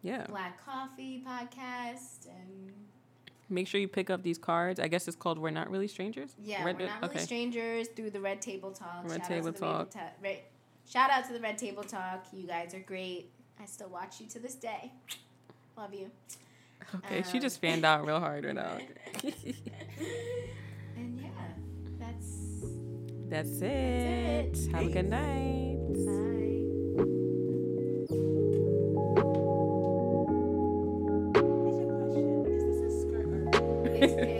Yeah. 0.01 0.25
Black 0.27 0.63
Coffee 0.65 1.23
Podcast, 1.27 2.27
and 2.27 2.71
Make 3.49 3.67
sure 3.67 3.79
you 3.79 3.87
pick 3.87 4.09
up 4.09 4.23
these 4.23 4.37
cards. 4.37 4.77
I 4.79 4.87
guess 4.89 5.07
it's 5.07 5.15
called 5.15 5.39
We're 5.39 5.51
Not 5.51 5.69
Really 5.71 5.87
Strangers? 5.87 6.35
yeah, 6.43 6.63
Red- 6.65 6.77
we're 6.79 6.87
not 6.87 7.01
really 7.01 7.13
okay. 7.15 7.23
strangers 7.23 7.87
through 7.95 8.09
the 8.09 8.19
Red 8.19 8.41
Table 8.41 8.71
Talk. 8.71 9.03
Red 9.03 9.21
Shout 9.21 9.27
Table 9.29 9.47
out 9.47 9.53
to 9.55 9.59
the 9.61 9.65
Red 9.67 9.73
Talk. 9.77 9.89
Ta- 9.91 10.09
Red- 10.21 10.39
Shout 10.89 11.09
out 11.11 11.25
to 11.27 11.33
the 11.33 11.39
Red 11.39 11.57
Table 11.57 11.83
Talk. 11.83 12.25
You 12.33 12.45
guys 12.47 12.73
are 12.73 12.79
great. 12.79 13.29
I 13.59 13.65
still 13.65 13.89
watch 13.89 14.19
you 14.19 14.27
to 14.27 14.39
this 14.39 14.55
day. 14.55 14.91
Love 15.77 15.93
you. 15.93 16.11
Okay, 16.95 17.23
she 17.29 17.37
Um, 17.37 17.41
just 17.41 17.59
fanned 17.61 17.85
out 17.85 18.05
real 18.05 18.19
hard 18.19 18.45
right 18.45 18.55
now. 18.55 18.77
And 23.31 23.51
yeah, 23.51 23.53
that's 23.53 23.61
That's 23.63 24.21
That's 24.23 24.65
it. 24.65 24.67
Have 24.71 24.87
a 24.87 24.89
good 24.89 25.09
night. 25.09 25.79
bye. 26.05 26.65
Here's 31.63 31.79
a 31.79 31.85
question. 31.85 32.45
Is 32.47 32.63
this 32.65 32.81
a 32.81 33.01
skirt 33.01 33.27
or 33.27 33.45
It's 34.01 34.15